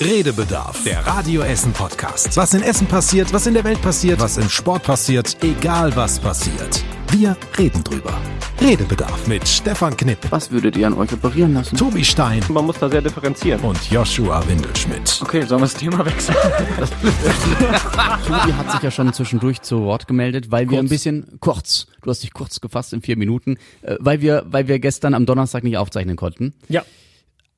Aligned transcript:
Redebedarf, 0.00 0.82
der 0.84 1.06
Radio 1.06 1.42
Essen 1.42 1.72
Podcast. 1.72 2.34
Was 2.34 2.54
in 2.54 2.62
Essen 2.62 2.86
passiert, 2.86 3.34
was 3.34 3.46
in 3.46 3.52
der 3.52 3.64
Welt 3.64 3.82
passiert, 3.82 4.18
was 4.18 4.38
im 4.38 4.48
Sport 4.48 4.82
passiert, 4.82 5.36
egal 5.42 5.94
was 5.94 6.18
passiert. 6.18 6.82
Wir 7.10 7.36
reden 7.58 7.84
drüber. 7.84 8.18
Redebedarf 8.62 9.26
mit 9.26 9.46
Stefan 9.46 9.94
Knipp, 9.94 10.18
Was 10.30 10.50
würdet 10.50 10.78
ihr 10.78 10.86
an 10.86 10.94
euch 10.94 11.12
operieren 11.12 11.52
lassen? 11.52 11.76
Tobi 11.76 12.02
Stein 12.02 12.42
Man 12.48 12.64
muss 12.64 12.78
da 12.78 12.88
sehr 12.88 13.02
differenzieren. 13.02 13.60
und 13.60 13.90
Joshua 13.90 14.42
Windelschmidt. 14.48 15.20
Okay, 15.22 15.42
sollen 15.42 15.60
wir 15.60 15.66
das 15.66 15.74
Thema 15.74 16.02
wechseln? 16.06 16.36
Tobi 18.26 18.52
hat 18.54 18.72
sich 18.72 18.82
ja 18.82 18.90
schon 18.90 19.12
zwischendurch 19.12 19.60
zu 19.60 19.82
Wort 19.82 20.06
gemeldet, 20.08 20.50
weil 20.50 20.70
wir 20.70 20.78
ein 20.78 20.88
bisschen 20.88 21.38
kurz, 21.40 21.88
du 22.02 22.08
hast 22.08 22.22
dich 22.22 22.32
kurz 22.32 22.62
gefasst 22.62 22.94
in 22.94 23.02
vier 23.02 23.18
Minuten, 23.18 23.58
äh, 23.82 23.96
weil 23.98 24.22
wir, 24.22 24.46
weil 24.48 24.66
wir 24.66 24.78
gestern 24.78 25.12
am 25.12 25.26
Donnerstag 25.26 25.62
nicht 25.62 25.76
aufzeichnen 25.76 26.16
konnten. 26.16 26.54
Ja. 26.70 26.84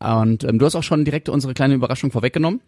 Und 0.03 0.45
ähm, 0.45 0.59
du 0.59 0.67
hast 0.67 0.75
auch 0.75 0.83
schon 0.83 1.05
direkt 1.05 1.29
unsere 1.29 1.55
kleine 1.55 1.75
Überraschung 1.75 2.11
vorweggenommen, 2.11 2.61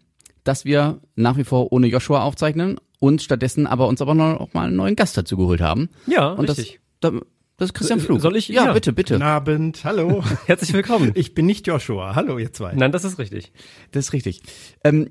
dass 0.44 0.64
wir 0.64 1.00
nach 1.16 1.36
wie 1.36 1.44
vor 1.44 1.72
ohne 1.72 1.86
Joshua 1.86 2.22
aufzeichnen 2.22 2.78
und 3.00 3.22
stattdessen 3.22 3.66
aber 3.66 3.88
uns 3.88 4.00
aber 4.02 4.14
noch 4.14 4.52
mal 4.54 4.66
einen 4.68 4.76
neuen 4.76 4.96
Gast 4.96 5.16
dazu 5.16 5.36
geholt 5.36 5.60
haben. 5.60 5.88
Ja, 6.06 6.28
Und 6.32 6.48
richtig. 6.48 6.80
das, 7.00 7.12
da, 7.12 7.20
das 7.56 7.68
ist 7.70 7.74
Christian 7.74 7.98
So- 8.00 8.06
Flug. 8.06 8.20
soll 8.20 8.36
ich- 8.36 8.48
Ja, 8.48 8.66
ja. 8.66 8.72
bitte, 8.72 8.92
bitte. 8.92 9.14
Guten 9.14 9.22
Abend, 9.26 9.84
hallo. 9.84 10.22
Herzlich 10.46 10.72
willkommen. 10.72 11.12
Ich 11.14 11.34
bin 11.34 11.46
nicht 11.46 11.66
Joshua. 11.66 12.14
Hallo, 12.14 12.38
ihr 12.38 12.52
zwei. 12.52 12.72
Nein, 12.74 12.92
das 12.92 13.04
ist 13.04 13.18
richtig. 13.18 13.52
Das 13.92 14.06
ist 14.06 14.12
richtig. 14.12 14.42
Ähm, 14.82 15.10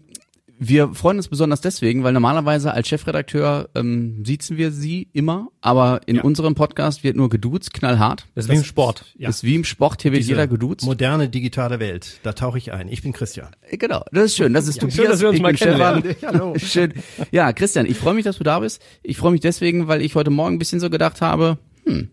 wir 0.59 0.93
freuen 0.93 1.17
uns 1.17 1.27
besonders 1.27 1.61
deswegen, 1.61 2.03
weil 2.03 2.13
normalerweise 2.13 2.73
als 2.73 2.87
Chefredakteur 2.87 3.69
ähm, 3.75 4.23
siezen 4.25 4.57
wir 4.57 4.71
sie 4.71 5.09
immer, 5.11 5.49
aber 5.61 6.01
in 6.05 6.19
unserem 6.19 6.55
Podcast 6.55 7.03
wird 7.03 7.15
nur 7.15 7.29
geduzt, 7.29 7.73
knallhart. 7.73 8.27
Das 8.35 8.45
ist 8.45 8.51
wie 8.51 8.55
im 8.57 8.63
Sport. 8.63 9.05
Ja. 9.17 9.27
Das 9.27 9.37
ist 9.37 9.43
wie 9.43 9.55
im 9.55 9.63
Sport, 9.63 10.01
hier 10.01 10.11
wird 10.11 10.23
jeder 10.23 10.47
geduzt. 10.47 10.85
Moderne 10.85 11.27
digitale 11.27 11.79
Welt. 11.79 12.19
Da 12.23 12.33
tauche 12.33 12.57
ich 12.57 12.71
ein. 12.71 12.87
Ich 12.87 13.01
bin 13.01 13.13
Christian. 13.13 13.49
Äh, 13.69 13.77
Genau, 13.77 14.05
das 14.11 14.25
ist 14.25 14.37
schön. 14.37 14.53
Das 14.53 14.67
ist 14.67 14.79
Tobias, 14.79 14.95
schön, 14.95 15.07
dass 15.07 15.19
wir 15.21 15.29
uns 15.29 15.37
ich 15.37 15.41
mal 15.41 15.53
kennenlernen. 15.53 16.15
Hallo. 16.25 16.53
Schön. 16.57 16.93
Ja, 17.31 17.51
Christian, 17.51 17.85
ich 17.85 17.97
freue 17.97 18.13
mich, 18.13 18.23
dass 18.23 18.37
du 18.37 18.43
da 18.43 18.59
bist. 18.59 18.81
Ich 19.01 19.17
freue 19.17 19.31
mich 19.31 19.41
deswegen, 19.41 19.87
weil 19.87 20.01
ich 20.01 20.15
heute 20.15 20.29
Morgen 20.29 20.55
ein 20.55 20.59
bisschen 20.59 20.79
so 20.79 20.89
gedacht 20.89 21.21
habe, 21.21 21.57
hm, 21.85 22.09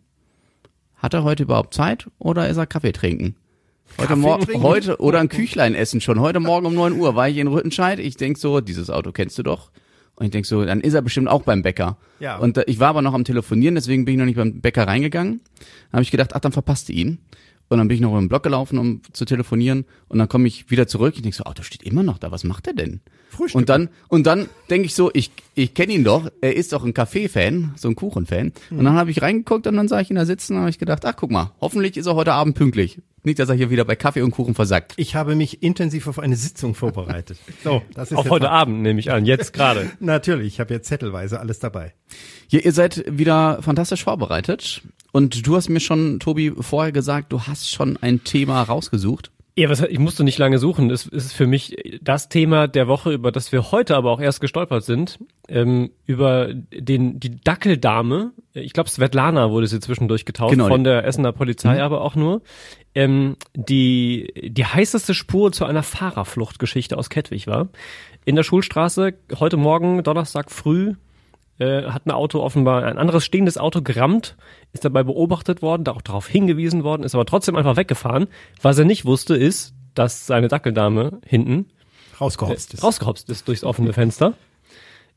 hat 0.96 1.14
er 1.14 1.22
heute 1.22 1.44
überhaupt 1.44 1.74
Zeit 1.74 2.08
oder 2.18 2.48
ist 2.48 2.56
er 2.56 2.66
Kaffee 2.66 2.92
trinken? 2.92 3.36
Heute, 3.98 4.08
Kaffee 4.08 4.20
Mor 4.20 4.40
trinken? 4.40 4.62
heute 4.62 5.00
oder 5.00 5.20
ein 5.20 5.28
Küchlein 5.28 5.74
essen 5.74 6.00
schon. 6.00 6.20
Heute 6.20 6.40
Morgen 6.40 6.66
um 6.66 6.74
9 6.74 6.94
Uhr 6.98 7.14
war 7.16 7.28
ich 7.28 7.36
in 7.36 7.48
Rüttenscheid. 7.48 7.98
Ich 7.98 8.16
denk 8.16 8.38
so, 8.38 8.60
dieses 8.60 8.90
Auto 8.90 9.12
kennst 9.12 9.38
du 9.38 9.42
doch. 9.42 9.70
Und 10.14 10.26
ich 10.26 10.30
denk 10.32 10.46
so, 10.46 10.64
dann 10.64 10.80
ist 10.80 10.94
er 10.94 11.02
bestimmt 11.02 11.28
auch 11.28 11.42
beim 11.42 11.62
Bäcker. 11.62 11.96
Ja. 12.18 12.36
Und 12.36 12.58
äh, 12.58 12.64
ich 12.66 12.78
war 12.78 12.88
aber 12.88 13.02
noch 13.02 13.14
am 13.14 13.24
Telefonieren, 13.24 13.74
deswegen 13.74 14.04
bin 14.04 14.14
ich 14.14 14.18
noch 14.18 14.26
nicht 14.26 14.36
beim 14.36 14.60
Bäcker 14.60 14.86
reingegangen. 14.86 15.40
Dann 15.58 15.92
habe 15.92 16.02
ich 16.02 16.10
gedacht, 16.10 16.32
ach, 16.34 16.40
dann 16.40 16.52
verpasst 16.52 16.88
du 16.88 16.92
ihn. 16.92 17.18
Und 17.68 17.78
dann 17.78 17.86
bin 17.86 17.94
ich 17.94 18.00
noch 18.00 18.18
im 18.18 18.28
Block 18.28 18.42
gelaufen, 18.42 18.78
um 18.78 19.00
zu 19.12 19.24
telefonieren. 19.24 19.84
Und 20.08 20.18
dann 20.18 20.28
komme 20.28 20.48
ich 20.48 20.70
wieder 20.70 20.88
zurück. 20.88 21.14
Ich 21.14 21.22
denk 21.22 21.34
so, 21.34 21.44
Auto 21.44 21.62
steht 21.62 21.84
immer 21.84 22.02
noch 22.02 22.18
da. 22.18 22.32
Was 22.32 22.42
macht 22.42 22.66
er 22.66 22.74
denn? 22.74 23.00
Frühstück. 23.28 23.60
Und 23.60 23.68
dann, 23.68 23.90
und 24.08 24.26
dann 24.26 24.48
denke 24.68 24.86
ich 24.86 24.94
so, 24.96 25.08
ich, 25.14 25.30
ich 25.54 25.72
kenne 25.72 25.92
ihn 25.92 26.02
doch, 26.02 26.28
er 26.40 26.56
ist 26.56 26.72
doch 26.72 26.84
ein 26.84 26.94
Kaffee-Fan, 26.94 27.74
so 27.76 27.88
ein 27.88 27.94
Kuchen-Fan. 27.94 28.52
Und 28.70 28.84
dann 28.84 28.94
habe 28.94 29.12
ich 29.12 29.22
reingeguckt 29.22 29.68
und 29.68 29.76
dann 29.76 29.86
sah 29.86 30.00
ich 30.00 30.10
ihn 30.10 30.16
da 30.16 30.26
sitzen 30.26 30.54
und 30.54 30.60
habe 30.60 30.70
ich 30.70 30.80
gedacht, 30.80 31.04
ach 31.04 31.14
guck 31.16 31.30
mal, 31.30 31.52
hoffentlich 31.60 31.96
ist 31.96 32.06
er 32.06 32.16
heute 32.16 32.32
Abend 32.32 32.56
pünktlich. 32.56 33.00
Nicht, 33.22 33.38
dass 33.38 33.48
er 33.50 33.54
hier 33.54 33.68
wieder 33.70 33.84
bei 33.84 33.96
Kaffee 33.96 34.22
und 34.22 34.30
Kuchen 34.30 34.54
versackt. 34.54 34.94
Ich 34.96 35.14
habe 35.14 35.34
mich 35.34 35.62
intensiv 35.62 36.06
auf 36.06 36.18
eine 36.18 36.36
Sitzung 36.36 36.74
vorbereitet. 36.74 37.38
So, 37.62 37.82
das 37.94 38.10
ist 38.10 38.16
Auf 38.16 38.24
jetzt 38.24 38.30
heute 38.32 38.46
mal- 38.46 38.52
Abend 38.52 38.80
nehme 38.80 38.98
ich 39.00 39.10
an, 39.12 39.26
jetzt 39.26 39.52
gerade. 39.52 39.90
Natürlich, 40.00 40.54
ich 40.54 40.60
habe 40.60 40.72
jetzt 40.72 40.88
zettelweise 40.88 41.38
alles 41.40 41.58
dabei. 41.58 41.92
Ja, 42.48 42.60
ihr 42.60 42.72
seid 42.72 43.04
wieder 43.06 43.62
fantastisch 43.62 44.04
vorbereitet. 44.04 44.82
Und 45.12 45.46
du 45.46 45.56
hast 45.56 45.68
mir 45.68 45.80
schon, 45.80 46.20
Tobi, 46.20 46.52
vorher 46.58 46.92
gesagt, 46.92 47.32
du 47.32 47.42
hast 47.42 47.68
schon 47.70 47.96
ein 47.98 48.24
Thema 48.24 48.62
rausgesucht. 48.62 49.30
Ja, 49.56 49.68
was, 49.68 49.80
ich 49.82 49.98
musste 49.98 50.24
nicht 50.24 50.38
lange 50.38 50.58
suchen. 50.58 50.90
Es 50.90 51.06
ist 51.06 51.32
für 51.32 51.46
mich 51.46 51.76
das 52.00 52.28
Thema 52.28 52.68
der 52.68 52.88
Woche, 52.88 53.12
über 53.12 53.32
das 53.32 53.52
wir 53.52 53.72
heute 53.72 53.96
aber 53.96 54.10
auch 54.10 54.20
erst 54.20 54.40
gestolpert 54.40 54.84
sind. 54.84 55.18
Ähm, 55.48 55.90
über 56.06 56.54
den, 56.54 57.18
die 57.18 57.40
Dackeldame. 57.40 58.30
Ich 58.54 58.72
glaube, 58.72 58.88
Svetlana 58.88 59.50
wurde 59.50 59.66
sie 59.66 59.80
zwischendurch 59.80 60.24
getauft 60.24 60.52
Genau. 60.52 60.68
von 60.68 60.84
der 60.84 61.04
Essener 61.04 61.32
Polizei, 61.32 61.82
aber 61.82 62.00
auch 62.02 62.14
nur. 62.14 62.42
Ähm, 62.94 63.36
die, 63.54 64.32
die 64.50 64.64
heißeste 64.64 65.14
Spur 65.14 65.52
zu 65.52 65.64
einer 65.64 65.82
Fahrerfluchtgeschichte 65.82 66.96
aus 66.96 67.10
Kettwig 67.10 67.46
war. 67.46 67.68
In 68.24 68.36
der 68.36 68.44
Schulstraße, 68.44 69.14
heute 69.38 69.56
Morgen, 69.56 70.02
Donnerstag 70.04 70.50
früh, 70.50 70.94
äh, 71.60 71.84
hat 71.84 72.06
ein 72.06 72.10
Auto 72.10 72.40
offenbar, 72.40 72.84
ein 72.84 72.98
anderes 72.98 73.24
stehendes 73.24 73.58
Auto 73.58 73.82
gerammt, 73.82 74.36
ist 74.72 74.84
dabei 74.84 75.02
beobachtet 75.02 75.62
worden, 75.62 75.84
da 75.84 75.92
auch 75.92 76.02
darauf 76.02 76.26
hingewiesen 76.26 76.84
worden, 76.84 77.04
ist 77.04 77.14
aber 77.14 77.26
trotzdem 77.26 77.54
einfach 77.54 77.76
weggefahren. 77.76 78.28
Was 78.62 78.78
er 78.78 78.86
nicht 78.86 79.04
wusste, 79.04 79.36
ist, 79.36 79.74
dass 79.94 80.26
seine 80.26 80.48
Dackeldame 80.48 81.20
hinten 81.24 81.66
Rausgehopst 82.20 82.74
ist. 82.74 82.82
rausgehopst 82.82 83.28
ist 83.30 83.46
durchs 83.46 83.64
offene 83.64 83.92
Fenster. 83.92 84.34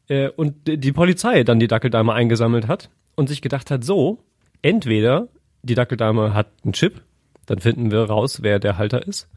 Äh, 0.08 0.30
und 0.30 0.68
die 0.68 0.92
Polizei 0.92 1.44
dann 1.44 1.60
die 1.60 1.68
Dackeldame 1.68 2.14
eingesammelt 2.14 2.68
hat 2.68 2.90
und 3.16 3.30
sich 3.30 3.42
gedacht 3.42 3.72
hat, 3.72 3.84
so, 3.84 4.20
entweder 4.62 5.30
die 5.62 5.76
Dackeldame 5.76 6.34
hat 6.34 6.48
einen 6.64 6.74
Chip, 6.74 7.02
dann 7.46 7.60
finden 7.60 7.92
wir 7.92 8.04
raus, 8.04 8.42
wer 8.42 8.60
der 8.60 8.78
Halter 8.78 9.08
ist, 9.08 9.30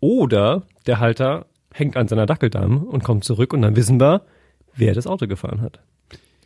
oder 0.00 0.62
der 0.86 1.00
Halter 1.00 1.46
hängt 1.72 1.96
an 1.96 2.06
seiner 2.06 2.26
Dackeldame 2.26 2.78
und 2.78 3.02
kommt 3.02 3.24
zurück 3.24 3.52
und 3.52 3.62
dann 3.62 3.74
wissen 3.74 3.98
wir, 3.98 4.22
wer 4.74 4.94
das 4.94 5.06
Auto 5.06 5.26
gefahren 5.26 5.60
hat. 5.60 5.80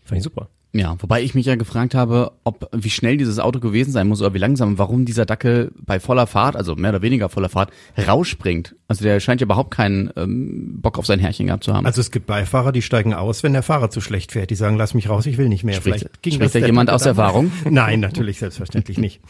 Fand 0.09 0.19
ich 0.19 0.25
super. 0.25 0.49
Ja, 0.75 0.97
wobei 1.01 1.23
ich 1.23 1.35
mich 1.35 1.47
ja 1.47 1.57
gefragt 1.57 1.95
habe, 1.95 2.33
ob 2.45 2.69
wie 2.77 2.91
schnell 2.91 3.17
dieses 3.17 3.39
Auto 3.39 3.59
gewesen 3.59 3.91
sein 3.91 4.07
muss 4.07 4.21
oder 4.21 4.35
wie 4.35 4.39
langsam, 4.39 4.77
warum 4.77 5.07
dieser 5.07 5.25
Dackel 5.25 5.73
bei 5.81 5.99
voller 5.99 6.27
Fahrt, 6.27 6.57
also 6.57 6.77
mehr 6.77 6.91
oder 6.91 7.01
weniger 7.01 7.31
voller 7.31 7.49
Fahrt, 7.49 7.71
rausspringt. 8.07 8.75
Also 8.87 9.03
der 9.03 9.19
scheint 9.21 9.41
ja 9.41 9.47
überhaupt 9.47 9.71
keinen 9.71 10.11
ähm, 10.17 10.79
Bock 10.83 10.99
auf 10.99 11.07
sein 11.07 11.21
Herrchen 11.21 11.47
gehabt 11.47 11.65
zu 11.65 11.73
haben. 11.73 11.87
Also 11.87 12.03
es 12.03 12.11
gibt 12.11 12.27
Beifahrer, 12.27 12.73
die 12.73 12.83
steigen 12.83 13.15
aus, 13.15 13.43
wenn 13.43 13.55
der 13.55 13.63
Fahrer 13.63 13.89
zu 13.91 14.03
schlecht 14.03 14.33
fährt. 14.33 14.51
Die 14.51 14.55
sagen, 14.57 14.77
lass 14.77 14.93
mich 14.93 15.09
raus, 15.09 15.25
ich 15.25 15.39
will 15.39 15.49
nicht 15.49 15.65
mehr. 15.65 15.77
Spricht- 15.77 16.23
ging 16.23 16.35
spricht 16.35 16.55
das 16.55 16.61
da 16.61 16.67
jemand 16.67 16.91
aus? 16.91 17.07
Erfahrung? 17.07 17.51
Nein, 17.71 18.01
natürlich, 18.01 18.39
selbstverständlich 18.39 18.99
nicht. 18.99 19.21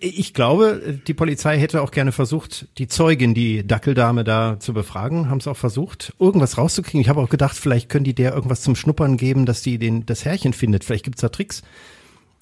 Ich 0.00 0.34
glaube, 0.34 1.00
die 1.06 1.14
Polizei 1.14 1.58
hätte 1.58 1.80
auch 1.82 1.90
gerne 1.92 2.12
versucht, 2.12 2.66
die 2.78 2.88
Zeugin, 2.88 3.32
die 3.32 3.66
Dackeldame 3.66 4.22
da 4.22 4.58
zu 4.60 4.74
befragen, 4.74 5.30
haben 5.30 5.38
es 5.38 5.46
auch 5.48 5.56
versucht, 5.56 6.12
irgendwas 6.18 6.58
rauszukriegen. 6.58 7.00
Ich 7.00 7.08
habe 7.08 7.20
auch 7.20 7.30
gedacht, 7.30 7.56
vielleicht 7.56 7.88
können 7.88 8.04
die 8.04 8.14
der 8.14 8.34
irgendwas 8.34 8.60
zum 8.60 8.76
Schnuppern 8.76 9.16
geben, 9.16 9.46
dass 9.46 9.62
die 9.62 9.78
den, 9.78 10.04
das 10.04 10.24
Härchen 10.24 10.52
findet. 10.52 10.84
Vielleicht 10.84 11.04
gibt's 11.04 11.22
da 11.22 11.30
Tricks. 11.30 11.62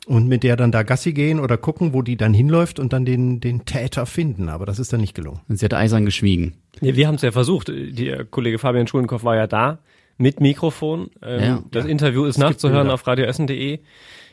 Und 0.06 0.26
mit 0.26 0.42
der 0.42 0.56
dann 0.56 0.72
da 0.72 0.82
Gassi 0.82 1.12
gehen 1.12 1.38
oder 1.38 1.56
gucken, 1.56 1.92
wo 1.92 2.02
die 2.02 2.16
dann 2.16 2.34
hinläuft 2.34 2.80
und 2.80 2.92
dann 2.92 3.04
den, 3.04 3.38
den 3.38 3.64
Täter 3.64 4.06
finden. 4.06 4.48
Aber 4.48 4.66
das 4.66 4.78
ist 4.80 4.92
dann 4.92 5.00
nicht 5.00 5.14
gelungen. 5.14 5.40
Und 5.48 5.58
sie 5.58 5.64
hat 5.66 5.74
eisern 5.74 6.04
geschwiegen. 6.04 6.54
Nee, 6.80 6.96
wir 6.96 7.06
haben 7.06 7.14
es 7.16 7.22
ja 7.22 7.30
versucht. 7.30 7.68
Der 7.68 8.24
Kollege 8.24 8.58
Fabian 8.58 8.88
Schulenkopf 8.88 9.22
war 9.22 9.36
ja 9.36 9.46
da 9.46 9.78
mit 10.16 10.40
Mikrofon. 10.40 11.10
Ähm, 11.22 11.40
Ja. 11.40 11.62
das 11.70 11.84
Interview 11.84 12.24
ist 12.24 12.36
gibt 12.36 12.48
nachzuhören 12.48 12.90
auf 12.90 13.06
radioessen.de. 13.06 13.78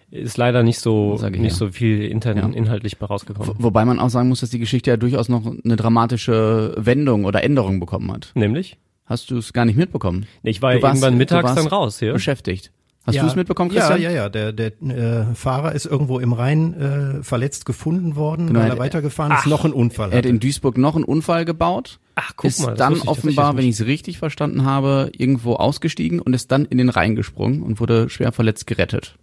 Ist 0.09 0.37
leider 0.37 0.63
nicht 0.63 0.79
so 0.79 1.15
ich 1.21 1.29
nicht 1.39 1.51
ja. 1.51 1.57
so 1.57 1.69
viel 1.69 2.03
intern, 2.05 2.37
Ja. 2.37 2.47
inhaltlich 2.47 2.97
bei 2.97 3.05
rausgekommen. 3.07 3.55
Wobei 3.59 3.83
man 3.83 3.99
auch 3.99 4.09
sagen 4.09 4.29
muss, 4.29 4.39
dass 4.39 4.49
die 4.49 4.59
Geschichte 4.59 4.89
ja 4.89 4.95
durchaus 4.97 5.27
noch 5.27 5.45
eine 5.45 5.75
dramatische 5.75 6.73
Wendung 6.77 7.25
oder 7.25 7.43
Änderung 7.43 7.79
bekommen 7.79 8.11
hat. 8.11 8.31
Nämlich? 8.33 8.77
Hast 9.05 9.31
du 9.31 9.37
es 9.37 9.51
gar 9.53 9.65
nicht 9.65 9.77
mitbekommen? 9.77 10.25
Nee, 10.43 10.51
Ich 10.51 10.61
war 10.61 10.71
Du 10.71 10.77
ja 10.77 10.83
warst- 10.83 10.95
irgendwann 10.95 11.13
du 11.13 11.17
mittags 11.19 11.43
warst 11.45 11.57
dann 11.57 11.67
raus 11.67 11.99
hier. 11.99 12.13
Beschäftigt. 12.13 12.71
Hast 13.05 13.15
Ja. 13.15 13.21
du 13.23 13.29
es 13.29 13.35
mitbekommen, 13.37 13.69
Christian? 13.71 14.01
Ja, 14.01 14.09
ja, 14.09 14.15
ja. 14.15 14.29
Der, 14.29 14.51
der 14.51 14.73
äh, 14.81 15.33
Fahrer 15.33 15.71
ist 15.73 15.85
irgendwo 15.85 16.19
im 16.19 16.33
Rhein 16.33 16.73
äh, 16.73 17.23
verletzt 17.23 17.65
gefunden 17.65 18.17
worden, 18.17 18.47
Genau, 18.47 18.59
weil 18.59 18.67
er- 18.67 18.73
er 18.75 18.79
weitergefahren 18.79 19.31
ist, 19.37 19.45
noch 19.47 19.63
einen 19.63 19.73
Unfall 19.73 20.11
Er 20.11 20.17
hat 20.19 20.25
in 20.25 20.39
Duisburg 20.41 20.77
noch 20.77 20.95
einen 20.95 21.05
Unfall 21.05 21.45
gebaut. 21.45 21.99
Ach, 22.15 22.31
guck 22.35 22.49
ist 22.49 22.59
mal, 22.61 22.69
das 22.71 22.77
dann 22.79 22.93
ich 22.95 23.07
offenbar, 23.07 23.45
tatsächlich 23.53 23.57
wenn 23.63 23.69
ich 23.69 23.79
es 23.79 23.85
richtig 23.85 24.17
verstanden 24.17 24.65
habe, 24.65 25.09
irgendwo 25.17 25.53
ausgestiegen 25.55 26.19
und 26.19 26.33
ist 26.33 26.51
dann 26.51 26.65
in 26.65 26.77
den 26.77 26.89
Rhein 26.89 27.15
gesprungen 27.15 27.61
und 27.61 27.79
wurde 27.79 28.09
schwer 28.09 28.31
verletzt 28.33 28.67
gerettet. 28.67 29.15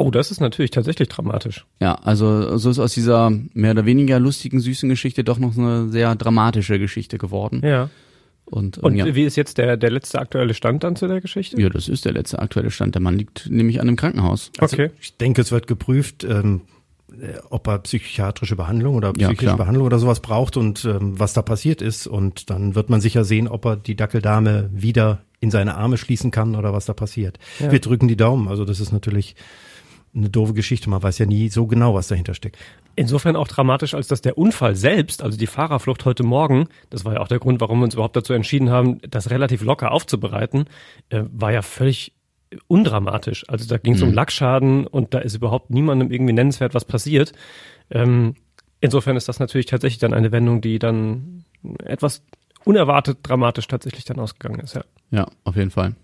Oh, 0.00 0.10
das 0.10 0.30
ist 0.30 0.40
natürlich 0.40 0.70
tatsächlich 0.70 1.08
dramatisch. 1.08 1.66
Ja, 1.80 1.94
also 1.94 2.56
so 2.56 2.70
ist 2.70 2.78
aus 2.78 2.94
dieser 2.94 3.30
mehr 3.52 3.72
oder 3.72 3.84
weniger 3.84 4.18
lustigen, 4.18 4.58
süßen 4.58 4.88
Geschichte 4.88 5.24
doch 5.24 5.38
noch 5.38 5.56
eine 5.58 5.90
sehr 5.90 6.14
dramatische 6.14 6.78
Geschichte 6.78 7.18
geworden. 7.18 7.60
Ja. 7.62 7.90
Und, 8.46 8.78
ähm, 8.78 8.84
Und 8.84 8.96
ja. 8.96 9.14
wie 9.14 9.24
ist 9.24 9.36
jetzt 9.36 9.58
der, 9.58 9.76
der 9.76 9.90
letzte 9.90 10.18
aktuelle 10.18 10.54
Stand 10.54 10.82
dann 10.84 10.96
zu 10.96 11.06
der 11.06 11.20
Geschichte? 11.20 11.60
ja, 11.60 11.68
das 11.68 11.88
ist 11.88 12.04
der 12.06 12.12
letzte 12.12 12.38
aktuelle 12.38 12.70
Stand. 12.70 12.94
Der 12.94 13.02
Mann 13.02 13.16
liegt 13.18 13.48
nämlich 13.50 13.80
an 13.80 13.88
einem 13.88 13.96
Krankenhaus. 13.96 14.50
Okay. 14.58 14.90
Ich 15.00 15.16
denke, 15.18 15.42
es 15.42 15.52
wird 15.52 15.66
geprüft, 15.66 16.24
ähm, 16.24 16.62
äh, 17.12 17.34
ob 17.50 17.68
er 17.68 17.78
psychiatrische 17.80 18.56
Behandlung 18.56 18.94
oder 18.96 19.08
Ja, 19.18 19.28
psychische 19.28 19.46
klar. 19.46 19.56
Behandlung 19.58 19.86
oder 19.86 19.98
sowas 19.98 20.20
braucht 20.20 20.56
und 20.56 20.84
ähm, 20.84 21.20
was 21.20 21.34
da 21.34 21.42
passiert 21.42 21.82
ist. 21.82 22.06
Und 22.06 22.48
dann 22.50 22.74
wird 22.74 22.88
man 22.88 23.00
sicher 23.02 23.24
sehen, 23.24 23.48
ob 23.48 23.66
er 23.66 23.76
die 23.76 23.96
Dackeldame 23.96 24.70
wieder 24.72 25.20
in 25.40 25.50
seine 25.50 25.76
Arme 25.76 25.96
schließen 25.98 26.30
kann 26.30 26.56
oder 26.56 26.72
was 26.72 26.86
da 26.86 26.94
passiert. 26.94 27.38
Ja. 27.60 27.70
Wir 27.70 27.80
drücken 27.80 28.08
die 28.08 28.16
Daumen. 28.16 28.48
Also 28.48 28.64
das 28.64 28.80
ist 28.80 28.92
natürlich 28.92 29.36
eine 30.14 30.28
doofe 30.28 30.54
Geschichte. 30.54 30.90
Man 30.90 31.02
weiß 31.02 31.18
ja 31.18 31.26
nie 31.26 31.48
so 31.48 31.66
genau, 31.66 31.94
was 31.94 32.08
dahinter 32.08 32.34
steckt. 32.34 32.58
Insofern 32.96 33.36
auch 33.36 33.48
dramatisch, 33.48 33.94
als 33.94 34.08
dass 34.08 34.20
der 34.20 34.36
Unfall 34.36 34.74
selbst, 34.74 35.22
also 35.22 35.38
die 35.38 35.46
Fahrerflucht 35.46 36.04
heute 36.04 36.22
Morgen, 36.24 36.66
das 36.90 37.04
war 37.04 37.14
ja 37.14 37.20
auch 37.20 37.28
der 37.28 37.38
Grund, 37.38 37.60
warum 37.60 37.78
wir 37.80 37.84
uns 37.84 37.94
überhaupt 37.94 38.16
dazu 38.16 38.32
entschieden 38.32 38.70
haben, 38.70 38.98
das 39.08 39.30
relativ 39.30 39.62
locker 39.62 39.92
aufzubereiten, 39.92 40.66
äh, 41.10 41.22
war 41.30 41.52
ja 41.52 41.62
völlig 41.62 42.12
undramatisch. 42.66 43.48
Also 43.48 43.68
da 43.68 43.78
ging 43.78 43.94
es 43.94 44.02
um 44.02 44.12
Lackschaden 44.12 44.86
und 44.86 45.14
da 45.14 45.20
ist 45.20 45.36
überhaupt 45.36 45.70
niemandem 45.70 46.10
irgendwie 46.10 46.32
nennenswert 46.32 46.74
was 46.74 46.84
passiert. 46.84 47.32
Ähm, 47.90 48.34
insofern 48.80 49.16
ist 49.16 49.28
das 49.28 49.38
natürlich 49.38 49.66
tatsächlich 49.66 50.00
dann 50.00 50.14
eine 50.14 50.32
Wendung, 50.32 50.60
die 50.60 50.78
dann 50.78 51.44
etwas 51.84 52.22
unerwartet 52.64 53.18
dramatisch 53.22 53.68
tatsächlich 53.68 54.04
dann 54.04 54.18
ausgegangen 54.18 54.60
ist, 54.60 54.74
ja. 54.74 54.82
Ja, 55.12 55.28
auf 55.44 55.56
jeden 55.56 55.70
Fall. 55.70 55.94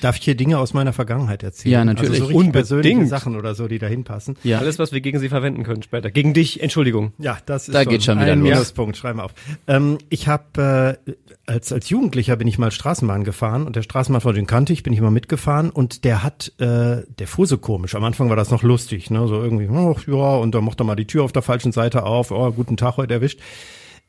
Darf 0.00 0.16
ich 0.16 0.24
hier 0.24 0.34
Dinge 0.34 0.58
aus 0.58 0.74
meiner 0.74 0.92
Vergangenheit 0.92 1.42
erzählen? 1.42 1.72
Ja, 1.72 1.84
natürlich. 1.84 2.20
Also 2.20 2.32
so 2.32 2.38
richtig 2.38 2.52
persönliche 2.52 2.94
Unbedingt. 2.94 3.10
Sachen 3.10 3.36
oder 3.36 3.54
so, 3.54 3.68
die 3.68 3.78
da 3.78 3.86
hinpassen. 3.86 4.36
Ja. 4.42 4.58
Alles, 4.58 4.78
was 4.78 4.92
wir 4.92 5.00
gegen 5.00 5.18
sie 5.18 5.28
verwenden 5.28 5.62
können 5.64 5.82
später. 5.82 6.10
Gegen 6.10 6.34
dich, 6.34 6.62
Entschuldigung. 6.62 7.12
Ja, 7.18 7.38
das 7.46 7.68
ist 7.68 7.74
Da 7.74 7.84
geht 7.84 8.02
schon 8.02 8.20
wieder 8.20 8.32
ein 8.32 8.40
los. 8.40 8.50
Minuspunkt. 8.50 8.96
Schreiben 8.96 9.18
wir 9.18 9.24
auf. 9.24 9.34
Ähm, 9.66 9.98
ich 10.08 10.28
habe 10.28 10.98
äh, 11.06 11.12
als 11.46 11.72
als 11.72 11.88
Jugendlicher 11.88 12.36
bin 12.36 12.48
ich 12.48 12.58
mal 12.58 12.70
Straßenbahn 12.70 13.24
gefahren 13.24 13.66
und 13.66 13.76
der 13.76 13.82
Straßenbahnfahrer, 13.82 14.34
den 14.34 14.46
kannte 14.46 14.72
ich, 14.72 14.82
bin 14.82 14.92
ich 14.92 15.00
mal 15.00 15.10
mitgefahren 15.10 15.70
und 15.70 16.04
der 16.04 16.22
hat, 16.22 16.52
äh, 16.58 17.02
der 17.18 17.26
fuhr 17.26 17.46
so 17.46 17.58
komisch. 17.58 17.94
Am 17.94 18.04
Anfang 18.04 18.28
war 18.28 18.36
das 18.36 18.50
noch 18.50 18.62
lustig, 18.62 19.10
ne, 19.10 19.26
so 19.26 19.42
irgendwie, 19.42 19.68
oh, 19.68 19.96
ja, 20.06 20.36
und 20.36 20.54
dann 20.54 20.64
macht 20.64 20.80
er 20.80 20.84
mal 20.84 20.96
die 20.96 21.06
Tür 21.06 21.24
auf 21.24 21.32
der 21.32 21.42
falschen 21.42 21.72
Seite 21.72 22.04
auf. 22.04 22.30
Oh, 22.30 22.52
guten 22.52 22.76
Tag 22.76 22.96
heute 22.96 23.14
erwischt. 23.14 23.40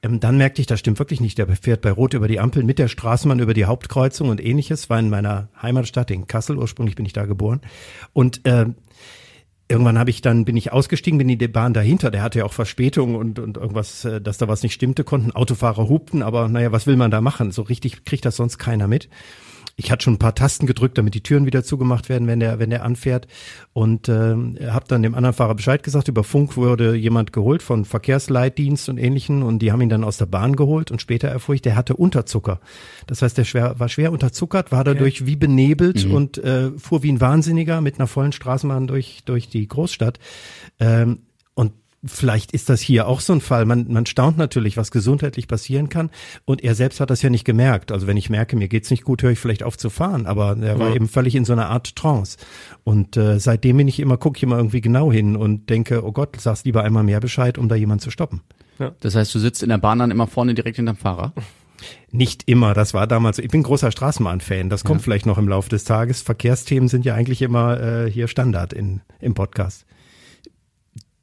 Ähm, 0.03 0.19
dann 0.19 0.38
merkte 0.38 0.61
ich, 0.61 0.67
das 0.67 0.79
stimmt 0.79 1.00
wirklich 1.00 1.21
nicht. 1.21 1.38
Der 1.38 1.47
fährt 1.47 1.81
bei 1.81 1.91
Rot 1.91 2.13
über 2.13 2.27
die 2.27 2.39
Ampel 2.39 2.63
mit 2.63 2.77
der 2.77 2.89
Straßenbahn 2.89 3.39
über 3.39 3.53
die 3.53 3.65
Hauptkreuzung 3.65 4.29
und 4.29 4.44
ähnliches. 4.44 4.89
War 4.89 5.00
in 5.00 5.09
meiner 5.09 5.47
Heimatstadt 5.59 6.11
in 6.11 6.27
Kassel. 6.27 6.57
Ursprünglich 6.57 6.95
bin 6.95 7.05
ich 7.05 7.13
da 7.13 7.25
geboren. 7.25 7.61
Und 8.11 8.45
äh, 8.45 8.67
Irgendwann 9.69 9.97
habe 9.97 10.09
ich 10.09 10.21
dann 10.21 10.44
bin 10.44 10.57
ich 10.57 10.73
ausgestiegen, 10.73 11.17
bin 11.17 11.29
in 11.29 11.39
die 11.39 11.47
Bahn 11.47 11.73
dahinter. 11.73 12.11
Der 12.11 12.21
hatte 12.21 12.39
ja 12.39 12.45
auch 12.45 12.53
Verspätung 12.53 13.15
und 13.15 13.39
und 13.39 13.57
irgendwas, 13.57 14.03
äh, 14.03 14.19
dass 14.19 14.38
da 14.38 14.47
was 14.47 14.61
nicht 14.61 14.73
stimmte, 14.73 15.05
konnten 15.05 15.31
Autofahrer 15.31 15.88
hupten, 15.88 16.21
aber 16.21 16.50
naja, 16.50 16.71
was 16.71 16.85
will 16.85 16.97
man 16.97 17.11
da 17.11 17.21
machen? 17.21 17.51
So 17.51 17.61
richtig 17.61 18.03
kriegt 18.03 18.25
das 18.25 18.35
sonst 18.35 18.57
keiner 18.57 18.88
mit. 18.88 19.09
Ich 19.75 19.92
hatte 19.92 20.04
schon 20.04 20.14
ein 20.14 20.20
paar 20.20 20.36
Tasten 20.36 20.68
gedrückt, 20.68 20.98
damit 20.98 21.16
die 21.16 21.24
Türen 21.24 21.46
wieder 21.46 21.64
zugemacht 21.64 22.08
werden, 22.08 22.28
wenn 22.28 22.40
der 22.40 22.60
wenn 22.60 22.70
der 22.70 22.84
anfährt 22.84 23.28
und 23.74 24.08
ähm, 24.08 24.58
habe 24.68 24.86
dann 24.88 25.02
dem 25.02 25.16
anderen 25.16 25.34
Fahrer 25.34 25.56
Bescheid 25.56 25.81
gesagt. 25.81 26.08
Über 26.08 26.24
Funk 26.24 26.56
wurde 26.58 26.96
jemand 26.96 27.34
geholt 27.34 27.64
von 27.64 27.86
Verkehrsleitdienst 27.86 28.90
und 28.90 28.98
Ähnlichen 28.98 29.42
und 29.42 29.60
die 29.60 29.72
haben 29.72 29.81
ihn 29.81 29.90
dann 29.90 30.04
aus 30.04 30.18
der 30.18 30.28
Bahn 30.28 30.56
geholt 30.56 30.92
und 30.92 31.02
später 31.02 31.28
erfuhr 31.28 31.56
ich, 31.56 31.62
der 31.62 31.75
hatte 31.75 31.96
Unterzucker. 31.96 32.60
Das 33.08 33.22
heißt, 33.22 33.38
der 33.38 33.46
schwer, 33.46 33.80
war 33.80 33.90
schwer 33.90 34.12
unterzuckert, 34.12 34.72
war 34.72 34.84
dadurch 34.84 35.25
wie 35.25 35.36
benebelt 35.36 36.06
und 36.06 36.38
äh, 36.38 36.72
fuhr 36.78 37.02
wie 37.02 37.12
ein 37.12 37.22
Wahnsinniger 37.22 37.81
mit 37.81 38.00
einer 38.00 38.08
vollen 38.08 38.31
Straßenbahn 38.31 38.88
durch 38.88 39.24
durch 39.25 39.50
die 39.50 39.68
Großstadt. 39.68 40.20
Ähm, 40.80 41.20
vielleicht 42.05 42.51
ist 42.51 42.69
das 42.69 42.81
hier 42.81 43.07
auch 43.07 43.19
so 43.19 43.33
ein 43.33 43.41
Fall. 43.41 43.65
Man, 43.65 43.85
man 43.89 44.05
staunt 44.05 44.38
natürlich, 44.38 44.77
was 44.77 44.91
gesundheitlich 44.91 45.47
passieren 45.47 45.89
kann. 45.89 46.09
Und 46.45 46.63
er 46.63 46.75
selbst 46.75 47.00
hat 47.00 47.09
das 47.09 47.21
ja 47.21 47.29
nicht 47.29 47.45
gemerkt. 47.45 47.91
Also 47.91 48.07
wenn 48.07 48.17
ich 48.17 48.29
merke, 48.29 48.55
mir 48.55 48.67
geht's 48.67 48.91
nicht 48.91 49.03
gut, 49.03 49.23
höre 49.23 49.31
ich 49.31 49.39
vielleicht 49.39 49.63
auf 49.63 49.77
zu 49.77 49.89
fahren. 49.89 50.25
Aber 50.25 50.57
er 50.57 50.79
war 50.79 50.95
eben 50.95 51.07
völlig 51.07 51.35
in 51.35 51.45
so 51.45 51.53
einer 51.53 51.69
Art 51.69 51.95
Trance. 51.95 52.38
Und 52.83 53.17
äh, 53.17 53.39
seitdem 53.39 53.77
bin 53.77 53.88
ich 53.88 54.00
immer, 54.00 54.17
gucke 54.17 54.38
ich 54.38 54.44
immer 54.44 54.57
irgendwie 54.57 54.81
genau 54.81 55.11
hin 55.11 55.35
und 55.35 55.69
denke, 55.69 56.05
oh 56.05 56.11
Gott, 56.11 56.39
sag's 56.39 56.65
lieber 56.65 56.83
einmal 56.83 57.03
mehr 57.03 57.19
Bescheid, 57.19 57.57
um 57.57 57.69
da 57.69 57.75
jemand 57.75 58.01
zu 58.01 58.11
stoppen. 58.11 58.41
Das 59.00 59.15
heißt, 59.15 59.33
du 59.33 59.39
sitzt 59.39 59.63
in 59.63 59.69
der 59.69 59.77
Bahn 59.77 60.00
dann 60.00 60.11
immer 60.11 60.27
vorne 60.27 60.53
direkt 60.53 60.77
hinterm 60.77 60.97
Fahrer? 60.97 61.33
Nicht 62.11 62.44
immer, 62.45 62.73
das 62.73 62.94
war 62.94 63.07
damals, 63.07 63.39
ich 63.39 63.50
bin 63.50 63.63
großer 63.63 63.91
Straßenbahn-Fan, 63.91 64.69
das 64.69 64.83
kommt 64.83 65.01
vielleicht 65.01 65.25
noch 65.25 65.38
im 65.38 65.47
Laufe 65.47 65.69
des 65.69 65.83
Tages. 65.83 66.21
Verkehrsthemen 66.21 66.88
sind 66.88 67.03
ja 67.05 67.13
eigentlich 67.13 67.41
immer 67.41 67.79
äh, 67.81 68.09
hier 68.09 68.27
Standard 68.27 68.71
in, 68.71 69.01
im 69.19 69.33
Podcast. 69.33 69.85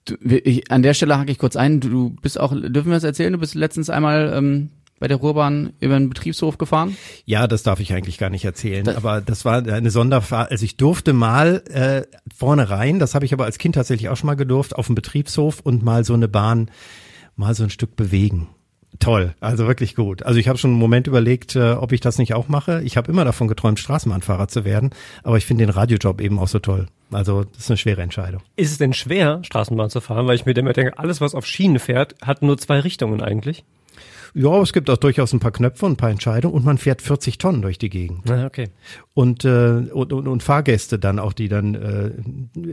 Du, 0.05 0.17
ich, 0.25 0.71
an 0.71 0.83
der 0.83 0.95
Stelle 0.95 1.19
hake 1.19 1.31
ich 1.31 1.39
kurz 1.39 1.57
ein. 1.57 1.81
Du, 1.81 2.11
bist 2.23 2.41
auch, 2.41 2.53
dürfen 2.53 2.89
wir 2.89 2.95
das 2.95 3.05
erzählen? 3.05 3.33
Du 3.33 3.39
bist 3.39 3.55
letztens 3.55 3.91
einmal 3.91 4.33
ähm, 4.35 4.71
bei 4.99 5.09
der 5.09 5.17
Ruhrbahn 5.17 5.73
über 5.81 5.99
den 5.99 6.09
Betriebshof 6.09 6.59
gefahren. 6.59 6.97
Ja, 7.25 7.47
das 7.47 7.63
darf 7.63 7.81
ich 7.81 7.93
eigentlich 7.93 8.19
gar 8.19 8.31
nicht 8.31 8.45
erzählen. 8.45 8.89
aber 8.89 9.21
das 9.21 9.45
war 9.45 9.67
eine 9.67 9.91
Sonderfahrt. 9.91 10.51
Also 10.51 10.65
ich 10.65 10.77
durfte 10.77 11.13
mal 11.13 11.63
äh, 11.71 12.03
vorne 12.35 12.69
rein, 12.71 12.99
das 12.99 13.15
habe 13.15 13.25
ich 13.25 13.33
aber 13.33 13.47
als 13.47 13.59
Kind 13.59 13.75
tatsächlich 13.75 14.11
auch 14.11 14.17
schon 14.17 14.27
mal 14.27 14.35
gedurft, 14.35 14.77
auf 14.77 14.87
dem 14.87 14.95
Betriebshof 14.95 15.61
und 15.61 15.83
mal 15.83 16.05
so 16.05 16.15
eine 16.15 16.29
Bahn, 16.29 16.71
mal 17.35 17.55
so 17.55 17.65
ein 17.65 17.71
Stück 17.71 17.97
bewegen. 17.97 18.49
Toll, 19.01 19.35
also 19.41 19.67
wirklich 19.67 19.95
gut. 19.95 20.23
Also 20.25 20.39
ich 20.39 20.47
habe 20.47 20.59
schon 20.59 20.73
einen 20.73 20.79
Moment 20.79 21.07
überlegt, 21.07 21.57
äh, 21.57 21.73
ob 21.73 21.93
ich 21.93 22.01
das 22.03 22.19
nicht 22.19 22.35
auch 22.35 22.49
mache. 22.49 22.83
Ich 22.83 22.99
habe 22.99 23.11
immer 23.11 23.25
davon 23.25 23.49
geträumt, 23.49 23.81
Straßenbahnfahrer 23.81 24.49
zu 24.49 24.67
werden, 24.67 24.91
aber 25.23 25.39
ich 25.39 25.47
finde 25.47 25.65
den 25.65 25.73
Radiojob 25.73 26.21
eben 26.21 26.39
auch 26.39 26.49
so 26.49 26.59
toll. 26.59 26.87
Also 27.11 27.45
das 27.45 27.65
ist 27.65 27.71
eine 27.71 27.79
schwere 27.79 28.03
Entscheidung. 28.03 28.43
Ist 28.57 28.71
es 28.71 28.79
denn 28.79 28.93
schwer, 28.93 29.41
Straßenbahn 29.43 29.89
zu 29.89 30.03
fahren? 30.03 30.27
Weil 30.27 30.35
ich 30.35 30.45
mir 30.45 30.53
immer 30.53 30.75
denke, 30.75 30.99
alles, 30.99 31.23
was 31.23 31.35
auf 31.35 31.47
Schienen 31.47 31.79
fährt, 31.79 32.15
hat 32.21 32.43
nur 32.43 32.59
zwei 32.59 32.79
Richtungen 32.81 33.23
eigentlich. 33.23 33.65
Ja, 34.35 34.61
es 34.61 34.73
gibt 34.73 34.89
auch 34.91 34.97
durchaus 34.97 35.33
ein 35.33 35.41
paar 35.41 35.51
Knöpfe 35.51 35.87
und 35.87 35.93
ein 35.93 35.97
paar 35.97 36.11
Entscheidungen 36.11 36.55
und 36.55 36.65
man 36.65 36.79
fährt 36.79 37.03
40 37.03 37.39
Tonnen 37.39 37.63
durch 37.63 37.79
die 37.79 37.91
Gegend. 37.91 38.23
Na, 38.25 38.47
okay. 38.47 38.69
und, 39.15 39.45
äh, 39.45 39.89
und, 39.93 40.13
und, 40.13 40.29
und 40.29 40.43
Fahrgäste 40.43 40.99
dann 40.99 41.19
auch, 41.19 41.33
die 41.33 41.49
dann 41.49 41.75
äh, 41.75 42.11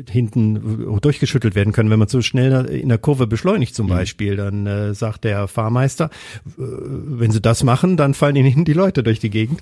hinten 0.09 0.99
durchgeschüttelt 1.01 1.55
werden 1.55 1.73
können. 1.73 1.89
Wenn 1.89 1.99
man 1.99 2.07
zu 2.07 2.21
schnell 2.21 2.65
in 2.65 2.89
der 2.89 2.97
Kurve 2.97 3.27
beschleunigt 3.27 3.75
zum 3.75 3.87
Beispiel, 3.87 4.35
dann 4.35 4.67
äh, 4.67 4.93
sagt 4.93 5.23
der 5.23 5.47
Fahrmeister, 5.47 6.05
äh, 6.45 6.51
wenn 6.57 7.31
sie 7.31 7.41
das 7.41 7.63
machen, 7.63 7.97
dann 7.97 8.13
fallen 8.13 8.35
ihnen 8.35 8.47
hinten 8.47 8.65
die 8.65 8.73
Leute 8.73 9.03
durch 9.03 9.19
die 9.19 9.29
Gegend. 9.29 9.61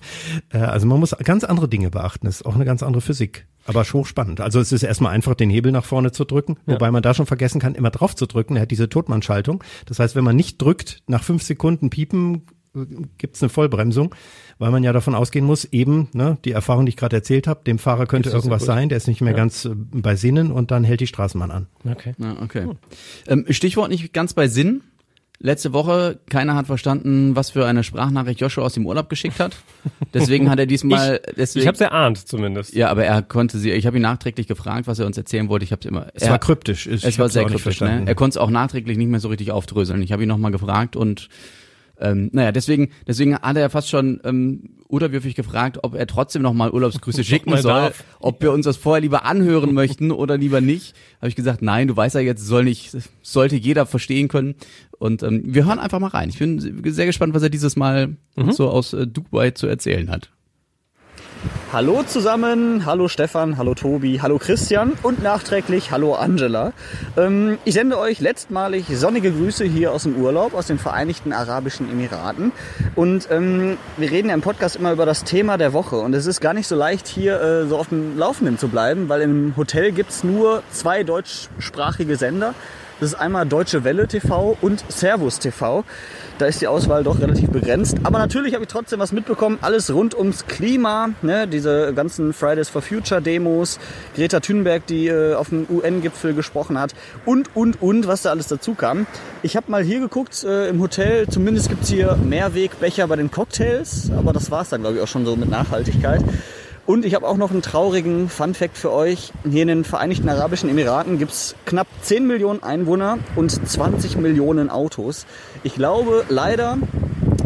Äh, 0.52 0.58
also 0.58 0.88
man 0.88 1.00
muss 1.00 1.16
ganz 1.24 1.44
andere 1.44 1.70
Dinge 1.70 1.90
beachten. 1.90 2.26
Das 2.26 2.38
ist 2.38 2.46
auch 2.46 2.56
eine 2.56 2.66
ganz 2.66 2.84
andere 2.84 3.02
Physik. 3.02 3.46
Aber 3.66 3.84
hochspannend. 3.84 4.42
Also 4.42 4.60
es 4.60 4.72
ist 4.72 4.84
erstmal 4.84 5.12
einfach, 5.14 5.34
den 5.36 5.50
Hebel 5.50 5.72
nach 5.72 5.86
vorne 5.86 6.12
zu 6.12 6.24
drücken, 6.24 6.58
wobei 6.66 6.92
man 6.92 7.02
da 7.04 7.14
schon 7.14 7.26
vergessen 7.26 7.60
kann, 7.60 7.76
immer 7.76 7.90
drauf 7.90 8.16
zu 8.16 8.28
drücken. 8.28 8.56
Er 8.56 8.64
hat 8.64 8.72
diese 8.72 8.90
Totmannschaltung. 8.90 9.64
Das 9.88 10.00
heißt, 10.00 10.16
wenn 10.16 10.24
man 10.24 10.36
nicht 10.36 10.62
drückt, 10.62 11.02
nach 11.08 11.24
fünf 11.24 11.42
Sekunden 11.44 11.90
piepen, 11.90 12.44
gibt's 13.18 13.42
eine 13.42 13.50
Vollbremsung, 13.50 14.14
weil 14.60 14.70
man 14.70 14.84
ja 14.84 14.92
davon 14.94 15.16
ausgehen 15.16 15.46
muss, 15.46 15.66
eben, 15.66 16.10
ne, 16.14 16.38
die 16.46 16.52
Erfahrung, 16.52 16.86
die 16.86 16.90
ich 16.90 16.98
gerade 16.98 17.16
erzählt 17.16 17.48
habe, 17.48 17.64
dem 17.66 17.80
Fahrer 17.80 18.06
könnte 18.06 18.30
Gibt's 18.30 18.44
irgendwas 18.44 18.64
gut? 18.64 18.68
sein, 18.68 18.90
der 18.90 18.98
ist 18.98 19.08
nicht 19.08 19.22
mehr 19.22 19.32
Ja. 19.32 19.38
ganz 19.38 19.66
äh, 19.66 19.72
bei 19.74 20.16
Sinnen 20.18 20.52
und 20.52 20.72
dann 20.72 20.84
hält 20.84 21.00
die 21.00 21.08
Straßenbahn 21.08 21.52
an. 21.52 21.68
Okay. 21.90 22.14
Ja, 22.18 22.36
okay. 22.44 22.68
Ähm, 23.28 23.46
Stichwort 23.50 23.90
nicht 23.90 24.12
ganz 24.14 24.34
bei 24.34 24.48
Sinn. 24.48 24.82
Letzte 25.40 25.74
Woche, 25.74 26.20
keiner 26.30 26.56
hat 26.56 26.66
verstanden, 26.68 27.36
was 27.36 27.50
für 27.52 27.66
eine 27.66 27.84
Sprachnachricht 27.84 28.40
Joshua 28.40 28.64
aus 28.64 28.74
dem 28.74 28.86
Urlaub 28.86 29.10
geschickt 29.10 29.40
hat. 29.40 29.56
Deswegen 30.14 30.50
hat 30.50 30.60
er 30.60 30.66
diesmal, 30.68 31.20
deswegen, 31.36 31.64
Ich 31.64 31.68
hab's 31.68 31.82
erahnt, 31.82 32.18
zumindest. 32.28 32.74
ja, 32.74 32.90
aber 32.90 33.04
er 33.06 33.22
konnte 33.22 33.58
sie, 33.58 33.72
ich 33.72 33.86
habe 33.86 33.98
ihn 33.98 34.04
nachträglich 34.04 34.48
gefragt, 34.48 34.88
was 34.88 35.00
er 35.00 35.06
uns 35.06 35.18
erzählen 35.18 35.50
wollte. 35.50 35.66
Ich 35.66 35.72
habe 35.72 35.86
immer, 35.88 36.08
Es 36.14 36.24
er, 36.24 36.32
war 36.32 36.40
kryptisch. 36.40 36.88
Ich 36.88 37.04
Es 37.04 37.18
war 37.20 37.26
hab's 37.26 37.34
sehr 37.34 37.46
kryptisch, 37.46 37.82
ne? 37.82 38.04
Er 38.06 38.16
konnte 38.16 38.36
es 38.36 38.38
auch 38.38 38.50
nachträglich 38.50 38.98
nicht 38.98 39.10
mehr 39.10 39.20
so 39.20 39.28
richtig 39.28 39.52
aufdröseln. 39.52 40.02
Ich 40.02 40.12
habe 40.12 40.24
ihn 40.24 40.30
nochmal 40.30 40.52
gefragt 40.52 40.96
und 40.96 41.28
ähm, 41.98 42.30
naja, 42.34 42.52
deswegen, 42.52 42.90
deswegen 43.08 43.38
hat 43.38 43.56
er 43.56 43.70
fast 43.70 43.90
schon 43.90 44.20
ähm, 44.26 44.64
unterwürfig 44.90 45.34
gefragt, 45.34 45.80
ob 45.82 45.96
er 45.96 46.06
trotzdem 46.08 46.42
nochmal 46.42 46.72
Urlaubsgrüße 46.72 47.24
schicken 47.24 47.52
mal 47.52 47.62
soll, 47.62 47.72
darf. 47.72 48.04
ob 48.20 48.42
wir 48.42 48.52
uns 48.52 48.66
das 48.66 48.76
vorher 48.76 49.00
lieber 49.00 49.24
anhören 49.24 49.74
möchten 49.74 50.12
oder 50.12 50.38
lieber 50.38 50.60
nicht. 50.60 50.94
Habe 51.20 51.30
ich 51.30 51.38
gesagt, 51.38 51.62
nein, 51.62 51.88
du 51.88 51.96
weißt 51.96 52.16
ja 52.16 52.22
jetzt, 52.22 52.46
soll 52.46 52.66
nicht, 52.66 52.98
sollte 53.22 53.56
jeder 53.56 53.86
verstehen 53.86 54.28
können. 54.28 54.56
Und 54.98 55.24
ähm, 55.24 55.42
wir 55.46 55.66
hören 55.66 55.80
einfach 55.80 56.00
mal 56.00 56.08
rein. 56.08 56.30
Ich 56.30 56.40
bin 56.40 56.60
sehr 56.86 57.06
gespannt, 57.06 57.34
was 57.34 57.44
er 57.44 57.50
dieses 57.50 57.76
Mal 57.76 58.18
so 58.52 58.70
aus 58.70 58.94
äh, 58.94 59.08
Dubai 59.08 59.52
zu 59.52 59.68
erzählen 59.68 60.10
hat. 60.10 60.30
Hallo 61.74 62.04
zusammen, 62.04 62.86
hallo 62.86 63.08
Stefan, 63.08 63.58
hallo 63.58 63.76
Tobi, 63.76 64.20
hallo 64.22 64.38
Christian 64.38 64.94
und 65.04 65.22
nachträglich 65.22 65.92
hallo 65.92 66.14
Angela. 66.14 66.72
Ähm, 67.18 67.58
ich 67.66 67.74
sende 67.74 68.00
euch 68.00 68.22
letztmalig 68.22 68.86
sonnige 68.94 69.32
Grüße 69.32 69.66
hier 69.66 69.92
aus 69.92 70.04
dem 70.04 70.16
Urlaub, 70.16 70.54
aus 70.54 70.68
den 70.68 70.80
Vereinigten 70.80 71.34
Arabischen 71.34 71.92
Emiraten. 71.92 72.52
Und 72.96 73.28
ähm, 73.30 73.78
wir 73.98 74.10
reden 74.10 74.30
ja 74.30 74.36
im 74.36 74.42
Podcast 74.42 74.78
immer 74.78 74.94
über 74.94 75.06
das 75.06 75.24
Thema 75.24 75.58
der 75.58 75.74
Woche. 75.74 75.98
Und 75.98 76.14
es 76.14 76.28
ist 76.28 76.40
gar 76.40 76.54
nicht 76.54 76.68
so 76.68 76.76
leicht, 76.76 77.08
hier 77.08 77.42
äh, 77.42 77.68
so 77.68 77.78
auf 77.78 77.90
dem 77.90 78.18
Laufenden 78.18 78.58
zu 78.58 78.70
bleiben, 78.70 79.10
weil 79.10 79.22
im 79.22 79.58
Hotel 79.58 79.92
gibt's 79.92 80.24
nur 80.24 80.64
zwei 80.72 81.04
deutschsprachige 81.04 82.16
Sender. 82.16 82.54
Das 83.00 83.10
ist 83.10 83.16
einmal 83.16 83.46
Deutsche 83.46 83.84
Welle 83.84 84.08
TV 84.08 84.58
und 84.62 84.84
Servus 84.90 85.40
TV. 85.40 85.84
Da 86.38 86.46
ist 86.46 86.62
die 86.62 86.68
Auswahl 86.68 87.04
doch 87.04 87.20
relativ 87.20 87.50
begrenzt. 87.50 87.98
Aber 88.04 88.20
natürlich 88.20 88.54
habe 88.54 88.64
ich 88.64 88.70
trotzdem 88.70 89.00
was 89.00 89.12
mitbekommen. 89.12 89.58
Alles 89.62 89.94
rund 89.94 90.18
ums 90.18 90.48
Klima. 90.48 91.10
Ne? 91.22 91.46
Diese 91.46 91.94
ganzen 91.94 92.32
Fridays 92.32 92.70
for 92.70 92.82
Future 92.82 93.22
Demos. 93.22 93.80
Greta 94.16 94.40
Thunberg, 94.40 94.86
die 94.88 95.08
äh, 95.08 95.34
auf 95.34 95.50
dem 95.50 95.66
UN-Gipfel 95.70 96.34
gesprochen 96.34 96.80
hat. 96.80 96.94
Und, 97.26 97.54
und, 97.54 97.82
und, 97.82 98.08
was 98.08 98.22
da 98.22 98.30
alles 98.30 98.48
dazu 98.48 98.76
kam. 98.76 99.08
Ich 99.44 99.58
habe 99.58 99.70
mal 99.70 99.84
hier 99.84 100.00
geguckt 100.00 100.46
äh, 100.46 100.70
im 100.70 100.82
Hotel. 100.82 101.28
Zumindest 101.28 101.68
gibt's 101.68 101.90
hier 101.90 102.16
Mehrwegbecher 102.16 103.08
bei 103.08 103.18
den 103.18 103.30
Cocktails. 103.30 104.10
Aber 104.18 104.32
das 104.32 104.52
war's 104.52 104.70
dann, 104.70 104.82
glaube 104.82 104.96
ich, 104.96 105.02
auch 105.02 105.08
schon 105.08 105.26
so 105.26 105.36
mit 105.36 105.50
Nachhaltigkeit. 105.50 106.24
Und 106.86 107.04
ich 107.04 107.16
habe 107.16 107.28
auch 107.28 107.38
noch 107.38 107.50
einen 107.50 107.64
traurigen 107.64 108.30
Fun-Fact 108.30 108.78
für 108.78 108.92
euch. 108.92 109.32
Hier 109.50 109.64
in 109.64 109.68
den 109.68 109.84
Vereinigten 109.84 110.30
Arabischen 110.30 110.70
Emiraten 110.70 111.18
gibt's 111.18 111.56
knapp 111.66 111.88
10 112.02 112.28
Millionen 112.28 112.62
Einwohner 112.62 113.18
und 113.36 113.50
20 113.50 114.18
Millionen 114.18 114.70
Autos. 114.70 115.26
Ich 115.64 115.74
glaube 115.74 116.26
leider, 116.30 116.78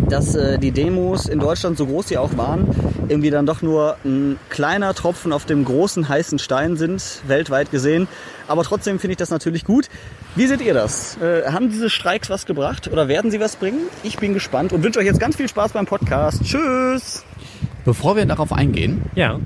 dass 0.10 0.36
äh, 0.36 0.58
die 0.58 0.72
Demos 0.72 1.28
in 1.28 1.40
Deutschland, 1.40 1.78
so 1.78 1.86
groß 1.86 2.10
sie 2.10 2.18
auch 2.18 2.36
waren, 2.36 2.68
irgendwie 3.08 3.30
dann 3.30 3.46
doch 3.46 3.62
nur 3.62 3.96
ein 4.04 4.38
kleiner 4.50 4.94
Tropfen 4.94 5.32
auf 5.32 5.46
dem 5.46 5.64
großen 5.64 6.10
heißen 6.10 6.38
Stein 6.38 6.76
sind, 6.76 7.22
weltweit 7.28 7.72
gesehen. 7.72 8.10
Aber 8.48 8.64
trotzdem 8.64 9.00
finde 9.00 9.14
ich 9.14 9.18
das 9.18 9.30
natürlich 9.30 9.64
gut. 9.64 9.88
Wie 10.36 10.48
seht 10.48 10.60
ihr 10.60 10.74
das? 10.74 11.18
Äh, 11.22 11.50
haben 11.50 11.70
diese 11.70 11.90
Streiks 11.90 12.30
was 12.30 12.46
gebracht 12.46 12.90
oder 12.92 13.08
werden 13.08 13.32
sie 13.32 13.40
was 13.40 13.56
bringen? 13.56 13.80
Ich 14.04 14.18
bin 14.18 14.34
gespannt 14.34 14.74
und 14.74 14.84
wünsche 14.84 15.00
euch 15.00 15.06
jetzt 15.06 15.20
ganz 15.20 15.38
viel 15.38 15.48
Spaß 15.48 15.72
beim 15.72 15.86
Podcast. 15.86 16.44
Tschüss! 16.44 17.24
Bevor 17.90 18.16
wir 18.16 18.24
darauf 18.28 18.54
eingehen, 18.54 19.02
Ja. 19.16 19.40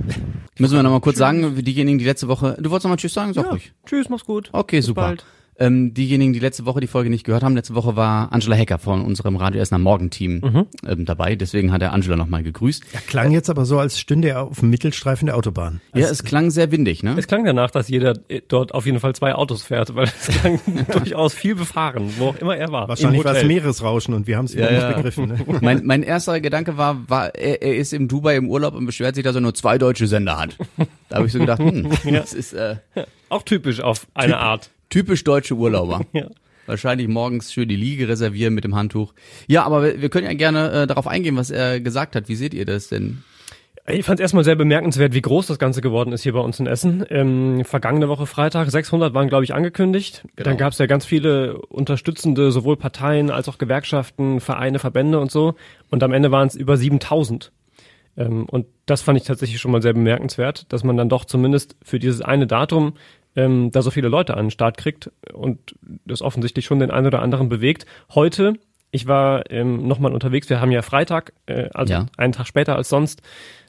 müssen 0.59 0.75
wir 0.75 0.83
nochmal 0.83 0.99
kurz 0.99 1.17
sagen, 1.17 1.55
für 1.55 1.63
diejenigen, 1.63 1.97
die 1.97 2.03
letzte 2.03 2.27
Woche, 2.27 2.57
du 2.59 2.71
wolltest 2.71 2.83
nochmal 2.83 2.97
Tschüss 2.97 3.13
sagen? 3.13 3.31
Sag 3.33 3.45
ja. 3.45 3.51
ruhig. 3.51 3.71
Tschüss, 3.85 4.09
mach's 4.09 4.25
gut. 4.25 4.49
Okay, 4.51 4.79
Bis 4.79 4.85
super. 4.85 5.01
Bald. 5.03 5.25
Ähm, 5.59 5.93
diejenigen, 5.93 6.33
die 6.33 6.39
letzte 6.39 6.65
Woche 6.65 6.79
die 6.79 6.87
Folge 6.87 7.09
nicht 7.09 7.25
gehört 7.25 7.43
haben, 7.43 7.55
letzte 7.55 7.75
Woche 7.75 7.95
war 7.95 8.31
Angela 8.33 8.55
Hecker 8.55 8.79
von 8.79 9.03
unserem 9.05 9.35
Radio 9.35 9.61
Essener 9.61 9.77
Morgenteam 9.79 10.39
Mhm. 10.43 10.65
ähm, 10.87 11.05
dabei. 11.05 11.35
Deswegen 11.35 11.71
hat 11.71 11.81
er 11.81 11.93
Angela 11.93 12.15
nochmal 12.15 12.43
gegrüßt. 12.43 12.83
Er 12.93 13.01
klang 13.01 13.31
jetzt 13.31 13.49
aber 13.49 13.65
so, 13.65 13.77
als 13.79 13.99
stünde 13.99 14.29
er 14.29 14.43
auf 14.43 14.59
dem 14.59 14.69
Mittelstreifen 14.71 15.27
der 15.27 15.37
Autobahn. 15.37 15.81
Ja, 15.93 16.07
es 16.07 16.23
klang 16.23 16.49
sehr 16.51 16.71
windig, 16.71 17.03
ne? 17.03 17.15
Es 17.17 17.27
klang 17.27 17.45
danach, 17.45 17.69
dass 17.71 17.87
jeder 17.87 18.13
äh, 18.29 18.41
dort 18.47 18.73
auf 18.73 18.85
jeden 18.85 18.99
Fall 18.99 19.13
zwei 19.15 19.35
Autos 19.35 19.63
fährt, 19.63 19.95
weil 19.95 20.05
es 20.05 20.27
klang 20.39 20.59
durchaus 20.91 21.33
viel 21.33 21.55
befahren, 21.55 22.11
wo 22.17 22.27
auch 22.29 22.35
immer 22.37 22.57
er 22.57 22.71
war. 22.71 22.87
Wahrscheinlich 22.87 23.23
war 23.23 23.35
es. 23.35 23.43
Meeresrauschen 23.43 24.13
und 24.13 24.25
wir 24.27 24.37
haben 24.37 24.45
es 24.45 24.55
wieder 24.55 24.71
Ja, 24.71 24.77
nicht 24.79 24.89
ja. 24.89 24.95
begriffen. 24.95 25.27
Ne? 25.27 25.37
Mein, 25.61 25.85
mein 25.85 26.03
erster 26.03 26.39
Gedanke 26.41 26.77
war, 26.77 27.07
war 27.09 27.35
er, 27.35 27.61
er 27.61 27.75
ist 27.75 27.93
im 27.93 28.07
Dubai 28.07 28.35
im 28.37 28.49
Urlaub 28.49 28.73
und 28.73 28.85
beschwert 28.85 29.15
sich, 29.15 29.23
dass 29.23 29.35
er 29.35 29.41
nur 29.41 29.53
zwei 29.53 29.77
deutsche 29.77 30.07
Sender 30.07 30.37
hat. 30.39 30.57
Da 31.09 31.17
habe 31.17 31.27
ich 31.27 31.31
so 31.33 31.39
gedacht, 31.39 31.59
hm, 31.59 31.89
das 32.11 32.33
ist 32.33 32.53
äh, 32.53 32.77
Auch 33.29 33.43
typisch 33.43 33.81
auf 33.81 34.07
eine 34.13 34.37
Art. 34.37 34.69
Typisch 34.93 35.23
deutsche 35.23 35.55
Urlauber. 35.55 36.01
Ja. 36.13 36.29
Wahrscheinlich 36.65 37.09
morgens 37.09 37.51
schön 37.51 37.67
die 37.67 37.75
Liege 37.75 38.07
reservieren 38.07 38.53
mit 38.53 38.63
dem 38.63 38.73
Handtuch. 38.73 39.13
Ja, 39.47 39.63
aber 39.63 39.83
wir, 39.83 40.01
wir 40.01 40.09
können 40.09 40.27
ja 40.27 40.33
gerne 40.33 40.71
äh, 40.71 40.87
darauf 40.87 41.07
eingehen, 41.07 41.35
was 41.35 41.49
er 41.49 41.81
gesagt 41.81 42.15
hat. 42.15 42.29
Wie 42.29 42.35
seht 42.35 42.53
ihr 42.53 42.65
das 42.65 42.87
denn? 42.87 43.23
Ich 43.85 44.05
fand 44.05 44.19
es 44.19 44.21
erstmal 44.21 44.45
sehr 44.45 44.55
bemerkenswert, 44.55 45.13
wie 45.13 45.21
groß 45.21 45.47
das 45.47 45.59
Ganze 45.59 45.81
geworden 45.81 46.13
ist 46.13 46.23
hier 46.23 46.31
bei 46.31 46.39
uns 46.39 46.59
in 46.61 46.67
Essen. 46.67 47.03
Ähm, 47.09 47.65
vergangene 47.65 48.07
Woche 48.07 48.27
Freitag, 48.27 48.71
600 48.71 49.13
waren, 49.13 49.27
glaube 49.27 49.43
ich, 49.43 49.53
angekündigt. 49.53 50.23
Genau. 50.37 50.49
Dann 50.49 50.57
gab 50.57 50.71
es 50.71 50.77
ja 50.77 50.85
ganz 50.85 51.05
viele 51.05 51.57
unterstützende, 51.57 52.51
sowohl 52.53 52.77
Parteien 52.77 53.29
als 53.29 53.49
auch 53.49 53.57
Gewerkschaften, 53.57 54.39
Vereine, 54.39 54.79
Verbände 54.79 55.19
und 55.19 55.31
so. 55.31 55.55
Und 55.89 56.01
am 56.01 56.13
Ende 56.13 56.31
waren 56.31 56.47
es 56.47 56.55
über 56.55 56.77
7000. 56.77 57.51
Ähm, 58.15 58.45
und 58.45 58.67
das 58.85 59.01
fand 59.01 59.19
ich 59.19 59.25
tatsächlich 59.25 59.59
schon 59.59 59.71
mal 59.71 59.81
sehr 59.81 59.93
bemerkenswert, 59.93 60.71
dass 60.71 60.85
man 60.85 60.95
dann 60.95 61.09
doch 61.09 61.25
zumindest 61.25 61.75
für 61.83 61.99
dieses 61.99 62.21
eine 62.21 62.47
Datum 62.47 62.93
ähm, 63.35 63.71
da 63.71 63.81
so 63.81 63.91
viele 63.91 64.07
Leute 64.09 64.35
an 64.35 64.45
den 64.45 64.51
Start 64.51 64.77
kriegt 64.77 65.11
und 65.33 65.75
das 66.05 66.21
offensichtlich 66.21 66.65
schon 66.65 66.79
den 66.79 66.91
einen 66.91 67.07
oder 67.07 67.21
anderen 67.21 67.49
bewegt. 67.49 67.85
Heute, 68.13 68.53
ich 68.91 69.07
war 69.07 69.49
ähm, 69.51 69.87
nochmal 69.87 70.13
unterwegs, 70.13 70.49
wir 70.49 70.61
haben 70.61 70.71
ja 70.71 70.81
Freitag, 70.81 71.33
äh, 71.45 71.69
also 71.73 71.93
Ja. 71.93 72.05
einen 72.17 72.33
Tag 72.33 72.47
später 72.47 72.75
als 72.75 72.89
sonst. 72.89 73.21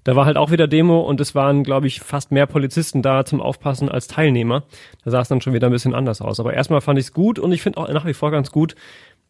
Da 0.04 0.14
war 0.16 0.26
halt 0.26 0.36
auch 0.36 0.50
wieder 0.50 0.68
Demo 0.68 1.00
und 1.00 1.18
es 1.20 1.34
waren, 1.34 1.64
glaube 1.64 1.86
ich, 1.86 2.00
fast 2.00 2.30
mehr 2.30 2.46
Polizisten 2.46 3.00
da 3.00 3.24
zum 3.24 3.40
Aufpassen 3.40 3.88
als 3.88 4.06
Teilnehmer. 4.06 4.64
Da 5.02 5.10
sah 5.10 5.20
es 5.22 5.28
dann 5.28 5.40
schon 5.40 5.54
wieder 5.54 5.68
ein 5.68 5.72
bisschen 5.72 5.94
anders 5.94 6.20
aus. 6.20 6.40
Aber 6.40 6.52
erstmal 6.52 6.82
fand 6.82 6.98
ich 6.98 7.06
es 7.06 7.12
gut 7.14 7.38
und 7.38 7.52
ich 7.52 7.62
finde 7.62 7.78
auch 7.78 7.88
nach 7.90 8.04
wie 8.04 8.12
vor 8.12 8.30
ganz 8.30 8.50
gut, 8.50 8.74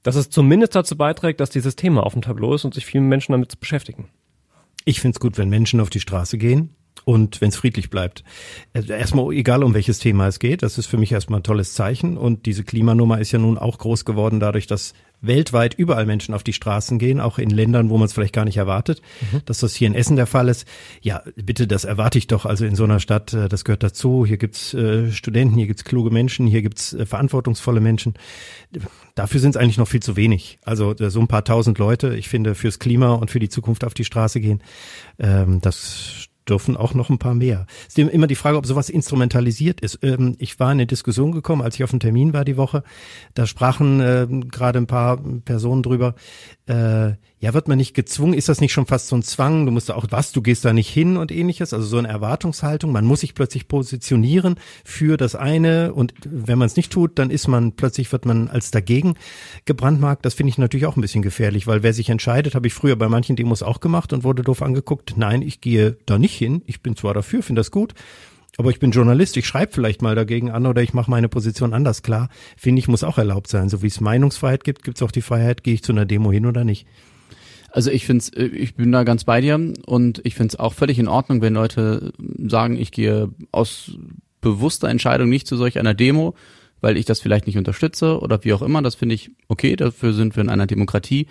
dass 0.03 0.17
es 0.17 0.31
zumindest 0.31 0.75
dazu 0.75 0.97
beiträgt, 0.97 1.39
dass 1.39 1.51
dieses 1.51 1.77
Thema 1.77 2.05
auf 2.05 2.13
dem 2.15 2.23
Tableau 2.23 2.55
ist 2.55 2.65
und 2.65 2.75
sich 2.75 2.87
viele 2.87 3.05
Menschen 3.05 3.33
damit 3.33 3.59
beschäftigen. 3.61 4.09
Ich 4.85 5.01
find's 5.01 5.21
gut, 5.21 5.39
wenn 5.39 5.49
Menschen 5.49 5.81
auf 5.81 5.91
die 5.91 6.01
Straße 6.01 6.39
gehen 6.39 6.75
und 7.05 7.41
wenn 7.41 7.51
es 7.51 7.57
friedlich 7.57 7.91
bleibt. 7.91 8.25
Also 8.73 8.93
Erstmal 8.93 9.33
egal, 9.33 9.63
um 9.63 9.75
welches 9.75 9.99
Thema 9.99 10.27
es 10.27 10.39
geht, 10.39 10.63
das 10.63 10.79
ist 10.79 10.87
für 10.87 10.97
mich 10.97 11.13
erstmal 11.13 11.41
ein 11.41 11.45
tolles 11.45 11.75
Zeichen. 11.75 12.17
Und 12.17 12.47
diese 12.47 12.65
Klimanummer 12.65 13.21
ist 13.21 13.33
ja 13.33 13.39
nun 13.39 13.59
auch 13.59 13.79
groß 13.79 14.05
geworden 14.05 14.41
dadurch, 14.41 14.67
dass 14.67 14.95
weltweit 15.21 15.75
überall 15.75 16.07
Menschen 16.07 16.35
auf 16.35 16.43
die 16.43 16.53
Straßen 16.53 16.99
gehen, 16.99 17.21
auch 17.21 17.39
in 17.39 17.51
Ländern, 17.51 17.91
wo 17.91 17.97
man 17.99 18.07
es 18.07 18.13
vielleicht 18.13 18.35
gar 18.35 18.45
nicht 18.45 18.57
erwartet. 18.57 19.03
Dass 19.47 19.61
das 19.61 19.75
hier 19.75 19.89
in 19.89 19.95
Essen 19.95 20.17
der 20.17 20.27
Fall 20.27 20.49
ist, 20.49 20.67
ja, 21.03 21.23
bitte, 21.37 21.67
das 21.67 21.85
erwarte 21.85 22.19
ich 22.19 22.27
doch. 22.27 22.47
Also 22.47 22.65
in 22.65 22.75
so 22.75 22.85
einer 22.85 23.01
Stadt, 23.01 23.33
äh, 23.33 23.49
das 23.49 23.65
gehört 23.65 23.83
dazu. 23.83 24.25
Hier 24.27 24.39
gibt's 24.39 24.75
äh, 24.75 25.11
Studenten, 25.13 25.57
hier 25.57 25.67
gibt's 25.67 25.85
kluge 25.85 26.11
Menschen, 26.11 26.47
hier 26.47 26.63
gibt's 26.63 26.93
äh, 26.95 27.07
verantwortungsvolle 27.07 27.81
Menschen. 27.81 28.15
Dafür 29.15 29.41
sind 29.41 29.51
es 29.51 29.57
eigentlich 29.57 29.79
noch 29.79 29.89
viel 29.89 30.03
zu 30.03 30.17
wenig. 30.17 30.59
Also 30.65 30.95
äh, 30.97 31.11
so 31.11 31.21
ein 31.21 31.29
paar 31.29 31.45
tausend 31.45 31.79
Leute, 31.79 32.17
ich 32.17 32.29
finde, 32.29 32.55
fürs 32.55 32.79
Klima 32.79 33.13
und 33.13 33.31
für 33.31 33.41
die 33.41 33.49
Zukunft 33.49 33.85
auf 33.85 33.95
die 33.95 34.05
Straße 34.05 34.41
gehen, 34.41 34.63
ähm, 35.19 35.61
das 35.61 36.29
dürfen 36.49 36.77
auch 36.77 36.95
noch 36.95 37.11
ein 37.11 37.19
paar 37.19 37.35
mehr. 37.35 37.67
Es 37.89 37.97
ist 37.97 37.99
immer 37.99 38.27
die 38.27 38.35
Frage, 38.35 38.57
ob 38.57 38.67
sowas 38.67 38.89
instrumentalisiert 38.89 39.81
ist. 39.81 39.99
Ähm, 40.03 40.37
ich 40.39 40.59
war 40.61 40.69
in 40.69 40.79
eine 40.79 40.87
Diskussion 40.87 41.33
gekommen, 41.33 41.63
als 41.63 41.77
ich 41.77 41.85
auf 41.85 41.91
dem 41.91 42.01
Termin 42.01 42.33
war 42.33 42.45
die 42.45 42.57
Woche. 42.57 42.83
Da 43.35 43.47
sprachen 43.47 44.01
ähm, 44.01 44.49
gerade 44.49 44.79
ein 44.79 44.87
paar 44.87 45.19
Personen 45.45 45.83
drüber. 45.83 46.15
Äh, 46.67 47.13
ja, 47.41 47.53
wird 47.53 47.69
man 47.69 47.77
nicht 47.77 47.93
gezwungen? 47.93 48.33
Ist 48.33 48.49
das 48.49 48.63
nicht 48.63 48.73
schon 48.73 48.87
fast 48.87 49.09
so 49.09 49.17
ein 49.17 49.23
Zwang? 49.23 49.67
Du 49.67 49.73
musst 49.73 49.91
da 49.91 49.95
auch 49.97 50.07
was, 50.09 50.33
du 50.33 50.41
gehst 50.41 50.65
da 50.65 50.73
nicht 50.73 50.89
hin 50.89 51.19
und 51.19 51.31
ähnliches. 51.31 51.75
Also 51.75 51.87
so 51.87 51.99
eine 51.99 52.09
Erwartungshaltung. 52.09 52.91
Man 52.91 53.05
muss 53.05 53.21
sich 53.21 53.35
plötzlich 53.35 53.69
positionieren 53.69 54.57
für 54.83 55.19
das 55.19 55.35
eine 55.35 55.93
und 55.93 56.15
wenn 56.25 56.57
man 56.59 56.67
es 56.67 56.77
nicht 56.77 56.91
tut, 56.91 57.19
dann 57.19 57.29
ist 57.31 57.49
man 57.49 57.73
plötzlich 57.73 58.11
wird 58.13 58.25
man 58.25 58.49
als 58.49 58.71
dagegen 58.71 59.15
gebrandmarkt. 59.67 60.25
Das 60.25 60.33
finde 60.33 60.49
ich 60.51 60.59
natürlich 60.59 60.87
auch 60.87 60.97
ein 60.97 61.03
bisschen 61.03 61.21
gefährlich, 61.21 61.67
weil 61.67 61.83
wer 61.83 61.93
sich 61.93 62.09
entscheidet, 62.09 62.55
habe 62.55 62.67
ich 62.67 62.73
früher 62.73 62.97
bei 62.97 63.11
manchen 63.11 63.37
Demos 63.37 63.63
auch 63.63 63.81
gemacht 63.81 64.15
und 64.15 64.25
wurde 64.25 64.43
doof 64.43 64.63
angeguckt. 64.63 65.15
Nein, 65.19 65.43
ich 65.43 65.61
gehe 65.61 65.99
da 66.07 66.19
nicht 66.19 66.35
hin. 66.35 66.63
Ich 66.65 66.83
bin 66.83 66.97
zwar 66.97 67.13
dafür, 67.13 67.43
finde 67.43 67.61
das 67.61 67.71
gut, 67.71 67.93
aber 68.57 68.71
ich 68.71 68.79
bin 68.79 68.93
Journalist, 68.93 69.37
ich 69.37 69.47
schreibe 69.47 69.73
vielleicht 69.73 70.01
mal 70.01 70.15
dagegen 70.15 70.51
an 70.51 70.67
oder 70.67 70.83
ich 70.83 70.95
mache 70.95 71.11
meine 71.11 71.29
Position 71.29 71.75
anders 71.75 72.03
klar. 72.03 72.29
Finde 72.57 72.79
ich, 72.79 72.89
muss 72.89 73.03
auch 73.03 73.19
erlaubt 73.19 73.49
sein. 73.49 73.69
So 73.69 73.83
wie 73.83 73.89
es 73.89 74.01
Meinungsfreiheit 74.01 74.65
gibt, 74.65 74.85
gibt 74.85 74.99
es 74.99 75.03
auch 75.03 75.11
die 75.11 75.23
Freiheit, 75.23 75.65
gehe 75.65 75.75
ich 75.75 75.83
zu 75.83 75.93
einer 75.93 76.07
Demo 76.07 76.31
hin 76.31 76.47
oder 76.47 76.65
nicht. 76.65 76.87
Also 77.71 77.91
ich 77.91 78.07
find's, 78.07 78.29
äh, 78.29 78.45
ich 78.45 78.77
bin 78.77 78.93
da 78.93 79.03
ganz 79.03 79.25
bei 79.25 79.41
dir 79.41 79.59
und 79.87 80.21
ich 80.25 80.37
find's 80.37 80.57
auch 80.57 80.75
völlig 80.75 81.01
in 81.01 81.09
Ordnung, 81.09 81.43
wenn 81.43 81.55
Leute 81.55 82.13
sagen, 82.47 82.77
ich 82.77 82.93
gehe 82.93 83.31
aus 83.51 83.99
bewusster 84.41 84.89
Entscheidung 84.89 85.29
nicht 85.29 85.49
zu 85.49 85.57
solch 85.57 85.79
einer 85.81 85.95
Demo, 85.95 86.35
weil 86.81 86.97
ich 86.97 87.07
das 87.07 87.19
vielleicht 87.19 87.49
nicht 87.49 87.59
unterstütze 87.59 88.21
oder 88.21 88.45
wie 88.45 88.53
auch 88.53 88.63
immer. 88.63 88.83
Das 88.83 88.95
finde 88.95 89.17
ich 89.17 89.33
okay, 89.49 89.75
dafür 89.75 90.13
sind 90.13 90.37
wir 90.37 90.43
in 90.43 90.51
einer 90.51 90.69
Demokratie. 90.69 91.27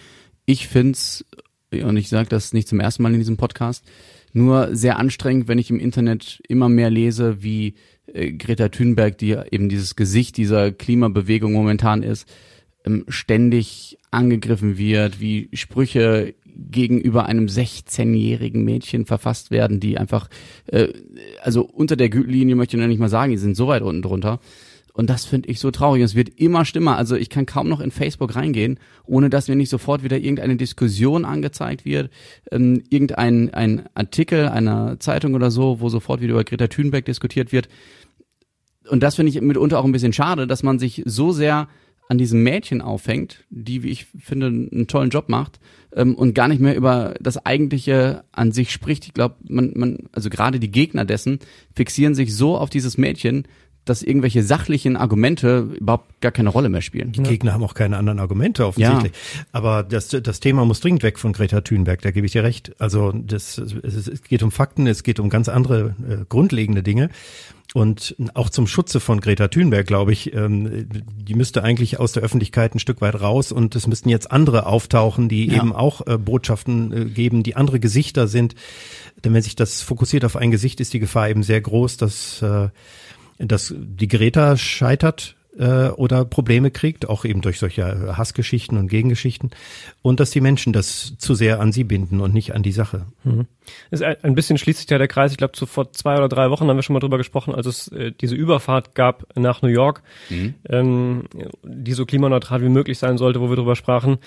Ich 0.46 0.68
find's, 0.68 1.24
und 1.72 1.96
ich 1.96 2.10
sage 2.10 2.28
das 2.28 2.52
nicht 2.52 2.68
zum 2.68 2.82
ersten 2.82 3.04
Mal 3.04 3.14
in 3.14 3.20
diesem 3.20 3.38
Podcast, 3.38 3.86
nur 4.34 4.76
sehr 4.76 4.98
anstrengend, 4.98 5.48
wenn 5.48 5.60
ich 5.60 5.70
im 5.70 5.80
Internet 5.80 6.42
immer 6.48 6.70
mehr 6.70 6.90
lese, 6.90 7.44
wie 7.44 7.76
äh, 8.08 8.32
Greta 8.32 8.70
Thunberg, 8.70 9.18
die 9.18 9.38
eben 9.52 9.70
dieses 9.70 9.96
Gesicht 9.96 10.38
dieser 10.38 10.72
Klimabewegung 10.72 11.54
momentan 11.54 12.04
ist, 12.04 12.28
ähm, 12.86 13.06
ständig 13.08 13.98
angegriffen 14.12 14.78
wird, 14.78 15.22
wie 15.22 15.50
Sprüche 15.54 16.36
gegenüber 16.56 17.26
einem 17.26 17.46
16-jährigen 17.48 18.64
Mädchen 18.64 19.06
verfasst 19.06 19.52
werden, 19.52 19.80
die 19.80 19.98
einfach, 19.98 20.30
äh, 20.68 20.90
also 21.42 21.64
unter 21.64 21.96
der 21.96 22.10
Gürtellinie 22.10 22.56
möchte 22.56 22.76
ich 22.76 22.82
noch 22.82 22.88
nicht 22.88 23.00
mal 23.00 23.10
sagen, 23.10 23.32
die 23.32 23.38
sind 23.38 23.56
so 23.56 23.68
weit 23.68 23.82
unten 23.82 24.02
drunter. 24.02 24.40
Und 24.94 25.10
das 25.10 25.26
finde 25.26 25.50
ich 25.50 25.60
so 25.60 25.72
traurig. 25.72 26.04
Es 26.04 26.14
wird 26.14 26.30
immer 26.30 26.66
schlimmer. 26.66 26.98
Also 26.98 27.16
ich 27.16 27.30
kann 27.30 27.48
kaum 27.48 27.68
noch 27.68 27.80
in 27.80 27.90
Facebook 27.90 28.36
reingehen, 28.36 28.80
ohne 29.06 29.32
dass 29.32 29.48
mir 29.48 29.56
nicht 29.56 29.70
sofort 29.70 30.04
wieder 30.04 30.18
irgendeine 30.18 30.56
Diskussion 30.56 31.26
angezeigt 31.26 31.84
wird, 31.84 32.12
ähm, 32.52 32.84
irgendein 32.90 33.52
ein 33.54 33.90
Artikel 33.96 34.48
einer 34.48 35.00
Zeitung 35.00 35.34
oder 35.34 35.50
so, 35.50 35.80
wo 35.80 35.90
sofort 35.90 36.22
wieder 36.22 36.34
über 36.34 36.44
Greta 36.44 36.68
Thunberg 36.68 37.06
diskutiert 37.06 37.52
wird. 37.52 37.70
Und 38.88 39.02
das 39.02 39.16
finde 39.16 39.32
ich 39.32 39.42
mitunter 39.42 39.80
auch 39.80 39.86
ein 39.86 39.92
bisschen 39.92 40.14
schade, 40.14 40.46
dass 40.46 40.62
man 40.62 40.78
sich 40.78 41.02
so 41.06 41.32
sehr 41.32 41.68
an 42.10 42.18
diesem 42.18 42.44
Mädchen 42.44 42.82
aufhängt, 42.82 43.46
die, 43.50 43.82
wie 43.82 43.90
ich 43.90 44.06
finde, 44.20 44.48
einen 44.48 44.88
tollen 44.88 45.10
Job 45.10 45.30
macht 45.30 45.60
ähm, 45.96 46.14
und 46.16 46.36
gar 46.36 46.48
nicht 46.48 46.62
mehr 46.62 46.76
über 46.76 47.16
das 47.20 47.44
Eigentliche 47.46 48.26
an 48.32 48.52
sich 48.52 48.72
spricht. 48.72 49.08
Ich 49.08 49.14
glaube, 49.14 49.36
man, 49.48 49.72
man, 49.76 50.10
also 50.12 50.30
gerade 50.30 50.60
die 50.60 50.70
Gegner 50.70 51.06
dessen 51.06 51.40
fixieren 51.74 52.14
sich 52.14 52.36
so 52.36 52.58
auf 52.58 52.70
dieses 52.70 52.98
Mädchen, 52.98 53.48
dass 53.86 54.02
irgendwelche 54.02 54.44
sachlichen 54.44 54.96
Argumente 54.96 55.70
überhaupt 55.80 56.22
gar 56.22 56.32
keine 56.32 56.50
Rolle 56.50 56.70
mehr 56.70 56.82
spielen. 56.82 57.12
Die 57.12 57.24
Gegner 57.24 57.54
haben 57.54 57.64
auch 57.64 57.74
keine 57.74 57.98
anderen 57.98 58.20
Argumente 58.20 58.66
offensichtlich. 58.66 59.12
Aber 59.52 59.84
das, 59.84 60.08
das 60.10 60.40
Thema 60.40 60.66
muss 60.66 60.80
dringend 60.80 61.04
weg 61.04 61.20
von 61.20 61.34
Greta 61.34 61.62
Thunberg, 61.62 62.02
da 62.02 62.12
gebe 62.12 62.26
ich 62.26 62.32
dir 62.32 62.44
recht. 62.44 62.74
Also 62.80 63.12
das, 63.12 63.58
es, 63.58 64.08
es 64.08 64.22
geht 64.24 64.44
um 64.44 64.52
Fakten, 64.52 64.88
es 64.88 65.04
geht 65.04 65.20
um 65.20 65.30
ganz 65.30 65.50
andere 65.50 65.96
äh, 66.08 66.26
grundlegende 66.30 66.84
Dinge. 66.84 67.10
Und 67.74 68.16
auch 68.36 68.52
zum 68.52 68.68
Schutze 68.68 69.00
von 69.00 69.20
Greta 69.20 69.48
Thunberg, 69.48 69.88
glaube 69.88 70.12
ich, 70.14 70.34
ähm, 70.36 70.88
die 71.18 71.34
müsste 71.34 71.64
eigentlich 71.64 72.00
aus 72.00 72.12
der 72.12 72.22
Öffentlichkeit 72.22 72.76
ein 72.76 72.80
Stück 72.80 73.02
weit 73.02 73.20
raus 73.20 73.52
und 73.52 73.76
es 73.76 73.88
müssten 73.88 74.10
jetzt 74.10 74.32
andere 74.32 74.68
auftauchen, 74.68 75.28
die 75.28 75.48
Ja. 75.48 75.58
eben 75.58 75.74
auch 75.74 76.06
äh, 76.06 76.18
Botschaften 76.20 76.94
äh, 76.94 77.06
geben, 77.06 77.42
die 77.42 77.56
andere 77.56 77.80
Gesichter 77.80 78.28
sind. 78.28 78.54
Denn 79.24 79.34
wenn 79.34 79.42
sich 79.42 79.56
das 79.56 79.82
fokussiert 79.82 80.24
auf 80.24 80.36
ein 80.36 80.52
Gesicht, 80.52 80.82
ist 80.82 80.94
die 80.94 81.00
Gefahr 81.00 81.30
eben 81.30 81.42
sehr 81.42 81.62
groß, 81.62 81.98
dass, 81.98 82.42
äh, 82.44 82.70
dass 83.46 83.74
die 83.78 84.08
Greta 84.08 84.58
scheitert 84.58 85.36
äh, 85.58 85.90
oder 85.90 86.26
Probleme 86.26 86.72
kriegt, 86.72 87.08
auch 87.08 87.26
eben 87.26 87.42
durch 87.42 87.60
solche 87.60 88.18
Hassgeschichten 88.18 88.78
und 88.78 88.88
Gegengeschichten 88.88 89.52
und 90.02 90.20
dass 90.20 90.32
die 90.32 90.42
Menschen 90.42 90.74
das 90.74 91.16
zu 91.18 91.36
sehr 91.36 91.60
an 91.60 91.72
sie 91.72 91.84
binden 91.84 92.22
und 92.22 92.34
nicht 92.34 92.56
an 92.56 92.64
die 92.64 92.72
Sache. 92.72 93.06
Es 93.92 94.00
Ist 94.00 94.04
ein 94.04 94.16
ein 94.24 94.36
bisschen 94.36 94.58
schließt 94.58 94.80
sich 94.80 94.90
ja 94.90 94.98
der 94.98 95.08
Kreis. 95.08 95.32
Ich 95.32 95.38
glaube, 95.38 95.56
so 95.56 95.66
vor 95.66 95.92
zwei 95.94 96.18
oder 96.18 96.30
drei 96.30 96.50
Wochen 96.50 96.68
haben 96.68 96.78
wir 96.78 96.84
schon 96.84 96.94
mal 96.96 97.00
drüber 97.00 97.18
gesprochen, 97.18 97.54
als 97.54 97.68
es 97.68 97.88
äh, 97.90 98.12
diese 98.12 98.36
Überfahrt 98.36 98.96
gab 98.96 99.26
nach 99.36 99.62
New 99.62 99.70
York, 99.70 100.02
ähm, 100.70 101.26
die 101.64 101.94
so 101.94 102.06
klimaneutral 102.06 102.62
wie 102.62 102.70
möglich 102.70 102.98
sein 102.98 103.18
sollte, 103.18 103.42
wo 103.42 103.50
wir 103.50 103.56
drüber 103.56 103.76
sprachen, 103.76 104.18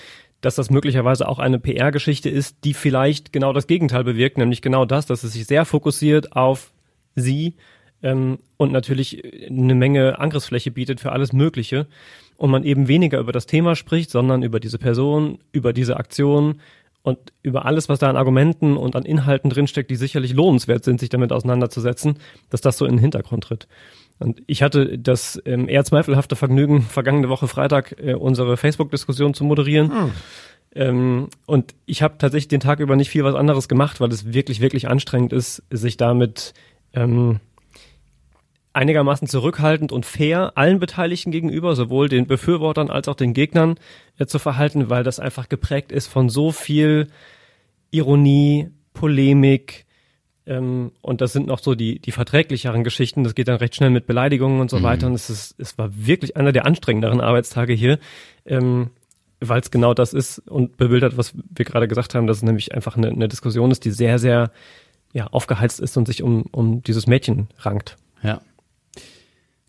dass 0.41 0.55
das 0.55 0.69
möglicherweise 0.69 1.27
auch 1.27 1.39
eine 1.39 1.59
PR-Geschichte 1.59 2.29
ist, 2.29 2.63
die 2.63 2.73
vielleicht 2.73 3.33
genau 3.33 3.53
das 3.53 3.67
Gegenteil 3.67 4.03
bewirkt, 4.03 4.37
nämlich 4.37 4.61
genau 4.61 4.85
das, 4.85 5.07
dass 5.07 5.23
es 5.23 5.33
sich 5.33 5.45
sehr 5.45 5.65
fokussiert 5.65 6.33
auf 6.35 6.71
sie 7.15 7.55
ähm, 8.03 8.39
und 8.57 8.71
natürlich 8.71 9.23
eine 9.49 9.75
Menge 9.75 10.19
Angriffsfläche 10.19 10.71
bietet 10.71 10.99
für 10.99 11.11
alles 11.11 11.33
Mögliche 11.33 11.87
und 12.37 12.51
man 12.51 12.63
eben 12.63 12.87
weniger 12.87 13.19
über 13.19 13.31
das 13.31 13.45
Thema 13.45 13.75
spricht, 13.75 14.11
sondern 14.11 14.43
über 14.43 14.59
diese 14.59 14.77
Person, 14.77 15.39
über 15.51 15.73
diese 15.73 15.97
Aktion 15.97 16.61
und 17.01 17.17
über 17.41 17.65
alles, 17.65 17.89
was 17.89 17.99
da 17.99 18.09
an 18.09 18.17
Argumenten 18.17 18.75
und 18.77 18.95
an 18.95 19.05
Inhalten 19.05 19.49
drinsteckt, 19.49 19.89
die 19.89 19.95
sicherlich 19.95 20.33
lohnenswert 20.33 20.83
sind, 20.83 20.99
sich 20.99 21.09
damit 21.09 21.31
auseinanderzusetzen, 21.31 22.19
dass 22.49 22.61
das 22.61 22.77
so 22.77 22.85
in 22.85 22.93
den 22.93 22.99
Hintergrund 22.99 23.45
tritt. 23.45 23.67
Und 24.19 24.41
ich 24.47 24.61
hatte 24.63 24.97
das 24.97 25.41
ähm, 25.45 25.69
eher 25.69 25.85
zweifelhafte 25.85 26.35
Vergnügen, 26.35 26.81
vergangene 26.89 27.29
Woche 27.29 27.47
Freitag 27.47 27.95
äh, 27.99 28.13
unsere 28.13 28.57
Facebook-Diskussion 28.57 29.33
zu 29.33 29.43
moderieren. 29.43 30.11
Ähm, 30.75 31.29
und 31.45 31.75
ich 31.85 32.01
habe 32.01 32.17
tatsächlich 32.17 32.49
den 32.49 32.59
Tag 32.59 32.79
über 32.79 32.95
nicht 32.95 33.09
viel 33.09 33.23
was 33.23 33.35
anderes 33.35 33.67
gemacht, 33.67 33.99
weil 34.01 34.11
es 34.11 34.33
wirklich, 34.33 34.59
wirklich 34.59 34.87
anstrengend 34.87 35.33
ist, 35.33 35.63
sich 35.69 35.97
damit 35.97 36.53
ähm, 36.93 37.39
einigermaßen 38.77 39.27
zurückhaltend 39.27 39.91
und 39.91 40.05
fair 40.05 40.53
allen 40.55 40.79
Beteiligten 40.79 41.31
gegenüber, 41.31 41.75
sowohl 41.75 42.07
den 42.09 42.27
Befürwortern 42.27 42.89
als 42.89 43.07
auch 43.07 43.15
den 43.15 43.33
Gegnern, 43.33 43.75
äh, 44.17 44.25
zu 44.25 44.39
verhalten, 44.39 44.89
weil 44.89 45.03
das 45.03 45.19
einfach 45.19 45.49
geprägt 45.49 45.91
ist 45.91 46.07
von 46.07 46.29
so 46.29 46.51
viel 46.51 47.07
Ironie, 47.91 48.69
Polemik, 48.93 49.87
ähm, 50.47 50.91
und 51.01 51.19
das 51.19 51.33
sind 51.33 51.45
noch 51.45 51.59
so 51.59 51.75
die, 51.75 51.99
die 51.99 52.11
verträglicheren 52.11 52.83
Geschichten. 52.83 53.23
Das 53.23 53.35
geht 53.35 53.49
dann 53.49 53.57
recht 53.57 53.75
schnell 53.75 53.89
mit 53.89 54.07
Beleidigungen 54.07 54.61
und 54.61 54.69
so 54.69 54.81
weiter. 54.81 55.07
Und 55.07 55.13
es 55.13 55.29
ist, 55.29 55.59
es 55.59 55.77
war 55.77 55.89
wirklich 55.93 56.37
einer 56.37 56.53
der 56.53 56.65
anstrengenderen 56.65 57.19
Arbeitstage 57.19 57.73
hier, 57.73 57.99
ähm, 58.45 58.91
weil 59.41 59.59
es 59.59 59.71
genau 59.71 59.93
das 59.93 60.13
ist 60.13 60.39
und 60.47 60.77
bebildert, 60.77 61.17
was 61.17 61.33
wir 61.35 61.65
gerade 61.65 61.87
gesagt 61.87 62.15
haben, 62.15 62.27
dass 62.27 62.37
es 62.37 62.43
nämlich 62.43 62.73
einfach 62.73 62.95
eine, 62.95 63.09
eine 63.09 63.27
Diskussion 63.27 63.71
ist, 63.71 63.83
die 63.83 63.91
sehr, 63.91 64.19
sehr 64.19 64.51
ja, 65.13 65.27
aufgeheizt 65.27 65.81
ist 65.81 65.97
und 65.97 66.07
sich 66.07 66.23
um, 66.23 66.43
um 66.51 66.81
dieses 66.81 67.07
Mädchen 67.07 67.49
rankt. 67.59 67.97
Ja. 68.23 68.41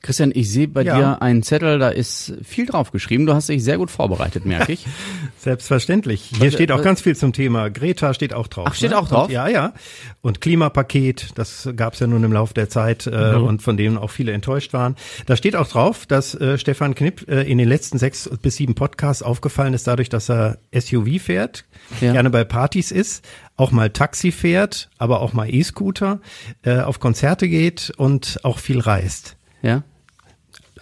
Christian, 0.01 0.31
ich 0.35 0.49
sehe 0.51 0.69
bei 0.69 0.83
Ja. 0.83 0.97
dir 0.97 1.23
einen 1.23 1.43
Zettel, 1.43 1.79
da 1.81 1.89
ist 1.89 2.33
viel 2.45 2.67
drauf 2.67 2.93
geschrieben. 2.93 3.27
Du 3.27 3.35
hast 3.35 3.49
dich 3.49 3.65
sehr 3.65 3.79
gut 3.79 3.91
vorbereitet, 3.91 4.45
merke 4.47 4.73
ich. 4.73 4.87
Selbstverständlich. 5.39 6.31
Hier 6.37 6.47
Was- 6.49 6.55
steht 6.55 6.71
auch 6.73 6.79
was- 6.79 6.85
ganz 6.85 7.01
viel 7.01 7.17
zum 7.17 7.33
Thema. 7.33 7.69
Greta 7.71 8.15
steht 8.15 8.33
auch 8.35 8.47
drauf. 8.49 8.67
Ach, 8.71 8.75
steht 8.75 8.91
ne? 8.91 8.99
auch 8.99 9.09
drauf? 9.09 9.27
Und, 9.27 9.33
ja, 9.33 9.49
ja. 9.49 9.73
Und 10.21 10.41
Klimapaket, 10.41 11.31
das 11.37 11.69
gab 11.77 11.95
es 11.95 12.01
ja 12.01 12.07
nun 12.07 12.23
im 12.25 12.33
Laufe 12.33 12.55
der 12.55 12.69
Zeit 12.69 13.07
äh, 13.07 13.33
Mhm. 13.39 13.45
und 13.45 13.63
von 13.63 13.77
denen 13.77 13.97
auch 13.99 14.11
viele 14.11 14.33
enttäuscht 14.33 14.73
waren. 14.73 14.97
Da 15.27 15.37
steht 15.37 15.57
auch 15.57 15.69
drauf, 15.69 16.07
dass 16.07 16.35
äh, 16.35 16.59
Stefan 16.59 16.95
Knipp 16.95 17.29
äh, 17.29 17.43
in 17.51 17.59
den 17.59 17.69
letzten 17.69 17.99
sechs 17.99 18.29
bis 18.43 18.57
sieben 18.57 18.75
Podcasts 18.75 19.23
aufgefallen 19.23 19.75
ist, 19.75 19.87
dadurch, 19.87 20.09
dass 20.09 20.29
er 20.31 20.59
SUV 20.73 21.21
fährt, 21.21 21.65
Ja. 22.01 22.13
gerne 22.13 22.31
bei 22.31 22.45
Partys 22.45 22.91
ist, 22.93 23.25
auch 23.57 23.73
mal 23.73 23.91
Taxi 23.91 24.31
fährt, 24.33 24.91
aber 24.99 25.21
auch 25.21 25.33
mal 25.33 25.53
E-Scooter, 25.53 26.21
äh, 26.63 26.79
auf 26.81 27.01
Konzerte 27.01 27.49
geht 27.49 27.93
und 27.97 28.39
auch 28.45 28.59
viel 28.59 28.79
reist. 28.81 29.35
Ja. 29.63 29.83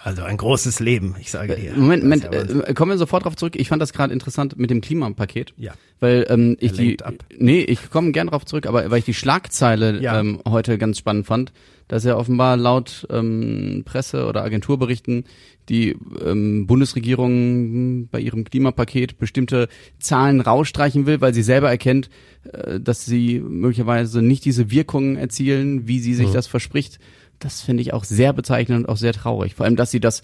Also 0.03 0.23
ein 0.23 0.37
großes 0.37 0.79
Leben, 0.79 1.17
ich 1.19 1.33
sage 1.33 1.57
dir. 1.57 1.73
Moment, 1.73 2.05
Moment, 2.05 2.25
ja 2.25 2.31
äh, 2.31 2.75
kommen 2.75 2.93
wir 2.93 2.99
sofort 2.99 3.25
drauf 3.25 3.35
zurück. 3.35 3.57
Ich 3.57 3.69
fand 3.69 3.83
das 3.83 3.93
gerade 3.93 4.13
interessant 4.13 4.57
mit 4.57 4.71
dem 4.71 4.81
Klimapaket. 4.81 5.53
Ja. 5.57 5.73
Weil 5.99 6.27
ähm, 6.29 6.57
ich 6.61 6.73
die, 6.73 7.03
ab. 7.03 7.15
nee, 7.37 7.61
ich 7.63 7.91
komme 7.91 8.13
gern 8.13 8.29
drauf 8.29 8.45
zurück, 8.45 8.67
aber 8.67 8.89
weil 8.89 9.01
ich 9.01 9.05
die 9.05 9.15
Schlagzeile 9.15 10.01
Ja. 10.01 10.21
ähm, 10.21 10.41
heute 10.47 10.79
ganz 10.79 10.99
spannend 10.99 11.27
fand, 11.27 11.53
dass 11.89 12.05
ja 12.05 12.17
offenbar 12.17 12.57
laut 12.57 13.07
ähm, 13.11 13.83
Presse 13.85 14.27
oder 14.27 14.45
Agenturberichten 14.45 15.25
die 15.69 15.97
ähm, 16.25 16.69
Bundesregierung 16.69 18.07
bei 18.09 18.21
ihrem 18.21 18.45
Klimapaket 18.45 19.19
bestimmte 19.19 19.69
Zahlen 19.99 20.41
rausstreichen 20.41 21.07
will, 21.07 21.21
weil 21.21 21.35
sie 21.35 21.43
selber 21.43 21.69
erkennt, 21.69 22.11
äh, 22.53 22.79
dass 22.79 23.05
sie 23.05 23.41
möglicherweise 23.41 24.23
nicht 24.23 24.45
diese 24.45 24.71
Wirkungen 24.71 25.17
erzielen, 25.17 25.89
wie 25.89 25.99
sie 25.99 26.15
sich 26.15 26.31
das 26.31 26.47
verspricht. 26.47 27.01
Das 27.39 27.61
finde 27.63 27.83
ich 27.83 27.93
auch 27.93 28.05
sehr 28.05 28.33
bezeichnend 28.33 28.87
und 28.87 28.93
auch 28.93 28.97
sehr 28.97 29.13
traurig. 29.13 29.55
Vor 29.55 29.65
allem, 29.67 29.77
dass 29.77 29.91
sie 29.91 30.01
das 30.01 30.23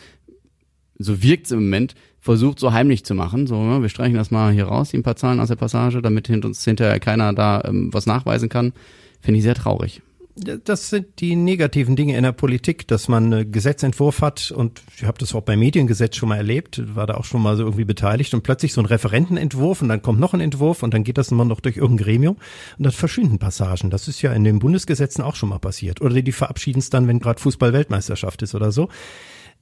so 0.98 1.22
wirkt's 1.22 1.50
im 1.50 1.64
Moment, 1.64 1.94
versucht 2.20 2.58
so 2.60 2.72
heimlich 2.72 3.04
zu 3.04 3.14
machen. 3.14 3.46
So, 3.46 3.60
ne, 3.62 3.82
wir 3.82 3.88
streichen 3.88 4.14
das 4.14 4.30
mal 4.30 4.52
hier 4.52 4.66
raus, 4.66 4.92
ein 4.94 5.02
paar 5.02 5.16
Zahlen 5.16 5.40
aus 5.40 5.48
der 5.48 5.56
Passage, 5.56 6.00
damit 6.00 6.28
hint- 6.28 6.44
uns 6.44 6.64
hinterher 6.64 7.00
keiner 7.00 7.32
da 7.32 7.62
ähm, 7.64 7.92
was 7.92 8.06
nachweisen 8.06 8.48
kann. 8.48 8.72
Finde 9.20 9.38
ich 9.38 9.44
sehr 9.44 9.54
traurig. 9.54 10.02
Das 10.34 10.88
sind 10.88 11.20
die 11.20 11.36
negativen 11.36 11.94
Dinge 11.94 12.16
in 12.16 12.22
der 12.22 12.32
Politik, 12.32 12.88
dass 12.88 13.06
man 13.06 13.32
einen 13.32 13.52
Gesetzentwurf 13.52 14.22
hat 14.22 14.50
und 14.50 14.82
ich 14.96 15.04
habe 15.04 15.18
das 15.18 15.34
auch 15.34 15.42
beim 15.42 15.58
Mediengesetz 15.58 16.16
schon 16.16 16.30
mal 16.30 16.36
erlebt, 16.36 16.82
war 16.94 17.06
da 17.06 17.14
auch 17.14 17.24
schon 17.24 17.42
mal 17.42 17.54
so 17.56 17.64
irgendwie 17.64 17.84
beteiligt 17.84 18.32
und 18.32 18.42
plötzlich 18.42 18.72
so 18.72 18.80
ein 18.80 18.86
Referentenentwurf 18.86 19.82
und 19.82 19.90
dann 19.90 20.00
kommt 20.00 20.20
noch 20.20 20.32
ein 20.32 20.40
Entwurf 20.40 20.82
und 20.82 20.94
dann 20.94 21.04
geht 21.04 21.18
das 21.18 21.30
immer 21.30 21.44
noch 21.44 21.60
durch 21.60 21.76
irgendein 21.76 22.06
Gremium 22.06 22.36
und 22.78 22.84
dann 22.84 22.92
verschwinden 22.92 23.38
Passagen. 23.38 23.90
Das 23.90 24.08
ist 24.08 24.22
ja 24.22 24.32
in 24.32 24.44
den 24.44 24.58
Bundesgesetzen 24.58 25.22
auch 25.22 25.36
schon 25.36 25.50
mal 25.50 25.58
passiert. 25.58 26.00
Oder 26.00 26.22
die 26.22 26.32
verabschieden 26.32 26.78
es 26.78 26.88
dann, 26.88 27.08
wenn 27.08 27.18
gerade 27.18 27.40
Fußball-Weltmeisterschaft 27.40 28.40
ist 28.40 28.54
oder 28.54 28.72
so. 28.72 28.88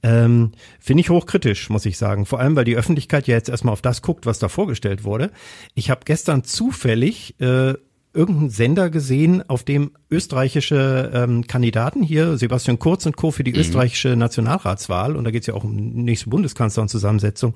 Ähm, 0.03 0.51
Finde 0.79 1.01
ich 1.01 1.09
hochkritisch, 1.09 1.69
muss 1.69 1.85
ich 1.85 1.97
sagen. 1.97 2.25
Vor 2.25 2.39
allem, 2.39 2.55
weil 2.55 2.65
die 2.65 2.77
Öffentlichkeit 2.77 3.27
ja 3.27 3.35
jetzt 3.35 3.49
erstmal 3.49 3.73
auf 3.73 3.81
das 3.81 4.01
guckt, 4.01 4.25
was 4.25 4.39
da 4.39 4.47
vorgestellt 4.47 5.03
wurde. 5.03 5.31
Ich 5.75 5.89
habe 5.89 6.01
gestern 6.05 6.43
zufällig 6.43 7.39
äh, 7.39 7.73
irgendeinen 8.13 8.49
Sender 8.49 8.89
gesehen, 8.89 9.47
auf 9.47 9.63
dem 9.63 9.91
österreichische 10.09 11.11
ähm, 11.13 11.47
Kandidaten 11.47 12.03
hier, 12.03 12.37
Sebastian 12.37 12.77
Kurz 12.77 13.05
und 13.05 13.15
Co. 13.15 13.31
für 13.31 13.45
die 13.45 13.55
österreichische 13.55 14.17
Nationalratswahl, 14.17 15.15
und 15.15 15.23
da 15.23 15.31
geht 15.31 15.43
es 15.43 15.47
ja 15.47 15.53
auch 15.53 15.63
um 15.63 15.75
nächste 15.75 16.29
Bundeskanzler 16.29 16.83
und 16.83 16.89
Zusammensetzung, 16.89 17.55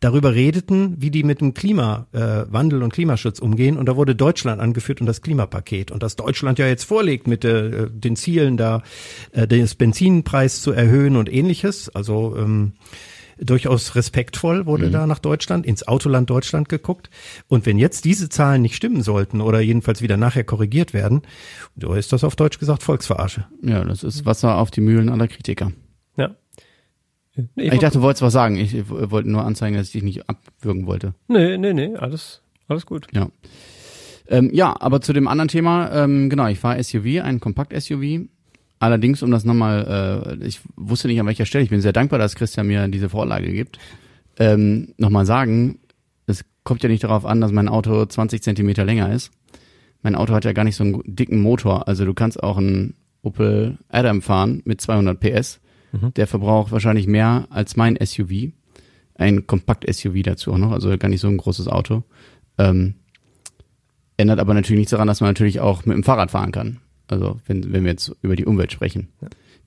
darüber 0.00 0.34
redeten, 0.34 0.96
wie 0.98 1.10
die 1.10 1.22
mit 1.22 1.40
dem 1.40 1.54
Klimawandel 1.54 2.80
äh, 2.80 2.84
und 2.84 2.92
Klimaschutz 2.92 3.38
umgehen. 3.38 3.78
Und 3.78 3.86
da 3.86 3.96
wurde 3.96 4.14
Deutschland 4.14 4.60
angeführt 4.60 5.00
und 5.00 5.06
das 5.06 5.22
Klimapaket. 5.22 5.90
Und 5.90 6.02
dass 6.02 6.16
Deutschland 6.16 6.58
ja 6.58 6.66
jetzt 6.66 6.84
vorlegt 6.84 7.26
mit 7.26 7.44
äh, 7.44 7.88
den 7.90 8.16
Zielen, 8.16 8.56
da 8.56 8.82
äh, 9.32 9.46
den 9.46 9.66
Benzinpreis 9.78 10.60
zu 10.60 10.72
erhöhen 10.72 11.16
und 11.16 11.32
ähnliches. 11.32 11.88
Also 11.88 12.36
ähm, 12.36 12.72
durchaus 13.38 13.94
respektvoll 13.94 14.66
wurde 14.66 14.90
da 14.90 15.06
nach 15.06 15.18
Deutschland, 15.18 15.66
ins 15.66 15.86
Autoland 15.86 16.30
Deutschland 16.30 16.68
geguckt. 16.68 17.10
Und 17.48 17.66
wenn 17.66 17.78
jetzt 17.78 18.04
diese 18.04 18.28
Zahlen 18.28 18.62
nicht 18.62 18.76
stimmen 18.76 19.02
sollten 19.02 19.40
oder 19.40 19.60
jedenfalls 19.60 20.02
wieder 20.02 20.16
nachher 20.16 20.44
korrigiert 20.44 20.94
werden, 20.94 21.22
so 21.80 21.94
ist 21.94 22.12
das 22.12 22.24
auf 22.24 22.36
Deutsch 22.36 22.58
gesagt 22.58 22.82
Volksverarsche. 22.82 23.46
Ja, 23.62 23.84
das 23.84 24.02
ist 24.02 24.24
Wasser 24.26 24.56
auf 24.58 24.70
die 24.70 24.80
Mühlen 24.80 25.08
aller 25.08 25.28
Kritiker. 25.28 25.72
Ja. 26.16 26.36
Nee, 27.56 27.70
Ich 27.70 27.80
dachte, 27.80 27.98
du 27.98 28.02
wolltest 28.02 28.22
was 28.22 28.32
sagen. 28.32 28.56
Ich, 28.56 28.74
ich 28.74 28.88
wollte 28.88 29.28
nur 29.28 29.44
anzeigen, 29.44 29.76
dass 29.76 29.86
ich 29.88 29.92
dich 29.92 30.02
nicht 30.04 30.28
abwürgen 30.28 30.86
wollte. 30.86 31.14
nee, 31.28 31.58
nee, 31.58 31.72
nee, 31.72 31.96
alles, 31.96 32.42
alles 32.68 32.86
gut. 32.86 33.08
Ja. 33.12 33.28
Ähm, 34.28 34.50
ja, 34.54 34.74
aber 34.80 35.00
zu 35.00 35.12
dem 35.12 35.28
anderen 35.28 35.48
Thema, 35.48 35.90
ähm, 35.92 36.30
genau, 36.30 36.46
ich 36.46 36.58
fahre 36.58 36.82
SUV, 36.82 37.20
ein 37.22 37.40
Kompakt-SUV. 37.40 38.28
Allerdings, 38.84 39.22
um 39.22 39.30
das 39.30 39.46
nochmal, 39.46 40.36
äh, 40.42 40.46
ich 40.46 40.60
wusste 40.76 41.08
nicht 41.08 41.18
an 41.18 41.24
welcher 41.24 41.46
Stelle, 41.46 41.64
ich 41.64 41.70
bin 41.70 41.80
sehr 41.80 41.94
dankbar, 41.94 42.18
dass 42.18 42.34
Christian 42.34 42.66
mir 42.66 42.86
diese 42.88 43.08
Vorlage 43.08 43.50
gibt, 43.50 43.78
ähm, 44.38 44.92
nochmal 44.98 45.24
sagen, 45.24 45.78
es 46.26 46.44
kommt 46.64 46.82
ja 46.82 46.90
nicht 46.90 47.02
darauf 47.02 47.24
an, 47.24 47.40
dass 47.40 47.50
mein 47.50 47.68
Auto 47.68 48.04
20 48.04 48.42
Zentimeter 48.42 48.84
länger 48.84 49.10
ist. 49.10 49.30
Mein 50.02 50.14
Auto 50.14 50.34
hat 50.34 50.44
ja 50.44 50.52
gar 50.52 50.64
nicht 50.64 50.76
so 50.76 50.84
einen 50.84 51.00
dicken 51.06 51.40
Motor, 51.40 51.88
also 51.88 52.04
du 52.04 52.12
kannst 52.12 52.42
auch 52.42 52.58
einen 52.58 52.92
Opel 53.22 53.78
Adam 53.88 54.20
fahren 54.20 54.60
mit 54.66 54.82
200 54.82 55.18
PS. 55.18 55.60
Der 56.16 56.26
verbraucht 56.26 56.70
wahrscheinlich 56.70 57.06
mehr 57.06 57.46
als 57.48 57.76
mein 57.76 57.96
SUV. 57.96 58.52
Ein 59.14 59.46
Kompakt-SUV 59.46 60.22
dazu 60.24 60.52
auch 60.52 60.58
noch, 60.58 60.72
also 60.72 60.94
gar 60.98 61.08
nicht 61.08 61.22
so 61.22 61.28
ein 61.28 61.38
großes 61.38 61.68
Auto. 61.68 62.02
Ähm, 62.58 62.96
ändert 64.18 64.40
aber 64.40 64.52
natürlich 64.52 64.80
nichts 64.80 64.90
daran, 64.90 65.08
dass 65.08 65.22
man 65.22 65.30
natürlich 65.30 65.60
auch 65.60 65.86
mit 65.86 65.96
dem 65.96 66.04
Fahrrad 66.04 66.32
fahren 66.32 66.52
kann. 66.52 66.80
Also 67.08 67.40
wenn, 67.46 67.72
wenn 67.72 67.84
wir 67.84 67.90
jetzt 67.90 68.14
über 68.22 68.36
die 68.36 68.46
Umwelt 68.46 68.72
sprechen. 68.72 69.08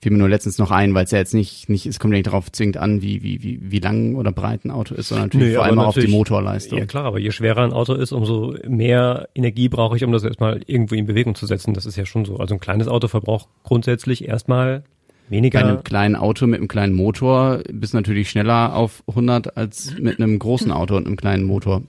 Fiel 0.00 0.12
mir 0.12 0.18
nur 0.18 0.28
letztens 0.28 0.58
noch 0.58 0.70
ein, 0.70 0.94
weil 0.94 1.04
es 1.04 1.10
ja 1.10 1.18
jetzt 1.18 1.34
nicht, 1.34 1.68
nicht, 1.68 1.84
es 1.84 1.98
kommt 1.98 2.12
ja 2.12 2.18
nicht 2.18 2.28
darauf 2.28 2.52
zwingend 2.52 2.76
an, 2.76 3.02
wie, 3.02 3.22
wie, 3.24 3.42
wie, 3.42 3.60
wie 3.60 3.80
lang 3.80 4.14
oder 4.14 4.30
breit 4.30 4.64
ein 4.64 4.70
Auto 4.70 4.94
ist, 4.94 5.08
sondern 5.08 5.26
natürlich 5.26 5.48
Nee, 5.48 5.54
vor 5.54 5.64
allem 5.64 5.78
auch 5.80 5.88
auf 5.88 5.94
die 5.96 6.06
Motorleistung. 6.06 6.78
Ja 6.78 6.86
klar, 6.86 7.04
aber 7.04 7.18
je 7.18 7.32
schwerer 7.32 7.62
ein 7.62 7.72
Auto 7.72 7.94
ist, 7.94 8.12
umso 8.12 8.54
mehr 8.68 9.28
Energie 9.34 9.68
brauche 9.68 9.96
ich, 9.96 10.04
um 10.04 10.12
das 10.12 10.22
erstmal 10.22 10.60
irgendwo 10.66 10.94
in 10.94 11.06
Bewegung 11.06 11.34
zu 11.34 11.46
setzen. 11.46 11.74
Das 11.74 11.84
ist 11.84 11.96
ja 11.96 12.06
schon 12.06 12.24
so. 12.24 12.36
Also 12.36 12.54
ein 12.54 12.60
kleines 12.60 12.86
Auto 12.86 13.08
verbraucht 13.08 13.48
grundsätzlich 13.64 14.28
erstmal 14.28 14.84
weniger. 15.28 15.60
Bei 15.60 15.68
einem 15.68 15.82
kleinen 15.82 16.14
Auto 16.14 16.46
mit 16.46 16.60
einem 16.60 16.68
kleinen 16.68 16.94
Motor 16.94 17.62
bist 17.72 17.92
du 17.92 17.96
natürlich 17.96 18.30
schneller 18.30 18.76
auf 18.76 19.02
100 19.08 19.56
als 19.56 19.96
mit 19.98 20.20
einem 20.20 20.38
großen 20.38 20.70
Auto 20.70 20.96
und 20.96 21.06
einem 21.06 21.16
kleinen 21.16 21.42
Motor. 21.42 21.82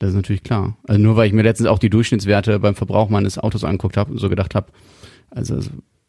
Das 0.00 0.08
ist 0.10 0.16
natürlich 0.16 0.42
klar. 0.42 0.78
Also 0.88 1.00
nur 1.00 1.14
weil 1.16 1.26
ich 1.26 1.34
mir 1.34 1.42
letztens 1.42 1.68
auch 1.68 1.78
die 1.78 1.90
Durchschnittswerte 1.90 2.58
beim 2.58 2.74
Verbrauch 2.74 3.10
meines 3.10 3.38
Autos 3.38 3.64
angeguckt 3.64 3.98
habe 3.98 4.10
und 4.10 4.18
so 4.18 4.30
gedacht 4.30 4.54
habe, 4.54 4.72
also 5.28 5.60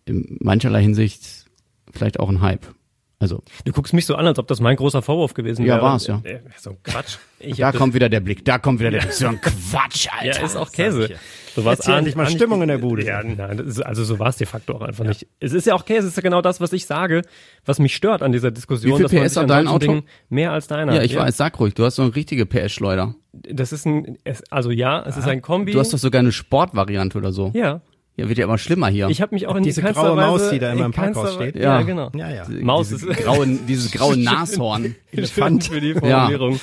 in 0.05 0.37
mancherlei 0.39 0.81
Hinsicht 0.81 1.45
vielleicht 1.91 2.19
auch 2.19 2.29
ein 2.29 2.41
Hype. 2.41 2.65
Also 3.21 3.43
Du 3.65 3.71
guckst 3.71 3.93
mich 3.93 4.05
so 4.07 4.15
an, 4.15 4.25
als 4.25 4.39
ob 4.39 4.47
das 4.47 4.59
mein 4.59 4.75
großer 4.75 5.01
Vorwurf 5.03 5.35
gewesen 5.35 5.63
Ja, 5.63 5.75
wäre. 5.75 5.83
war's, 5.85 6.07
ja. 6.07 6.19
Äh, 6.23 6.39
So 6.57 6.71
ein 6.71 6.77
Quatsch. 6.83 7.17
Ich 7.39 7.57
da 7.57 7.71
kommt 7.71 7.93
wieder 7.93 8.09
der 8.09 8.19
Blick, 8.19 8.43
da 8.45 8.57
kommt 8.57 8.79
wieder 8.79 8.89
der 8.91 8.99
Blick. 8.99 9.13
So 9.13 9.27
ein 9.27 9.39
Quatsch, 9.39 10.07
Alter. 10.11 10.39
Ja, 10.39 10.45
ist 10.45 10.55
auch 10.55 10.71
Käse. 10.71 11.09
So 11.55 11.63
war's 11.65 11.81
ahn- 11.87 11.99
endlich 11.99 12.15
mal 12.15 12.27
Stimmung 12.27 12.61
in 12.63 12.67
der 12.67 12.79
Bude. 12.79 13.03
Ja, 13.05 13.21
nein, 13.23 13.59
ist, 13.59 13.79
also 13.79 14.03
so 14.03 14.17
war 14.19 14.29
es 14.29 14.37
de 14.37 14.47
facto 14.47 14.73
auch 14.75 14.81
einfach 14.81 15.05
nicht. 15.05 15.27
Es 15.39 15.53
ist 15.53 15.65
ja 15.67 15.73
auch 15.75 15.85
Käse, 15.85 15.99
es 16.07 16.13
ist 16.13 16.15
ja 16.17 16.21
genau 16.23 16.41
das, 16.41 16.61
was 16.61 16.73
ich 16.73 16.85
sage, 16.85 17.21
was 17.65 17.77
mich 17.79 17.95
stört 17.95 18.21
an 18.23 18.31
dieser 18.31 18.51
Diskussion. 18.51 18.99
Wie 19.03 19.07
viel 19.09 19.23
PS 19.23 19.37
hat 19.37 19.49
dein 19.49 19.67
Auto? 19.67 19.79
Dingen 19.87 20.03
Mehr 20.29 20.51
als 20.51 20.67
deiner. 20.67 20.93
Ja, 20.95 21.03
ich 21.03 21.15
weiß, 21.15 21.37
sag 21.37 21.59
ruhig, 21.59 21.73
du 21.75 21.85
hast 21.85 21.95
so 21.97 22.01
eine 22.03 22.15
richtige 22.15 22.45
PS-Schleuder. 22.47 23.13
Das 23.33 23.71
ist 23.71 23.85
ein, 23.85 24.17
also 24.49 24.71
ja, 24.71 25.03
es 25.07 25.15
ist 25.17 25.27
ein 25.27 25.41
Kombi. 25.41 25.71
Du 25.73 25.79
hast 25.79 25.93
doch 25.93 25.97
sogar 25.99 26.19
eine 26.19 26.31
Sportvariante 26.31 27.17
oder 27.17 27.31
so. 27.31 27.51
ja, 27.53 27.81
Ja, 28.21 28.29
wird 28.29 28.37
ja 28.37 28.45
immer 28.45 28.57
schlimmer 28.57 28.87
hier. 28.87 29.09
ich 29.09 29.21
habe 29.21 29.33
mich 29.35 29.47
auch 29.47 29.55
in 29.55 29.63
Diese 29.63 29.81
graue 29.81 30.15
Maus, 30.15 30.49
die 30.49 30.59
da 30.59 30.71
immer 30.71 30.79
in 30.81 30.85
im 30.87 30.91
Parkhaus 30.91 31.33
steht. 31.33 31.55
Ja, 31.55 31.79
Ja. 31.79 31.81
genau. 31.81 32.11
Ja, 32.15 32.29
ja. 32.29 32.45
Maus 32.61 32.89
dieses 32.89 33.03
ist 33.03 33.17
grauen, 33.17 33.59
dieses 33.67 33.91
graue 33.91 34.17
Nashorn. 34.23 34.95
Elefant 35.11 35.65
für 35.65 35.81
die 35.81 35.93
Formulierung. 35.93 36.59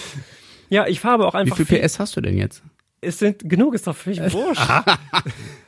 Ja, 0.71 0.87
ich 0.87 1.01
fahre 1.01 1.14
aber 1.14 1.29
auch 1.29 1.35
Wie 1.35 1.38
einfach 1.38 1.57
viel 1.57 1.66
PS 1.81 1.99
hast 1.99 2.16
du 2.16 2.21
denn 2.21 2.37
jetzt? 2.37 2.62
es 3.01 3.18
sind 3.18 3.49
genug, 3.49 3.75
ist 3.75 3.87
doch 3.87 3.94
völlig 3.97 4.21
wurscht. 4.33 4.61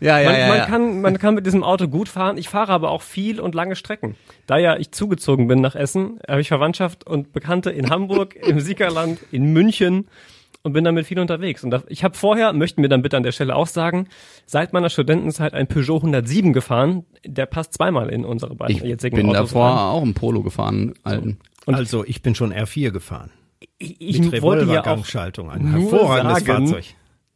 Ja, 0.00 0.18
ja, 0.18 0.30
man, 0.30 0.40
ja. 0.40 0.48
man, 0.48 0.58
ja. 0.58 0.66
kann, 0.66 1.00
man 1.00 1.18
kann 1.18 1.34
mit 1.34 1.46
diesem 1.46 1.62
Auto 1.62 1.86
gut 1.88 2.08
fahren. 2.08 2.36
Ich 2.38 2.48
fahre 2.48 2.72
aber 2.72 2.90
auch 2.90 3.02
viel 3.02 3.40
und 3.40 3.54
lange 3.54 3.76
Strecken. 3.76 4.16
Da 4.46 4.58
ja 4.58 4.76
ich 4.76 4.90
zugezogen 4.90 5.46
bin 5.46 5.60
nach 5.60 5.74
Essen, 5.74 6.18
habe 6.28 6.40
ich 6.40 6.48
Verwandtschaft 6.48 7.06
und 7.06 7.32
Bekannte 7.32 7.70
in 7.70 7.90
Hamburg, 7.90 8.34
im 8.34 8.60
Siegerland, 8.60 9.20
in 9.30 9.52
München 9.52 10.08
und 10.62 10.72
bin 10.72 10.84
damit 10.84 11.06
viel 11.06 11.18
unterwegs. 11.18 11.64
Und 11.64 11.74
ich 11.88 12.04
habe 12.04 12.16
vorher, 12.16 12.52
möchten 12.52 12.82
wir 12.82 12.88
dann 12.88 13.02
bitte 13.02 13.16
an 13.16 13.22
der 13.22 13.32
Stelle 13.32 13.56
auch 13.56 13.66
sagen, 13.66 14.08
seit 14.46 14.72
meiner 14.72 14.90
Studentenzeit 14.90 15.54
ein 15.54 15.66
Peugeot 15.66 15.96
107 15.96 16.52
gefahren. 16.52 17.04
Der 17.24 17.46
passt 17.46 17.74
zweimal 17.74 18.08
in 18.10 18.24
unsere 18.24 18.54
beiden 18.54 18.76
ich 18.76 18.82
jetzigen 18.82 19.16
bin 19.16 19.26
Autos 19.28 19.50
davor 19.50 19.66
rein. 19.68 19.76
auch 19.78 20.02
im 20.02 20.14
Polo 20.14 20.42
gefahren, 20.42 20.94
alten. 21.02 21.38
also 21.66 22.04
ich 22.04 22.22
bin 22.22 22.34
schon 22.34 22.52
R4 22.52 22.90
gefahren. 22.90 23.30
Ich, 23.78 24.00
ich 24.00 24.18
Mit 24.20 24.42
wollte 24.42 24.70
ja 24.72 24.80
auch. 24.86 25.04
Ein 25.50 25.70
nur 25.72 25.80
hervorragendes 25.82 26.44
sagen, 26.44 26.66
Fahrzeug. 26.68 26.84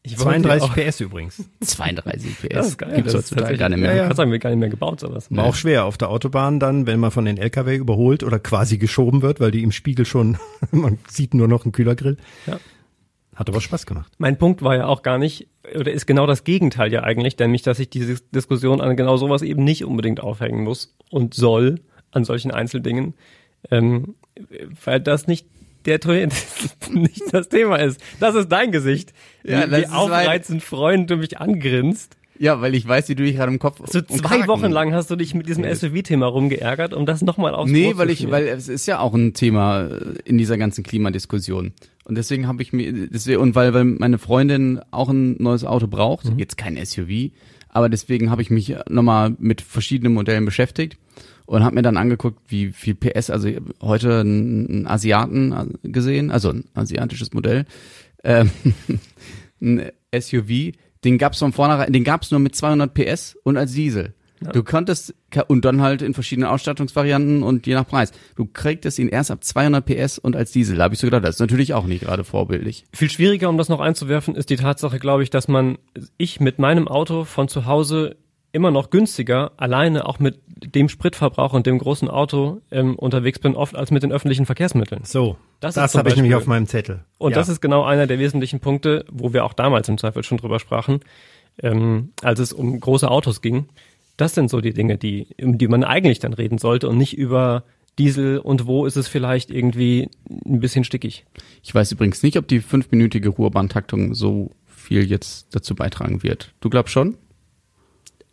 ich 0.02 0.18
wollte 0.18 0.42
32 0.42 0.62
auch, 0.70 0.74
PS 0.74 1.00
übrigens. 1.00 1.44
32 1.60 2.38
PS. 2.38 2.48
Das 2.50 2.66
ist 2.68 2.78
geil. 2.78 2.92
Gibt's 2.96 3.14
heutzutage 3.14 3.40
tatsächlich- 3.40 3.58
gar 3.60 3.68
nicht 3.70 3.78
mehr. 3.80 3.90
Ja, 3.90 3.96
Ja, 3.96 4.02
ja. 4.04 4.08
ja. 4.10 4.14
sagen 4.14 4.30
wir 4.32 4.38
gar 4.38 4.50
nicht 4.50 4.58
mehr 4.58 4.68
gebaut, 4.70 5.00
sowas. 5.00 5.26
War 5.30 5.44
auch 5.44 5.54
schwer 5.54 5.84
auf 5.84 5.96
der 5.98 6.08
Autobahn 6.10 6.60
dann, 6.60 6.86
wenn 6.86 7.00
man 7.00 7.10
von 7.10 7.24
den 7.26 7.36
LKW 7.38 7.76
überholt 7.76 8.22
oder 8.22 8.38
quasi 8.38 8.76
geschoben 8.78 9.20
wird, 9.22 9.40
weil 9.40 9.50
die 9.50 9.62
im 9.62 9.72
Spiegel 9.72 10.04
schon, 10.06 10.38
man 10.70 10.98
sieht 11.08 11.32
nur 11.34 11.48
noch 11.48 11.64
einen 11.64 11.72
Kühlergrill. 11.72 12.16
Ja. 12.46 12.58
Hat 13.34 13.48
aber 13.48 13.60
Spaß 13.60 13.86
gemacht. 13.86 14.12
Mein 14.18 14.38
Punkt 14.38 14.62
war 14.62 14.76
ja 14.76 14.86
auch 14.86 15.02
gar 15.02 15.18
nicht, 15.18 15.48
oder 15.74 15.92
ist 15.92 16.06
genau 16.06 16.26
das 16.26 16.44
Gegenteil 16.44 16.92
ja 16.92 17.02
eigentlich, 17.02 17.38
nämlich, 17.38 17.62
dass 17.62 17.78
ich 17.78 17.90
diese 17.90 18.20
Diskussion 18.34 18.80
an 18.80 18.96
genau 18.96 19.16
sowas 19.16 19.42
eben 19.42 19.64
nicht 19.64 19.84
unbedingt 19.84 20.20
aufhängen 20.20 20.62
muss 20.62 20.96
und 21.10 21.34
soll, 21.34 21.80
an 22.12 22.24
solchen 22.24 22.52
Einzeldingen, 22.52 23.14
ähm, 23.70 24.14
weil 24.84 25.00
das 25.00 25.26
nicht 25.26 25.46
der 25.84 26.00
nicht 26.90 27.22
das 27.32 27.48
Thema 27.48 27.76
ist. 27.76 28.00
Das 28.20 28.34
ist 28.34 28.48
dein 28.48 28.72
Gesicht. 28.72 29.12
Ja, 29.42 29.66
wie, 29.66 29.70
das 29.70 29.80
wie 29.80 29.84
ist 29.84 29.92
aufreizend 29.92 30.62
Freund 30.62 31.10
du 31.10 31.16
mich 31.16 31.38
angrinst. 31.38 32.16
Ja, 32.38 32.60
weil 32.60 32.74
ich 32.74 32.86
weiß, 32.86 33.08
wie 33.08 33.14
du 33.14 33.22
dich 33.22 33.36
gerade 33.36 33.52
im 33.52 33.58
Kopf 33.58 33.80
So 33.86 34.02
zwei 34.02 34.46
Wochen 34.48 34.70
lang 34.70 34.92
hast 34.92 35.10
du 35.10 35.16
dich 35.16 35.34
mit 35.34 35.48
diesem 35.48 35.64
SUV-Thema 35.64 36.26
rumgeärgert, 36.26 36.92
um 36.92 37.06
das 37.06 37.22
nochmal 37.22 37.54
aufs 37.54 37.70
Nee, 37.70 37.92
weil 37.96 38.10
ich, 38.10 38.30
weil 38.30 38.48
es 38.48 38.68
ist 38.68 38.86
ja 38.86 38.98
auch 38.98 39.14
ein 39.14 39.34
Thema 39.34 39.82
äh, 39.82 40.14
in 40.24 40.38
dieser 40.38 40.58
ganzen 40.58 40.82
Klimadiskussion. 40.82 41.72
Und 42.04 42.18
deswegen 42.18 42.48
habe 42.48 42.62
ich 42.62 42.72
mir, 42.72 43.08
deswegen, 43.08 43.40
und 43.40 43.54
weil, 43.54 43.72
weil 43.72 43.84
meine 43.84 44.18
Freundin 44.18 44.80
auch 44.90 45.08
ein 45.08 45.36
neues 45.42 45.64
Auto 45.64 45.86
braucht, 45.86 46.30
jetzt 46.36 46.56
kein 46.56 46.76
SUV, 46.84 47.30
aber 47.68 47.88
deswegen 47.88 48.30
habe 48.30 48.42
ich 48.42 48.50
mich 48.50 48.74
nochmal 48.88 49.34
mit 49.38 49.62
verschiedenen 49.62 50.12
Modellen 50.12 50.44
beschäftigt 50.44 50.98
und 51.46 51.64
habe 51.64 51.74
mir 51.74 51.82
dann 51.82 51.96
angeguckt, 51.96 52.40
wie 52.48 52.72
viel 52.72 52.94
PS, 52.94 53.30
also 53.30 53.48
heute 53.80 54.20
einen 54.20 54.86
Asiaten 54.86 55.78
gesehen, 55.82 56.30
also 56.30 56.50
ein 56.50 56.64
asiatisches 56.74 57.32
Modell, 57.32 57.64
ähm, 58.22 58.50
ein 59.60 59.90
SUV, 60.14 60.72
den 61.04 61.18
gab's 61.18 61.38
von 61.38 61.52
vornherein, 61.52 61.92
den 61.92 62.04
gab's 62.04 62.30
nur 62.30 62.40
mit 62.40 62.54
200 62.56 62.92
PS 62.94 63.36
und 63.42 63.56
als 63.56 63.72
Diesel. 63.72 64.14
Du 64.52 64.62
konntest, 64.62 65.14
und 65.48 65.64
dann 65.64 65.80
halt 65.80 66.02
in 66.02 66.12
verschiedenen 66.12 66.48
Ausstattungsvarianten 66.48 67.42
und 67.42 67.66
je 67.66 67.74
nach 67.74 67.86
Preis. 67.86 68.12
Du 68.36 68.46
kriegtest 68.46 68.98
ihn 68.98 69.08
erst 69.08 69.30
ab 69.30 69.42
200 69.42 69.84
PS 69.84 70.18
und 70.18 70.36
als 70.36 70.52
Diesel. 70.52 70.76
Da 70.76 70.84
habe 70.84 70.94
ich 70.94 71.00
so 71.00 71.06
gedacht, 71.06 71.24
das 71.24 71.36
ist 71.36 71.40
natürlich 71.40 71.72
auch 71.72 71.86
nicht 71.86 72.04
gerade 72.04 72.24
vorbildlich. 72.24 72.84
Viel 72.92 73.10
schwieriger, 73.10 73.48
um 73.48 73.56
das 73.56 73.68
noch 73.68 73.80
einzuwerfen, 73.80 74.34
ist 74.34 74.50
die 74.50 74.56
Tatsache, 74.56 74.98
glaube 74.98 75.22
ich, 75.22 75.30
dass 75.30 75.48
man, 75.48 75.78
ich 76.18 76.40
mit 76.40 76.58
meinem 76.58 76.88
Auto 76.88 77.24
von 77.24 77.48
zu 77.48 77.64
Hause 77.64 78.16
immer 78.54 78.70
noch 78.70 78.90
günstiger, 78.90 79.52
alleine 79.56 80.06
auch 80.06 80.18
mit 80.20 80.38
dem 80.46 80.88
Spritverbrauch 80.88 81.52
und 81.52 81.66
dem 81.66 81.78
großen 81.78 82.08
Auto 82.08 82.60
ähm, 82.70 82.94
unterwegs 82.94 83.38
bin, 83.38 83.56
oft 83.56 83.74
als 83.74 83.90
mit 83.90 84.02
den 84.02 84.12
öffentlichen 84.12 84.46
Verkehrsmitteln. 84.46 85.02
So, 85.04 85.36
Das 85.60 85.74
das, 85.74 85.94
habe 85.94 86.08
ich 86.08 86.16
nämlich 86.16 86.34
auf 86.34 86.46
meinem 86.46 86.66
Zettel. 86.66 87.04
Und 87.18 87.32
Ja. 87.32 87.36
das 87.36 87.48
ist 87.48 87.60
genau 87.60 87.82
einer 87.82 88.06
der 88.06 88.18
wesentlichen 88.18 88.60
Punkte, 88.60 89.04
wo 89.10 89.32
wir 89.32 89.44
auch 89.44 89.52
damals 89.54 89.88
im 89.88 89.98
Zweifel 89.98 90.22
schon 90.22 90.38
drüber 90.38 90.60
sprachen, 90.60 91.00
ähm, 91.62 92.10
als 92.22 92.38
es 92.38 92.52
um 92.52 92.78
große 92.78 93.10
Autos 93.10 93.42
ging. 93.42 93.66
Das 94.16 94.34
sind 94.34 94.48
so 94.48 94.60
die 94.60 94.72
Dinge, 94.72 94.96
die, 94.98 95.26
um 95.42 95.58
die 95.58 95.66
man 95.66 95.82
eigentlich 95.82 96.20
dann 96.20 96.32
reden 96.32 96.58
sollte 96.58 96.88
und 96.88 96.96
nicht 96.96 97.18
über 97.18 97.64
Diesel 97.98 98.38
und 98.38 98.66
wo 98.66 98.86
ist 98.86 98.96
es 98.96 99.08
vielleicht 99.08 99.50
irgendwie 99.50 100.08
ein 100.46 100.60
bisschen 100.60 100.84
stickig. 100.84 101.24
Ich 101.62 101.74
weiß 101.74 101.90
übrigens 101.92 102.22
nicht, 102.22 102.36
ob 102.38 102.46
die 102.46 102.60
fünfminütige 102.60 103.28
Ruhrbahntaktung 103.28 104.14
so 104.14 104.50
viel 104.66 105.04
jetzt 105.04 105.54
dazu 105.54 105.74
beitragen 105.74 106.22
wird. 106.22 106.52
Du 106.60 106.70
glaubst 106.70 106.92
schon? 106.92 107.16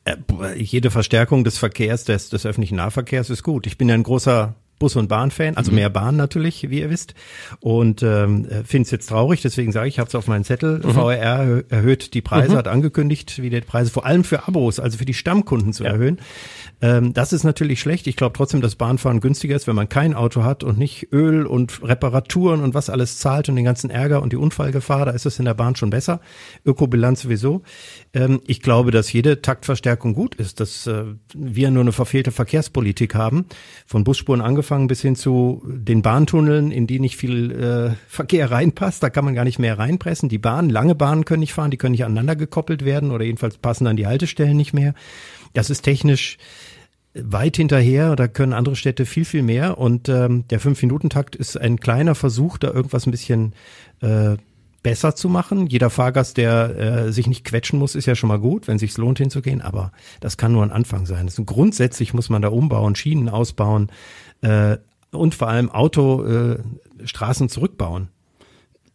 Äh, 0.03 0.17
jede 0.57 0.89
Verstärkung 0.89 1.43
des 1.43 1.57
Verkehrs, 1.57 2.05
des, 2.05 2.29
des 2.29 2.45
öffentlichen 2.45 2.75
Nahverkehrs 2.75 3.29
ist 3.29 3.43
gut. 3.43 3.67
Ich 3.67 3.77
bin 3.77 3.89
ja 3.89 3.95
ein 3.95 4.03
großer 4.03 4.55
Bus- 4.82 4.96
und 4.96 5.08
Bahnfan, 5.08 5.56
also 5.58 5.72
mehr 5.72 5.89
Bahn 5.91 6.15
natürlich, 6.15 6.70
wie 6.72 6.80
ihr 6.80 6.89
wisst. 6.89 7.13
Und 7.60 8.02
ähm, 8.02 8.48
finde 8.65 8.86
es 8.86 8.91
jetzt 8.91 9.10
traurig, 9.10 9.41
deswegen 9.41 9.72
sage 9.72 9.88
ich, 9.88 9.96
ich 9.96 10.00
habe 10.00 10.08
es 10.08 10.15
auf 10.15 10.28
meinen 10.28 10.44
Zettel. 10.44 10.82
VRR 10.82 11.39
erhö- 11.39 11.63
erhöht 11.70 12.13
die 12.15 12.22
Preise, 12.22 12.58
hat 12.58 12.67
angekündigt, 12.67 13.41
wieder 13.41 13.60
die 13.60 13.65
Preise 13.67 13.91
vor 13.91 14.06
allem 14.06 14.24
für 14.24 14.48
Abos, 14.48 14.80
also 14.80 14.98
für 14.98 15.06
die 15.06 15.13
Stammkunden 15.13 15.72
zu 15.72 15.84
erhöhen. 15.84 16.20
Ähm, 16.82 17.13
das 17.13 17.32
ist 17.32 17.44
natürlich 17.44 17.80
schlecht. 17.80 18.08
Ich 18.08 18.15
glaube 18.15 18.34
trotzdem, 18.36 18.62
dass 18.62 18.76
Bahnfahren 18.76 19.20
günstiger 19.20 19.56
ist, 19.56 19.67
wenn 19.67 19.76
man 19.76 19.88
kein 19.88 20.15
Auto 20.15 20.44
hat 20.44 20.63
und 20.63 20.80
nicht 20.80 21.10
Öl 21.13 21.46
und 21.46 21.84
Reparaturen 21.84 22.62
und 22.63 22.74
was 22.74 22.89
alles 22.89 23.20
zahlt 23.20 23.50
und 23.50 23.56
den 23.56 23.65
ganzen 23.65 23.91
Ärger 23.91 24.24
und 24.24 24.34
die 24.34 24.38
Unfallgefahr. 24.38 25.06
Da 25.06 25.12
ist 25.12 25.28
es 25.28 25.38
in 25.38 25.46
der 25.46 25.54
Bahn 25.54 25.76
schon 25.76 25.91
besser. 25.91 26.22
Ökobilanz 26.65 27.22
sowieso. 27.22 27.62
Ähm, 28.13 28.41
ich 28.48 28.62
glaube, 28.62 28.89
dass 28.89 29.13
jede 29.13 29.44
Taktverstärkung 29.44 30.15
gut 30.15 30.34
ist, 30.36 30.60
dass 30.60 30.88
äh, 30.88 31.04
wir 31.36 31.70
nur 31.70 31.82
eine 31.84 31.91
verfehlte 31.91 32.32
Verkehrspolitik 32.32 33.13
haben. 33.13 33.46
Von 33.86 34.04
Busspuren 34.04 34.41
angefangen 34.41 34.70
bis 34.88 35.01
hin 35.01 35.15
zu 35.15 35.63
den 35.65 36.01
Bahntunneln, 36.01 36.71
in 36.71 36.88
die 36.88 36.99
nicht 36.99 37.17
viel 37.17 37.51
äh, 37.51 37.95
Verkehr 38.07 38.51
reinpasst. 38.51 39.03
Da 39.03 39.10
kann 39.10 39.25
man 39.25 39.36
gar 39.36 39.43
nicht 39.43 39.60
mehr 39.60 39.77
reinpressen. 39.77 40.29
Die 40.29 40.38
Bahnen, 40.38 40.69
lange 40.69 40.95
Bahnen 40.95 41.25
können 41.25 41.41
nicht 41.41 41.53
fahren, 41.53 41.71
die 41.71 41.77
können 41.77 41.91
nicht 41.91 42.05
aneinander 42.05 42.36
gekoppelt 42.36 42.86
werden 42.86 43.12
oder 43.12 43.25
jedenfalls 43.25 43.57
passen 43.57 43.86
dann 43.86 43.97
die 43.97 44.07
Haltestellen 44.07 44.57
nicht 44.57 44.73
mehr. 44.73 44.93
Das 45.53 45.69
ist 45.69 45.81
technisch 45.81 46.38
weit 47.13 47.57
hinterher, 47.57 48.15
da 48.15 48.27
können 48.27 48.53
andere 48.53 48.75
Städte 48.75 49.05
viel, 49.05 49.25
viel 49.25 49.43
mehr. 49.43 49.77
Und 49.77 50.10
ähm, 50.10 50.45
der 50.49 50.60
Fünf-Minuten-Takt 50.60 51.36
ist 51.36 51.60
ein 51.60 51.79
kleiner 51.79 52.15
Versuch, 52.15 52.57
da 52.57 52.71
irgendwas 52.71 53.05
ein 53.05 53.12
bisschen 53.12 53.53
äh, 54.01 54.38
besser 54.84 55.15
zu 55.15 55.29
machen. 55.29 55.67
Jeder 55.67 55.89
Fahrgast, 55.89 56.38
der 56.38 56.77
äh, 56.77 57.12
sich 57.12 57.27
nicht 57.27 57.45
quetschen 57.45 57.77
muss, 57.79 57.95
ist 57.95 58.05
ja 58.05 58.15
schon 58.15 58.29
mal 58.29 58.39
gut, 58.39 58.67
wenn 58.67 58.79
sich's 58.79 58.97
lohnt 58.97 59.19
hinzugehen. 59.19 59.62
Aber 59.62 59.91
das 60.19 60.38
kann 60.38 60.53
nur 60.53 60.63
ein 60.63 60.71
Anfang 60.71 61.05
sein. 61.05 61.25
Das 61.25 61.38
ist, 61.38 61.45
grundsätzlich 61.45 62.13
muss 62.13 62.29
man 62.29 62.41
da 62.41 62.47
umbauen, 62.47 62.95
Schienen 62.95 63.29
ausbauen 63.29 63.91
äh, 64.41 64.77
und 65.12 65.36
vor 65.36 65.47
allem 65.47 65.69
Autostraßen 65.69 66.60
äh, 66.99 67.08
Straßen 67.08 67.49
zurückbauen. 67.49 68.10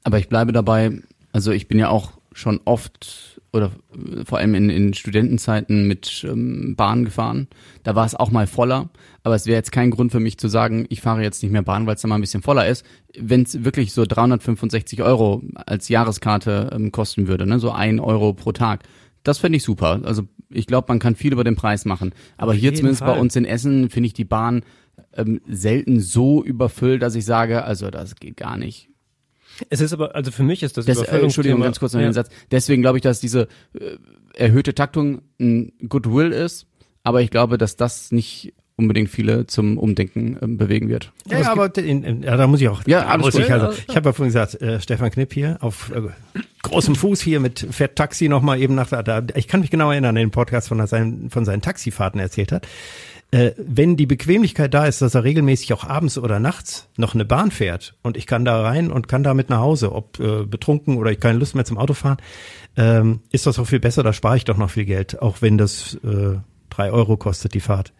Aber 0.04 0.18
ich 0.18 0.28
bleibe 0.28 0.52
dabei, 0.52 0.92
also 1.32 1.50
ich 1.50 1.68
bin 1.68 1.78
ja 1.78 1.88
auch 1.88 2.12
schon 2.32 2.60
oft 2.64 3.40
oder 3.52 3.72
äh, 3.92 4.24
vor 4.24 4.38
allem 4.38 4.54
in, 4.54 4.70
in 4.70 4.94
Studentenzeiten 4.94 5.86
mit 5.88 6.24
ähm, 6.28 6.74
Bahn 6.76 7.04
gefahren. 7.04 7.48
Da 7.82 7.94
war 7.94 8.06
es 8.06 8.14
auch 8.14 8.30
mal 8.30 8.46
voller, 8.46 8.90
aber 9.22 9.34
es 9.34 9.46
wäre 9.46 9.56
jetzt 9.56 9.72
kein 9.72 9.90
Grund 9.90 10.12
für 10.12 10.20
mich 10.20 10.38
zu 10.38 10.48
sagen, 10.48 10.86
ich 10.88 11.00
fahre 11.00 11.22
jetzt 11.22 11.42
nicht 11.42 11.52
mehr 11.52 11.62
Bahn, 11.62 11.86
weil 11.86 11.96
es 11.96 12.02
da 12.02 12.08
mal 12.08 12.16
ein 12.16 12.20
bisschen 12.20 12.42
voller 12.42 12.68
ist. 12.68 12.84
Wenn 13.18 13.42
es 13.42 13.64
wirklich 13.64 13.92
so 13.92 14.04
365 14.06 15.02
Euro 15.02 15.42
als 15.54 15.88
Jahreskarte 15.88 16.70
ähm, 16.72 16.92
kosten 16.92 17.26
würde, 17.26 17.46
ne, 17.46 17.58
so 17.58 17.72
ein 17.72 17.98
Euro 17.98 18.34
pro 18.34 18.52
Tag, 18.52 18.84
das 19.22 19.38
fände 19.38 19.56
ich 19.56 19.64
super. 19.64 20.00
Also 20.04 20.22
ich 20.50 20.66
glaube, 20.66 20.86
man 20.88 21.00
kann 21.00 21.16
viel 21.16 21.32
über 21.32 21.42
den 21.42 21.56
Preis 21.56 21.84
machen. 21.84 22.12
Aber 22.36 22.52
hier 22.52 22.64
jeden 22.64 22.76
zumindest 22.76 23.00
bei 23.00 23.12
Fall. 23.12 23.18
uns 23.18 23.34
in 23.34 23.44
Essen 23.44 23.90
finde 23.90 24.06
ich 24.06 24.12
die 24.12 24.24
Bahn 24.24 24.62
ähm, 25.16 25.40
selten 25.48 26.00
so 26.00 26.44
überfüllt, 26.44 27.02
dass 27.02 27.14
ich 27.14 27.24
sage, 27.24 27.64
also 27.64 27.90
das 27.90 28.16
geht 28.16 28.36
gar 28.36 28.56
nicht. 28.56 28.88
Es 29.70 29.80
ist 29.80 29.92
aber, 29.92 30.14
also 30.14 30.30
für 30.30 30.42
mich 30.42 30.62
ist 30.62 30.76
das, 30.76 30.84
Das, 30.84 30.98
äh, 31.02 31.18
Entschuldigung, 31.18 31.60
ganz 31.60 31.78
kurz 31.78 31.94
noch 31.94 32.00
ja. 32.00 32.08
den 32.08 32.12
Satz. 32.12 32.28
Deswegen 32.50 32.82
glaube 32.82 32.98
ich, 32.98 33.02
dass 33.02 33.20
diese 33.20 33.48
äh, 33.74 33.96
erhöhte 34.34 34.74
Taktung 34.74 35.22
ein 35.40 35.72
Goodwill 35.88 36.32
ist, 36.32 36.66
aber 37.02 37.22
ich 37.22 37.30
glaube, 37.30 37.56
dass 37.56 37.76
das 37.76 38.12
nicht 38.12 38.52
unbedingt 38.76 39.08
viele 39.08 39.46
zum 39.46 39.78
Umdenken 39.78 40.38
ähm, 40.42 40.56
bewegen 40.58 40.88
wird. 40.88 41.12
Ja, 41.26 41.40
ja 41.40 41.52
aber 41.52 41.74
in, 41.78 42.04
in, 42.04 42.22
ja, 42.22 42.36
da 42.36 42.46
muss 42.46 42.60
ich 42.60 42.68
auch. 42.68 42.82
Ja, 42.86 43.00
da 43.00 43.06
alles 43.08 43.24
muss 43.26 43.34
ich 43.36 43.50
also, 43.50 43.70
ich 43.88 43.96
habe 43.96 44.10
ja 44.10 44.12
vorhin 44.12 44.32
gesagt, 44.32 44.60
äh, 44.60 44.80
Stefan 44.80 45.10
Knipp 45.10 45.32
hier 45.32 45.56
auf 45.60 45.90
äh, 45.92 46.02
großem 46.62 46.94
Fuß 46.94 47.22
hier 47.22 47.40
mit 47.40 47.66
fährt 47.70 47.96
Taxi 47.96 48.28
noch 48.28 48.42
mal 48.42 48.60
eben 48.60 48.74
nach 48.74 48.88
da, 48.88 49.02
da. 49.02 49.22
Ich 49.34 49.48
kann 49.48 49.60
mich 49.60 49.70
genau 49.70 49.90
erinnern 49.90 50.14
den 50.14 50.30
Podcast 50.30 50.68
von 50.68 50.86
seinen 50.86 51.30
von 51.30 51.46
seinen 51.46 51.62
Taxifahrten 51.62 52.20
erzählt 52.20 52.52
hat. 52.52 52.66
Äh, 53.32 53.52
wenn 53.58 53.96
die 53.96 54.06
Bequemlichkeit 54.06 54.72
da 54.72 54.86
ist, 54.86 55.02
dass 55.02 55.14
er 55.14 55.24
regelmäßig 55.24 55.72
auch 55.72 55.84
abends 55.84 56.16
oder 56.16 56.38
nachts 56.38 56.88
noch 56.96 57.14
eine 57.14 57.24
Bahn 57.24 57.50
fährt 57.50 57.96
und 58.02 58.16
ich 58.16 58.26
kann 58.26 58.44
da 58.44 58.62
rein 58.62 58.90
und 58.90 59.08
kann 59.08 59.24
damit 59.24 59.50
nach 59.50 59.58
Hause, 59.58 59.92
ob 59.92 60.20
äh, 60.20 60.44
betrunken 60.44 60.96
oder 60.96 61.10
ich 61.10 61.18
keine 61.18 61.38
Lust 61.38 61.54
mehr 61.56 61.64
zum 61.64 61.76
Auto 61.76 61.94
fahren, 61.94 62.18
ähm, 62.76 63.20
ist 63.32 63.46
das 63.46 63.58
auch 63.58 63.66
viel 63.66 63.80
besser. 63.80 64.04
Da 64.04 64.12
spare 64.12 64.36
ich 64.36 64.44
doch 64.44 64.56
noch 64.56 64.70
viel 64.70 64.84
Geld, 64.84 65.20
auch 65.20 65.42
wenn 65.42 65.58
das 65.58 65.94
äh, 66.04 66.38
drei 66.70 66.92
Euro 66.92 67.16
kostet 67.16 67.54
die 67.54 67.60
Fahrt. 67.60 67.92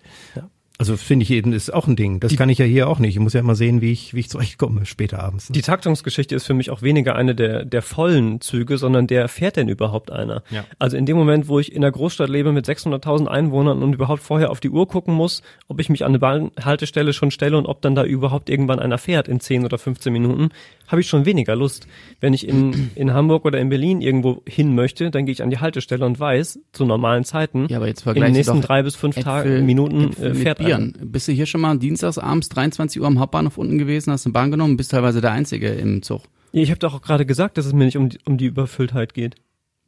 Also 0.78 0.96
finde 0.96 1.22
ich 1.22 1.30
eben, 1.30 1.52
ist 1.52 1.72
auch 1.72 1.86
ein 1.86 1.96
Ding. 1.96 2.20
Das 2.20 2.36
kann 2.36 2.48
ich 2.50 2.58
ja 2.58 2.66
hier 2.66 2.88
auch 2.88 2.98
nicht. 2.98 3.14
Ich 3.16 3.20
muss 3.20 3.32
ja 3.32 3.40
immer 3.40 3.54
sehen, 3.54 3.80
wie 3.80 3.92
ich, 3.92 4.12
wie 4.14 4.20
ich 4.20 4.28
zurechtkomme 4.28 4.84
später 4.84 5.20
abends. 5.22 5.48
Die 5.48 5.62
Taktungsgeschichte 5.62 6.34
ist 6.34 6.44
für 6.46 6.52
mich 6.54 6.70
auch 6.70 6.82
weniger 6.82 7.16
eine 7.16 7.34
der, 7.34 7.64
der 7.64 7.80
vollen 7.82 8.40
Züge, 8.42 8.76
sondern 8.76 9.06
der 9.06 9.28
fährt 9.28 9.56
denn 9.56 9.68
überhaupt 9.68 10.12
einer. 10.12 10.42
Ja. 10.50 10.64
Also 10.78 10.96
in 10.98 11.06
dem 11.06 11.16
Moment, 11.16 11.48
wo 11.48 11.58
ich 11.58 11.72
in 11.72 11.82
einer 11.82 11.90
Großstadt 11.92 12.28
lebe 12.28 12.52
mit 12.52 12.66
600.000 12.68 13.26
Einwohnern 13.26 13.82
und 13.82 13.94
überhaupt 13.94 14.22
vorher 14.22 14.50
auf 14.50 14.60
die 14.60 14.68
Uhr 14.70 14.86
gucken 14.86 15.14
muss, 15.14 15.42
ob 15.68 15.80
ich 15.80 15.88
mich 15.88 16.04
an 16.04 16.10
eine 16.10 16.18
Bahnhaltestelle 16.18 17.12
schon 17.14 17.30
stelle 17.30 17.56
und 17.56 17.66
ob 17.66 17.80
dann 17.80 17.94
da 17.94 18.04
überhaupt 18.04 18.50
irgendwann 18.50 18.78
einer 18.78 18.98
fährt 18.98 19.28
in 19.28 19.40
10 19.40 19.64
oder 19.64 19.78
15 19.78 20.12
Minuten, 20.12 20.50
habe 20.88 21.00
ich 21.00 21.08
schon 21.08 21.24
weniger 21.24 21.56
Lust. 21.56 21.86
Wenn 22.20 22.32
ich 22.34 22.46
in, 22.46 22.90
in 22.94 23.12
Hamburg 23.12 23.44
oder 23.44 23.58
in 23.58 23.68
Berlin 23.70 24.00
irgendwo 24.00 24.42
hin 24.46 24.74
möchte, 24.74 25.10
dann 25.10 25.26
gehe 25.26 25.32
ich 25.32 25.42
an 25.42 25.50
die 25.50 25.58
Haltestelle 25.58 26.04
und 26.04 26.20
weiß, 26.20 26.60
zu 26.72 26.84
normalen 26.84 27.24
Zeiten, 27.24 27.66
Ja, 27.68 27.78
aber 27.78 27.88
jetzt 27.88 28.06
in 28.06 28.14
den 28.14 28.32
nächsten 28.32 28.60
drei 28.60 28.82
bis 28.82 28.94
fünf 28.94 29.16
Äpfel- 29.16 29.24
Tagen, 29.24 29.66
Minuten 29.66 30.10
Äpfel 30.10 30.30
äh, 30.32 30.34
fährt 30.34 30.60
einer. 30.66 30.92
Bieren. 30.92 31.11
Bist 31.11 31.29
du 31.29 31.33
hier 31.33 31.46
schon 31.46 31.61
mal 31.61 31.79
dienstags 31.79 32.18
abends 32.18 32.48
23 32.48 33.00
Uhr 33.00 33.07
am 33.07 33.18
Hauptbahnhof 33.18 33.59
unten 33.59 33.79
gewesen, 33.79 34.12
hast 34.12 34.26
eine 34.26 34.33
Bahn 34.33 34.50
genommen, 34.50 34.76
bist 34.76 34.90
teilweise 34.90 35.20
der 35.20 35.33
Einzige 35.33 35.68
im 35.68 36.02
Zug. 36.02 36.22
Ja, 36.52 36.62
Ich 36.62 36.70
habe 36.70 36.79
doch 36.79 36.94
auch 36.94 37.02
gerade 37.02 37.26
gesagt, 37.26 37.59
dass 37.59 37.66
es 37.66 37.72
mir 37.72 37.85
nicht 37.85 37.96
um 37.96 38.09
die, 38.09 38.18
um 38.24 38.38
die 38.38 38.46
Überfülltheit 38.46 39.14
geht. 39.14 39.37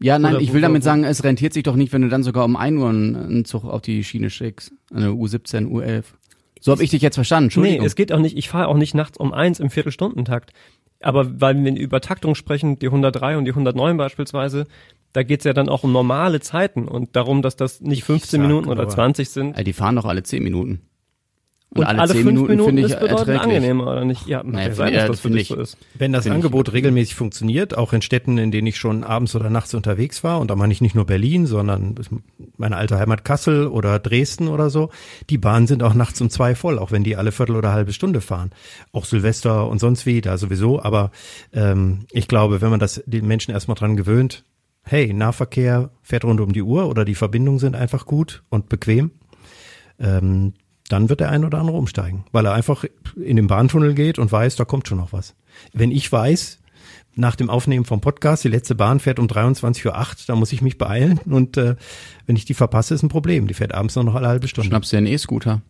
Ja, 0.01 0.19
nein, 0.19 0.35
Oder 0.35 0.43
ich 0.43 0.53
will 0.53 0.61
damit 0.61 0.85
sagen, 0.85 1.05
es 1.05 1.25
rentiert 1.25 1.53
sich 1.53 1.65
doch 1.65 1.75
nicht, 1.75 1.93
wenn 1.93 2.03
du 2.03 2.09
dann 2.09 2.23
sogar 2.23 2.45
um 2.45 2.57
1 2.57 2.79
Uhr 2.79 2.89
einen, 2.89 3.17
einen 3.17 3.45
Zug 3.45 3.65
auf 3.65 3.83
die 3.83 4.05
Schiene 4.05 4.31
schickst. 4.31 4.73
Eine 4.93 5.09
U17, 5.09 5.67
U11. 5.67 6.05
So 6.61 6.73
habe 6.73 6.83
ich 6.83 6.91
dich 6.91 7.03
jetzt 7.03 7.17
verstanden, 7.17 7.47
Entschuldigung. 7.47 7.81
Nee, 7.81 7.87
es 7.87 7.97
geht 7.97 8.13
auch 8.13 8.19
nicht, 8.19 8.37
ich 8.37 8.49
fahre 8.49 8.69
auch 8.69 8.77
nicht 8.77 8.95
nachts 8.95 9.19
um 9.19 9.33
eins 9.33 9.61
im 9.61 9.71
Viertelstundentakt. 9.71 10.53
Aber 11.01 11.41
weil 11.41 11.63
wir 11.63 11.77
über 11.77 12.01
Taktung 12.01 12.35
sprechen, 12.35 12.79
die 12.79 12.87
103 12.87 13.39
und 13.39 13.45
die 13.45 13.53
109 13.53 13.97
beispielsweise, 13.97 14.67
da 15.13 15.23
geht's 15.23 15.45
ja 15.45 15.53
dann 15.53 15.69
auch 15.69 15.85
um 15.85 15.93
normale 15.93 16.41
Zeiten 16.41 16.87
und 16.89 17.17
darum, 17.17 17.43
dass 17.43 17.57
das 17.57 17.81
nicht 17.81 18.05
15 18.05 18.41
sag 18.41 18.47
Minuten 18.47 18.69
oder 18.69 18.83
aber- 18.83 18.91
20 18.91 19.31
sind. 19.31 19.57
Äh, 19.59 19.65
die 19.65 19.73
fahren 19.73 19.97
doch 19.97 20.05
alle 20.05 20.23
10 20.23 20.43
Minuten. 20.43 20.83
Und, 21.75 21.85
alle, 21.85 21.99
zehn 22.09 22.23
fünf 22.23 22.49
Minuten, 22.49 22.65
finde 22.65 22.81
ich 22.81 22.93
ist 22.93 22.99
bedeutend 22.99 23.29
erträglich. 23.29 23.43
angenehmer, 23.57 23.89
oder 23.89 24.05
nicht? 24.07 24.27
Ja, 24.27 24.43
Naja, 24.43 24.69
ja 24.69 24.75
sein, 24.75 24.95
dass 24.95 25.03
ja, 25.03 25.07
das 25.09 25.17
für 25.21 25.23
finde 25.25 25.39
dich 25.39 25.51
ich. 25.51 25.55
so 25.55 25.61
ist. 25.61 25.77
Wenn 25.99 26.15
das 26.15 26.23
Finde 26.25 26.39
ich- 26.39 26.45
Angebot 26.45 26.73
regelmäßig 26.73 27.15
funktioniert, 27.15 27.77
auch 27.77 27.93
in 27.93 28.01
Städten, 28.01 28.39
in 28.39 28.51
denen 28.51 28.67
ich 28.67 28.79
schon 28.79 29.05
abends 29.05 29.37
oder 29.37 29.51
nachts 29.51 29.75
unterwegs 29.75 30.25
war, 30.25 30.41
und 30.41 30.51
da 30.51 30.57
meine 30.57 30.73
ich 30.73 30.81
nicht 30.81 30.95
nur 30.95 31.05
Berlin, 31.05 31.45
sondern 31.45 31.95
meine 32.57 32.79
alte 32.79 32.99
Heimat 32.99 33.23
Kassel 33.23 33.67
oder 33.67 33.99
Dresden 33.99 34.49
oder 34.49 34.71
so, 34.71 34.89
die 35.29 35.37
Bahnen 35.37 35.67
sind 35.67 35.83
auch 35.83 35.93
nachts 35.93 36.19
um 36.23 36.31
zwei 36.31 36.55
voll, 36.55 36.79
auch 36.79 36.91
wenn 36.91 37.05
die 37.05 37.17
alle 37.17 37.33
Viertel 37.33 37.55
oder 37.57 37.71
halbe 37.71 37.93
Stunde 37.93 38.23
fahren. 38.23 38.51
Auch 38.93 39.05
Silvester 39.05 39.69
und 39.69 39.79
sonst 39.79 40.07
wie, 40.07 40.23
da 40.23 40.39
sowieso, 40.39 40.83
aber 40.83 41.11
ähm, 41.53 42.07
ich 42.13 42.29
glaube, 42.29 42.63
wenn 42.63 42.71
man 42.71 42.81
das 42.81 43.03
den 43.05 43.27
Menschen 43.27 43.53
erstmal 43.53 43.75
dran 43.75 43.95
gewöhnt, 43.95 44.43
hey, 44.83 45.13
Nahverkehr 45.13 45.91
fährt 46.03 46.25
rund 46.25 46.41
um 46.41 46.53
die 46.53 46.63
Uhr 46.63 46.89
oder 46.89 47.05
die 47.05 47.15
Verbindungen 47.15 47.59
sind 47.59 47.77
einfach 47.77 48.07
gut 48.07 48.43
und 48.49 48.69
bequem, 48.69 49.11
ähm, 49.99 50.55
dann 50.89 51.09
wird 51.09 51.21
der 51.21 51.31
ein 51.31 51.45
oder 51.45 51.59
andere 51.59 51.77
umsteigen, 51.77 52.25
weil 52.33 52.47
er 52.47 52.55
einfach 52.55 52.85
in 53.17 53.37
den 53.37 53.47
Bahntunnel 53.47 53.95
geht 53.95 54.19
und 54.19 54.33
weiß, 54.33 54.57
da 54.57 54.65
kommt 54.65 54.89
schon 54.89 54.99
noch 54.99 55.13
was. 55.13 55.35
Wenn 55.73 55.91
ich 55.91 56.11
weiß, 56.11 56.61
nach 57.15 57.37
dem 57.37 57.51
Aufnehmen 57.51 57.85
vom 57.85 58.01
Podcast, 58.01 58.45
die 58.45 58.49
letzte 58.49 58.75
Bahn 58.75 59.01
fährt 59.01 59.19
um 59.19 59.27
23.08 59.27 59.87
Uhr, 59.87 60.07
dann 60.27 60.39
muss 60.39 60.53
ich 60.53 60.63
mich 60.63 60.79
beeilen 60.79 61.19
und 61.27 61.57
äh, 61.57 61.77
wenn 62.27 62.37
ich 62.37 62.45
die 62.45 62.55
verpasse, 62.55 62.95
ist 62.95 63.03
ein 63.03 63.09
Problem. 63.09 63.49
Die 63.49 63.55
fährt 63.55 63.75
abends 63.75 63.97
noch 63.97 64.15
alle 64.15 64.29
halbe 64.29 64.49
Stunde. 64.49 64.69
Schnappst 64.69 64.93
dir 64.93 64.99
einen 64.99 65.09
E-Scooter. 65.09 65.61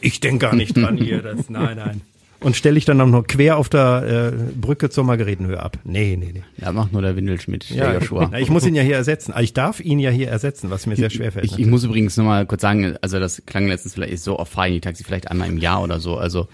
Ich 0.00 0.20
denke 0.20 0.46
gar 0.46 0.54
nicht 0.54 0.76
dran 0.76 0.96
hier. 0.96 1.22
Das, 1.22 1.50
nein, 1.50 1.76
nein. 1.76 2.00
Und 2.42 2.56
stelle 2.56 2.78
ich 2.78 2.84
dann 2.86 2.96
noch 2.96 3.26
quer 3.26 3.58
auf 3.58 3.68
der 3.68 4.32
äh, 4.34 4.52
Brücke 4.58 4.88
zur 4.88 5.04
Margaretenhöhe 5.04 5.60
ab. 5.62 5.76
Nee, 5.84 6.16
nee, 6.18 6.30
nee. 6.32 6.42
Ja, 6.56 6.72
macht 6.72 6.92
nur 6.92 7.02
der 7.02 7.14
Windelschmidt, 7.16 7.68
der 7.70 7.94
Joshua. 7.94 8.30
Ich 8.38 8.48
muss 8.48 8.66
ihn 8.66 8.74
ja 8.74 8.82
hier 8.82 8.96
ersetzen. 8.96 9.32
Aber 9.32 9.42
Ich 9.42 9.52
darf 9.52 9.78
ihn 9.80 9.98
ja 9.98 10.10
hier 10.10 10.28
ersetzen, 10.28 10.70
was 10.70 10.86
mir 10.86 10.96
sehr 10.96 11.10
schwer 11.10 11.32
fällt. 11.32 11.44
Ich, 11.44 11.58
ich 11.58 11.66
muss 11.66 11.84
übrigens 11.84 12.16
nochmal 12.16 12.46
kurz 12.46 12.62
sagen, 12.62 12.96
also 13.02 13.20
das 13.20 13.42
klang 13.44 13.66
letztens 13.66 13.94
vielleicht 13.94 14.18
so 14.20 14.38
oft 14.38 14.52
fahre 14.52 14.68
ich 14.68 14.74
die 14.74 14.80
Taxi 14.80 15.04
vielleicht 15.04 15.30
einmal 15.30 15.48
im 15.48 15.58
Jahr 15.58 15.82
oder 15.82 16.00
so. 16.00 16.16
Also 16.16 16.48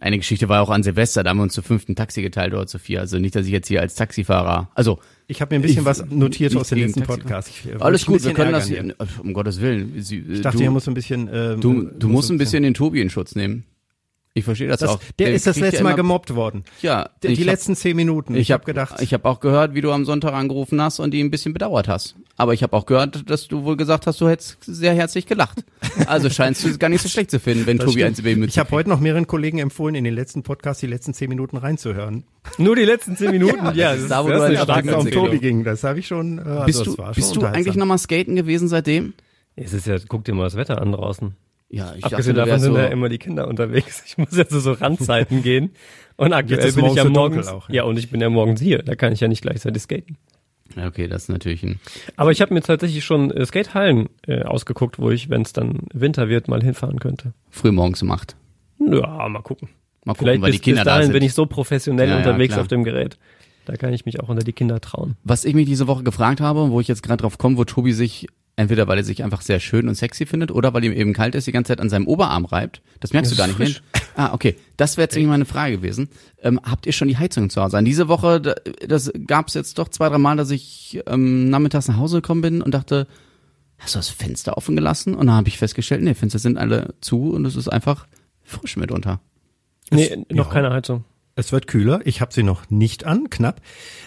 eine 0.00 0.18
Geschichte 0.18 0.48
war 0.48 0.60
auch 0.60 0.70
an 0.70 0.82
Silvester, 0.82 1.22
da 1.22 1.30
haben 1.30 1.38
wir 1.38 1.44
uns 1.44 1.54
zu 1.54 1.62
fünften 1.62 1.94
Taxi 1.96 2.20
geteilt 2.20 2.52
oder 2.52 2.66
zu 2.66 2.78
vier. 2.78 3.00
Also 3.00 3.18
nicht, 3.18 3.34
dass 3.34 3.46
ich 3.46 3.52
jetzt 3.52 3.68
hier 3.68 3.80
als 3.80 3.94
Taxifahrer, 3.94 4.68
also 4.74 4.98
Ich 5.26 5.40
habe 5.40 5.54
mir 5.54 5.60
ein 5.60 5.62
bisschen 5.62 5.78
Ich- 5.80 5.84
was 5.86 6.04
notiert 6.10 6.54
aus 6.56 6.68
dem 6.68 6.80
letzten 6.80 7.02
Podcast. 7.02 7.50
Äh, 7.64 7.80
alles 7.80 8.04
gut, 8.04 8.22
wir 8.24 8.34
können 8.34 8.52
das 8.52 8.66
hier, 8.66 8.94
um 9.22 9.32
Gottes 9.32 9.60
Willen. 9.60 9.94
Sie, 10.02 10.18
Ich 10.18 10.40
dachte, 10.42 10.58
du, 10.58 10.62
hier 10.64 10.70
muss 10.70 10.86
ein 10.88 10.94
bisschen. 10.94 11.30
Ähm, 11.32 11.60
du, 11.60 11.84
du 11.84 12.08
musst 12.08 12.30
ein 12.30 12.36
bisschen 12.38 12.62
den 12.64 12.74
Tobi 12.74 13.00
in 13.00 13.08
Schutz 13.08 13.34
nehmen. 13.36 13.64
Ich 14.36 14.44
verstehe 14.44 14.66
das, 14.66 14.80
Das, 14.80 14.90
auch. 14.90 15.00
der 15.20 15.32
ist 15.32 15.46
das 15.46 15.60
letzte 15.60 15.76
ja 15.76 15.82
Mal 15.84 15.94
gemobbt 15.94 16.34
worden. 16.34 16.64
Ja, 16.82 17.08
Die, 17.22 17.28
ich 17.28 17.38
die 17.38 17.44
hab- 17.44 17.52
letzten 17.52 17.76
zehn 17.76 17.94
Minuten. 17.94 18.34
Ich 18.34 18.50
hab 18.50 18.62
habe 18.62 18.66
gedacht, 18.72 19.00
ich 19.00 19.14
habe 19.14 19.28
auch 19.28 19.38
gehört, 19.38 19.74
wie 19.74 19.80
du 19.80 19.92
am 19.92 20.04
Sonntag 20.04 20.32
angerufen 20.32 20.82
hast 20.82 20.98
und 20.98 21.12
die 21.12 21.22
ein 21.22 21.30
bisschen 21.30 21.52
bedauert 21.52 21.86
hast. 21.86 22.16
Aber 22.36 22.52
ich 22.52 22.64
habe 22.64 22.76
auch 22.76 22.84
gehört, 22.84 23.30
dass 23.30 23.46
du 23.46 23.62
wohl 23.62 23.76
gesagt 23.76 24.08
hast, 24.08 24.20
du 24.20 24.28
hättest 24.28 24.56
sehr 24.64 24.92
herzlich 24.92 25.26
gelacht. 25.26 25.64
Also 26.06 26.30
scheinst 26.30 26.64
du 26.64 26.68
es 26.68 26.80
gar 26.80 26.88
nicht 26.88 27.02
so 27.02 27.08
schlecht 27.08 27.30
zu 27.30 27.38
finden, 27.38 27.64
wenn 27.66 27.76
das 27.78 27.84
Tobi 27.84 28.00
stimmt. 28.00 28.06
eins 28.08 28.18
über 28.18 28.30
ihn 28.30 28.42
Ich 28.42 28.58
habe 28.58 28.72
heute 28.72 28.88
noch 28.88 28.98
mehreren 28.98 29.28
Kollegen 29.28 29.58
empfohlen, 29.58 29.94
in 29.94 30.02
den 30.02 30.14
letzten 30.14 30.42
Podcast 30.42 30.82
die 30.82 30.88
letzten 30.88 31.14
zehn 31.14 31.28
Minuten 31.28 31.56
reinzuhören. 31.56 32.24
Nur 32.58 32.74
die 32.74 32.84
letzten 32.84 33.16
10 33.16 33.30
Minuten, 33.30 33.64
ja, 33.76 33.92
das, 33.92 34.02
ist 34.02 34.10
da, 34.10 34.24
wo 34.24 34.30
das 34.30 34.38
du 34.38 34.42
ist 34.42 34.48
eine 34.48 34.56
eine 34.58 34.64
starke 34.64 34.88
starke 34.88 35.06
um. 35.20 35.26
Tobi 35.26 35.38
ging, 35.38 35.62
das 35.62 35.84
habe 35.84 36.00
ich 36.00 36.08
schon. 36.08 36.38
Äh, 36.38 36.42
also 36.42 36.64
Bist 36.66 36.78
das 36.80 36.84
du, 36.86 36.98
war 36.98 37.14
schon 37.14 37.22
bist 37.22 37.36
du 37.36 37.44
eigentlich 37.44 37.76
nochmal 37.76 37.98
skaten 37.98 38.34
gewesen 38.34 38.66
seitdem? 38.66 39.14
Es 39.54 39.72
ist 39.72 39.86
ja, 39.86 39.96
guck 40.08 40.24
dir 40.24 40.34
mal 40.34 40.42
das 40.42 40.56
Wetter 40.56 40.82
an 40.82 40.90
draußen. 40.90 41.36
Ja, 41.76 41.94
ich 41.96 42.04
Abgesehen 42.04 42.36
du 42.36 42.44
davon 42.44 42.60
sind 42.60 42.72
so, 42.72 42.78
ja 42.78 42.86
immer 42.86 43.08
die 43.08 43.18
Kinder 43.18 43.48
unterwegs. 43.48 44.02
Ich 44.06 44.18
muss 44.18 44.36
jetzt 44.36 44.50
zu 44.50 44.60
so 44.60 44.72
Randzeiten 44.72 45.42
gehen. 45.42 45.70
Und 46.16 46.32
aktuell 46.32 46.72
bin 46.72 46.84
ich 46.86 46.94
ja 46.94 47.04
morgens. 47.04 47.48
auch, 47.48 47.68
ja. 47.68 47.76
ja. 47.76 47.82
und 47.84 47.98
ich 47.98 48.10
bin 48.10 48.20
ja 48.20 48.30
morgens 48.30 48.60
hier. 48.60 48.82
Da 48.82 48.94
kann 48.94 49.12
ich 49.12 49.20
ja 49.20 49.28
nicht 49.28 49.42
gleichzeitig 49.42 49.82
skaten. 49.82 50.16
Ja, 50.76 50.86
okay, 50.86 51.08
das 51.08 51.24
ist 51.24 51.28
natürlich 51.28 51.62
ein. 51.62 51.78
Aber 52.16 52.30
ich 52.32 52.40
habe 52.40 52.54
mir 52.54 52.62
tatsächlich 52.62 53.04
schon 53.04 53.30
äh, 53.30 53.44
Skatehallen 53.44 54.08
äh, 54.26 54.42
ausgeguckt, 54.42 54.98
wo 54.98 55.10
ich, 55.10 55.28
wenn 55.30 55.42
es 55.42 55.52
dann 55.52 55.80
Winter 55.92 56.28
wird, 56.28 56.48
mal 56.48 56.62
hinfahren 56.62 57.00
könnte. 57.00 57.32
Frühmorgens 57.50 58.02
um 58.02 58.10
acht. 58.10 58.36
Ja, 58.78 59.28
mal 59.28 59.42
gucken. 59.42 59.68
Mal 60.04 60.12
gucken, 60.12 60.26
Vielleicht 60.26 60.42
weil 60.42 60.50
bis, 60.52 60.60
die 60.60 60.64
Kinder 60.64 60.82
bis 60.82 60.84
dahin 60.86 61.00
da 61.00 61.04
sind. 61.06 61.12
bin 61.12 61.22
ich 61.22 61.34
so 61.34 61.46
professionell 61.46 62.08
Ja, 62.08 62.14
ja, 62.14 62.18
unterwegs 62.18 62.54
klar. 62.54 62.62
auf 62.62 62.68
dem 62.68 62.84
Gerät. 62.84 63.18
Da 63.66 63.76
kann 63.76 63.92
ich 63.94 64.04
mich 64.04 64.20
auch 64.20 64.28
unter 64.28 64.44
die 64.44 64.52
Kinder 64.52 64.80
trauen. 64.80 65.16
Was 65.24 65.44
ich 65.44 65.54
mich 65.54 65.66
diese 65.66 65.86
Woche 65.86 66.02
gefragt 66.02 66.40
habe, 66.40 66.70
wo 66.70 66.80
ich 66.80 66.88
jetzt 66.88 67.02
gerade 67.02 67.22
drauf 67.22 67.38
komme, 67.38 67.56
wo 67.56 67.64
Tobi 67.64 67.92
sich 67.92 68.26
entweder 68.56 68.86
weil 68.86 68.98
er 68.98 69.04
sich 69.04 69.22
einfach 69.24 69.40
sehr 69.42 69.58
schön 69.60 69.88
und 69.88 69.94
sexy 69.96 70.26
findet 70.26 70.50
oder 70.52 70.72
weil 70.74 70.84
ihm 70.84 70.92
eben 70.92 71.12
kalt 71.12 71.34
ist, 71.34 71.46
die 71.46 71.52
ganze 71.52 71.68
Zeit 71.68 71.80
an 71.80 71.88
seinem 71.90 72.06
Oberarm 72.06 72.44
reibt. 72.44 72.82
Das 73.00 73.12
merkst 73.12 73.30
Das 73.32 73.36
du 73.36 73.40
gar 73.40 73.46
nicht. 73.48 73.56
frisch. 73.56 73.74
Hin. 73.94 74.02
Ah, 74.16 74.32
okay. 74.32 74.56
Das 74.76 74.96
wäre 74.96 75.04
jetzt 75.06 75.14
nämlich 75.14 75.30
meine 75.30 75.44
Frage 75.44 75.76
gewesen. 75.78 76.08
Ähm, 76.42 76.60
habt 76.62 76.86
ihr 76.86 76.92
schon 76.92 77.08
die 77.08 77.16
Heizung 77.18 77.50
zu 77.50 77.60
Hause 77.62 77.78
an? 77.78 77.84
Diese 77.84 78.06
Woche, 78.08 78.40
da- 78.40 78.54
das 78.86 79.10
gab 79.26 79.48
es 79.48 79.54
jetzt 79.54 79.78
doch 79.78 79.88
zwei, 79.88 80.08
drei 80.08 80.18
Mal, 80.18 80.36
dass 80.36 80.50
ich 80.50 81.00
ähm, 81.06 81.50
nachmittags 81.50 81.88
nach 81.88 81.96
Hause 81.96 82.18
gekommen 82.22 82.42
bin 82.42 82.62
und 82.62 82.72
dachte, 82.74 83.08
hast 83.78 83.94
du 83.96 83.98
das 83.98 84.08
Fenster 84.08 84.56
offen 84.56 84.76
gelassen? 84.76 85.14
Und 85.14 85.26
dann 85.26 85.36
habe 85.36 85.48
ich 85.48 85.58
festgestellt, 85.58 86.02
nee, 86.02 86.14
Fenster 86.14 86.38
sind 86.38 86.56
alle 86.58 86.94
zu 87.00 87.30
und 87.32 87.44
es 87.44 87.56
ist 87.56 87.68
einfach 87.68 88.06
frisch 88.44 88.76
mitunter. 88.76 89.20
Nee, 89.90 90.24
noch 90.30 90.46
ja. 90.46 90.52
keine 90.52 90.70
Heizung. 90.70 91.04
Es 91.36 91.50
wird 91.50 91.66
kühler. 91.66 92.00
Ich 92.04 92.20
habe 92.20 92.32
sie 92.32 92.44
noch 92.44 92.70
nicht 92.70 93.04
an, 93.04 93.28
knapp. 93.28 93.60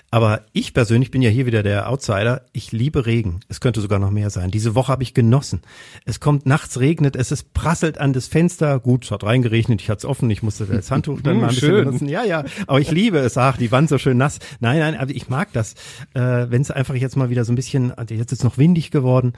Aber 0.09 0.43
ich 0.53 0.73
persönlich 0.73 1.11
bin 1.11 1.21
ja 1.21 1.29
hier 1.29 1.45
wieder 1.45 1.63
der 1.63 1.89
Outsider. 1.89 2.43
Ich 2.53 2.71
liebe 2.71 3.05
Regen. 3.05 3.41
Es 3.49 3.59
könnte 3.59 3.81
sogar 3.81 3.99
noch 3.99 4.09
mehr 4.09 4.29
sein. 4.29 4.51
Diese 4.51 4.73
Woche 4.73 4.89
habe 4.91 5.03
ich 5.03 5.13
genossen. 5.13 5.61
Es 6.05 6.21
kommt 6.21 6.45
nachts 6.45 6.79
regnet, 6.79 7.17
es 7.17 7.33
ist 7.33 7.53
prasselt 7.53 7.97
an 7.97 8.13
das 8.13 8.27
Fenster. 8.27 8.79
Gut, 8.79 9.03
es 9.03 9.11
hat 9.11 9.25
reingeregnet, 9.25 9.81
ich 9.81 9.89
hatte 9.89 9.99
es 9.99 10.05
offen, 10.05 10.29
ich 10.29 10.41
musste 10.43 10.65
das 10.65 10.91
Handtuch 10.91 11.19
dann 11.21 11.37
mal 11.41 11.49
ein 11.49 11.55
bisschen 11.55 11.69
schön. 11.69 11.85
benutzen. 11.85 12.07
Ja, 12.07 12.23
ja, 12.23 12.45
aber 12.67 12.79
ich 12.79 12.89
liebe 12.89 13.17
es. 13.19 13.37
Ach, 13.37 13.57
die 13.57 13.71
Wand 13.71 13.89
so 13.89 13.97
schön 13.97 14.17
nass. 14.17 14.39
Nein, 14.61 14.79
nein, 14.79 14.95
aber 14.95 15.11
ich 15.11 15.27
mag 15.27 15.51
das. 15.51 15.73
Äh, 16.13 16.19
Wenn 16.49 16.61
es 16.61 16.71
einfach 16.71 16.95
jetzt 16.95 17.17
mal 17.17 17.29
wieder 17.29 17.43
so 17.43 17.51
ein 17.51 17.55
bisschen, 17.57 17.91
also 17.91 18.13
jetzt 18.15 18.31
ist 18.31 18.39
es 18.39 18.43
noch 18.45 18.57
windig 18.57 18.91
geworden. 18.91 19.33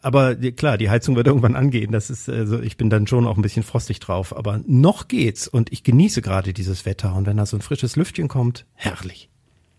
Aber 0.00 0.34
klar, 0.34 0.78
die 0.78 0.90
Heizung 0.90 1.16
wird 1.16 1.26
irgendwann 1.26 1.56
angehen. 1.56 1.92
Das 1.92 2.10
ist, 2.10 2.28
also 2.28 2.60
ich 2.60 2.76
bin 2.76 2.90
dann 2.90 3.06
schon 3.06 3.26
auch 3.26 3.36
ein 3.36 3.42
bisschen 3.42 3.62
frostig 3.62 4.00
drauf. 4.00 4.36
Aber 4.36 4.60
noch 4.66 5.08
geht's 5.08 5.48
und 5.48 5.72
ich 5.72 5.84
genieße 5.84 6.22
gerade 6.22 6.52
dieses 6.52 6.86
Wetter. 6.86 7.14
Und 7.14 7.26
wenn 7.26 7.36
da 7.36 7.46
so 7.46 7.56
ein 7.56 7.62
frisches 7.62 7.96
Lüftchen 7.96 8.28
kommt, 8.28 8.66
herrlich. 8.74 9.28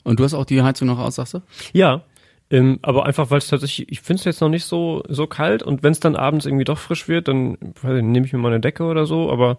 Und 0.03 0.19
du 0.19 0.23
hast 0.23 0.33
auch 0.33 0.45
die 0.45 0.61
Heizung 0.61 0.87
noch 0.87 0.99
aus, 0.99 1.15
sagst 1.15 1.35
du? 1.35 1.41
Ja, 1.73 2.03
ähm, 2.49 2.79
aber 2.81 3.05
einfach, 3.05 3.31
weil 3.31 3.39
es 3.39 3.47
tatsächlich, 3.47 3.91
ich 3.91 4.01
finde 4.01 4.19
es 4.19 4.25
jetzt 4.25 4.41
noch 4.41 4.49
nicht 4.49 4.65
so 4.65 5.03
so 5.09 5.27
kalt 5.27 5.63
und 5.63 5.81
wenn 5.81 5.91
es 5.91 5.99
dann 5.99 6.15
abends 6.15 6.45
irgendwie 6.45 6.65
doch 6.65 6.77
frisch 6.77 7.07
wird, 7.07 7.27
dann 7.27 7.57
nehme 7.83 8.25
ich 8.25 8.33
mir 8.33 8.39
mal 8.39 8.49
eine 8.49 8.59
Decke 8.59 8.83
oder 8.83 9.05
so, 9.05 9.31
aber 9.31 9.57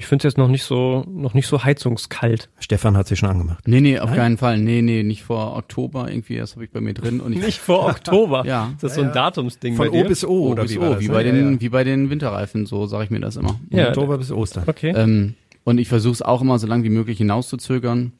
ich 0.00 0.06
finde 0.06 0.20
es 0.26 0.30
jetzt 0.32 0.38
noch 0.38 0.48
nicht 0.48 0.62
so 0.62 1.04
noch 1.08 1.34
nicht 1.34 1.46
so 1.48 1.64
heizungskalt. 1.64 2.48
Stefan 2.60 2.96
hat 2.96 3.08
sich 3.08 3.18
schon 3.18 3.28
angemacht. 3.28 3.66
Nee, 3.66 3.80
nee, 3.80 3.98
auf 3.98 4.12
keinen 4.14 4.38
Fall. 4.38 4.56
Nee, 4.58 4.80
nee, 4.80 5.02
nicht 5.02 5.24
vor 5.24 5.56
Oktober 5.56 6.08
irgendwie, 6.08 6.36
das 6.36 6.54
habe 6.54 6.64
ich 6.64 6.70
bei 6.70 6.80
mir 6.80 6.94
drin. 6.94 7.20
Und 7.20 7.32
ich, 7.32 7.40
Nicht 7.44 7.58
vor 7.58 7.86
Oktober. 7.86 8.44
Ja. 8.46 8.70
Ist 8.74 8.84
das 8.84 8.94
so 8.94 9.02
ein 9.02 9.12
Datumsding 9.12 9.74
Von 9.76 9.90
bei 9.90 9.92
dir? 9.98 10.04
O 10.04 10.08
bis 10.08 10.24
O, 10.24 10.28
Oh, 10.28 10.48
oder 10.52 10.62
bis 10.62 10.72
wie 10.74 10.78
O, 10.78 10.82
das? 10.94 11.00
wie 11.00 11.08
ne? 11.08 11.12
bei 11.12 11.24
Ja, 11.26 11.32
den, 11.32 11.52
ja. 11.54 11.60
wie 11.60 11.68
bei 11.68 11.84
den 11.84 12.10
Winterreifen, 12.10 12.64
so 12.66 12.86
sage 12.86 13.04
ich 13.04 13.10
mir 13.10 13.20
das 13.20 13.36
immer. 13.36 13.48
Von 13.48 13.60
Ja, 13.78 13.88
Oktober 13.88 14.16
bis 14.18 14.30
Ostern. 14.30 14.64
Okay. 14.68 14.92
Ähm, 14.96 15.34
und 15.64 15.78
ich 15.78 15.88
versuche 15.88 16.12
es 16.14 16.22
auch 16.22 16.40
immer 16.40 16.58
so 16.60 16.66
lange 16.68 16.84
wie 16.84 16.90
möglich 16.90 17.18
hinauszuzögern. 17.18 18.12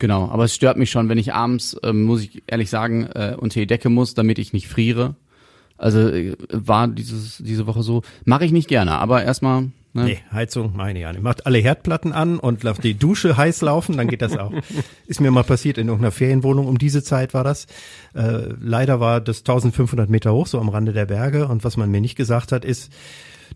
Genau, 0.00 0.28
aber 0.30 0.44
es 0.44 0.54
stört 0.54 0.76
mich 0.78 0.90
schon, 0.90 1.08
wenn 1.08 1.18
ich 1.18 1.32
abends, 1.32 1.76
ähm, 1.84 2.02
muss 2.02 2.22
ich 2.24 2.42
ehrlich 2.48 2.70
sagen, 2.70 3.04
äh, 3.14 3.36
unter 3.38 3.60
die 3.60 3.68
Decke 3.68 3.88
muss, 3.88 4.14
damit 4.14 4.38
ich 4.40 4.52
nicht 4.52 4.66
friere. 4.66 5.14
Also 5.78 6.00
äh, 6.08 6.36
war 6.50 6.88
dieses 6.88 7.38
diese 7.38 7.68
Woche 7.68 7.82
so. 7.84 8.02
Mache 8.24 8.44
ich 8.44 8.50
nicht 8.52 8.66
gerne, 8.68 8.92
aber 8.98 9.22
erstmal 9.22 9.70
Ne? 9.94 10.04
Nee, 10.04 10.18
Heizung 10.32 10.72
meine 10.74 10.98
ich 10.98 11.02
ja 11.02 11.12
nicht. 11.12 11.22
Macht 11.22 11.44
alle 11.44 11.58
Herdplatten 11.58 12.12
an 12.12 12.38
und 12.38 12.62
lasst 12.62 12.82
die 12.82 12.94
Dusche 12.94 13.36
heiß 13.36 13.60
laufen, 13.60 13.96
dann 13.98 14.08
geht 14.08 14.22
das 14.22 14.38
auch. 14.38 14.52
Ist 15.06 15.20
mir 15.20 15.30
mal 15.30 15.44
passiert 15.44 15.76
in 15.76 15.88
irgendeiner 15.88 16.12
Ferienwohnung, 16.12 16.66
um 16.66 16.78
diese 16.78 17.02
Zeit 17.02 17.34
war 17.34 17.44
das. 17.44 17.66
Äh, 18.14 18.54
leider 18.58 19.00
war 19.00 19.20
das 19.20 19.40
1500 19.40 20.08
Meter 20.08 20.32
hoch, 20.32 20.46
so 20.46 20.58
am 20.60 20.70
Rande 20.70 20.94
der 20.94 21.06
Berge. 21.06 21.46
Und 21.46 21.62
was 21.64 21.76
man 21.76 21.90
mir 21.90 22.00
nicht 22.00 22.16
gesagt 22.16 22.52
hat, 22.52 22.64
ist, 22.64 22.90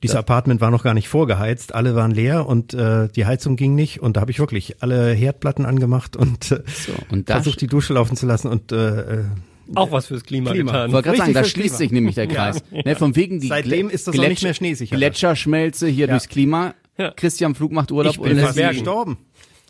dieses 0.03 0.17
Apartment 0.17 0.61
war 0.61 0.71
noch 0.71 0.83
gar 0.83 0.93
nicht 0.93 1.09
vorgeheizt, 1.09 1.75
alle 1.75 1.95
waren 1.95 2.11
leer 2.11 2.47
und 2.47 2.75
äh, 2.75 3.09
die 3.09 3.25
Heizung 3.25 3.57
ging 3.57 3.75
nicht. 3.75 4.03
Und 4.03 4.17
da 4.17 4.21
habe 4.21 4.31
ich 4.31 4.39
wirklich 4.39 4.83
alle 4.83 5.13
Herdplatten 5.13 5.65
angemacht 5.65 6.17
und 6.17 6.53
äh, 6.53 6.63
So, 6.67 6.93
und 7.11 7.29
versucht, 7.29 7.63
die 7.63 7.67
Dusche 7.67 7.95
laufen 7.95 8.17
zu 8.17 8.27
lassen. 8.27 8.49
Und 8.49 8.73
äh, 8.73 9.21
äh, 9.21 9.25
Auch 9.75 9.91
was 9.91 10.07
fürs 10.07 10.23
Klima, 10.25 10.53
Klima. 10.53 10.71
getan. 10.73 10.87
Ich 10.89 10.93
wollte 10.95 11.07
gerade 11.07 11.19
sagen, 11.19 11.35
da 11.35 11.45
schließt 11.45 11.55
Klima. 11.77 11.79
sich 11.79 11.91
nämlich 11.91 12.15
der 12.15 12.27
Kreis. 12.29 12.63
Ne, 12.85 12.95
von 12.95 13.17
wegen 13.17 13.41
die 13.41 13.49
Seitdem 13.49 13.89
Gletscher- 13.89 13.93
ist 13.93 14.07
das 14.09 14.19
auch 14.19 14.29
nicht 14.29 14.43
mehr 14.43 14.55
schneesicher. 14.55 14.97
Gletscherschmelze 14.97 15.89
hier 15.89 16.07
Ja. 16.07 16.13
durchs 16.13 16.29
Klima. 16.29 16.75
Ja. 16.99 17.11
Christian 17.11 17.55
Flug 17.55 17.73
macht 17.73 17.91
Urlaub 17.93 18.15
ich 18.15 18.21
bin 18.21 18.33
und 18.39 18.45
fast 18.45 18.57
gestorben. 18.57 19.19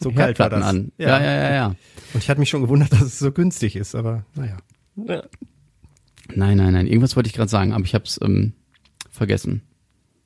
So 0.01 0.11
kalt 0.13 0.39
war 0.39 0.51
das. 0.51 0.65
an. 0.65 0.93
Ja, 0.99 1.19
ja, 1.21 1.25
ja, 1.35 1.55
ja. 1.55 1.67
Und 2.13 2.23
ich 2.23 2.29
hatte 2.29 2.39
mich 2.41 2.51
schon 2.51 2.61
gewundert, 2.61 2.93
dass 2.93 3.01
es 3.03 3.19
so 3.19 3.33
günstig 3.33 3.75
ist, 3.77 3.95
aber 3.95 4.25
naja. 4.35 4.59
Ja. 4.97 5.23
Nein, 6.35 6.57
nein, 6.59 6.73
nein. 6.75 6.87
Irgendwas 6.87 7.17
wollte 7.17 7.29
ich 7.29 7.35
gerade 7.35 7.49
sagen, 7.51 7.73
aber 7.73 7.85
ich 7.85 7.95
habe 7.95 8.05
es 8.05 8.21
ähm, 8.23 8.53
vergessen. 9.11 9.63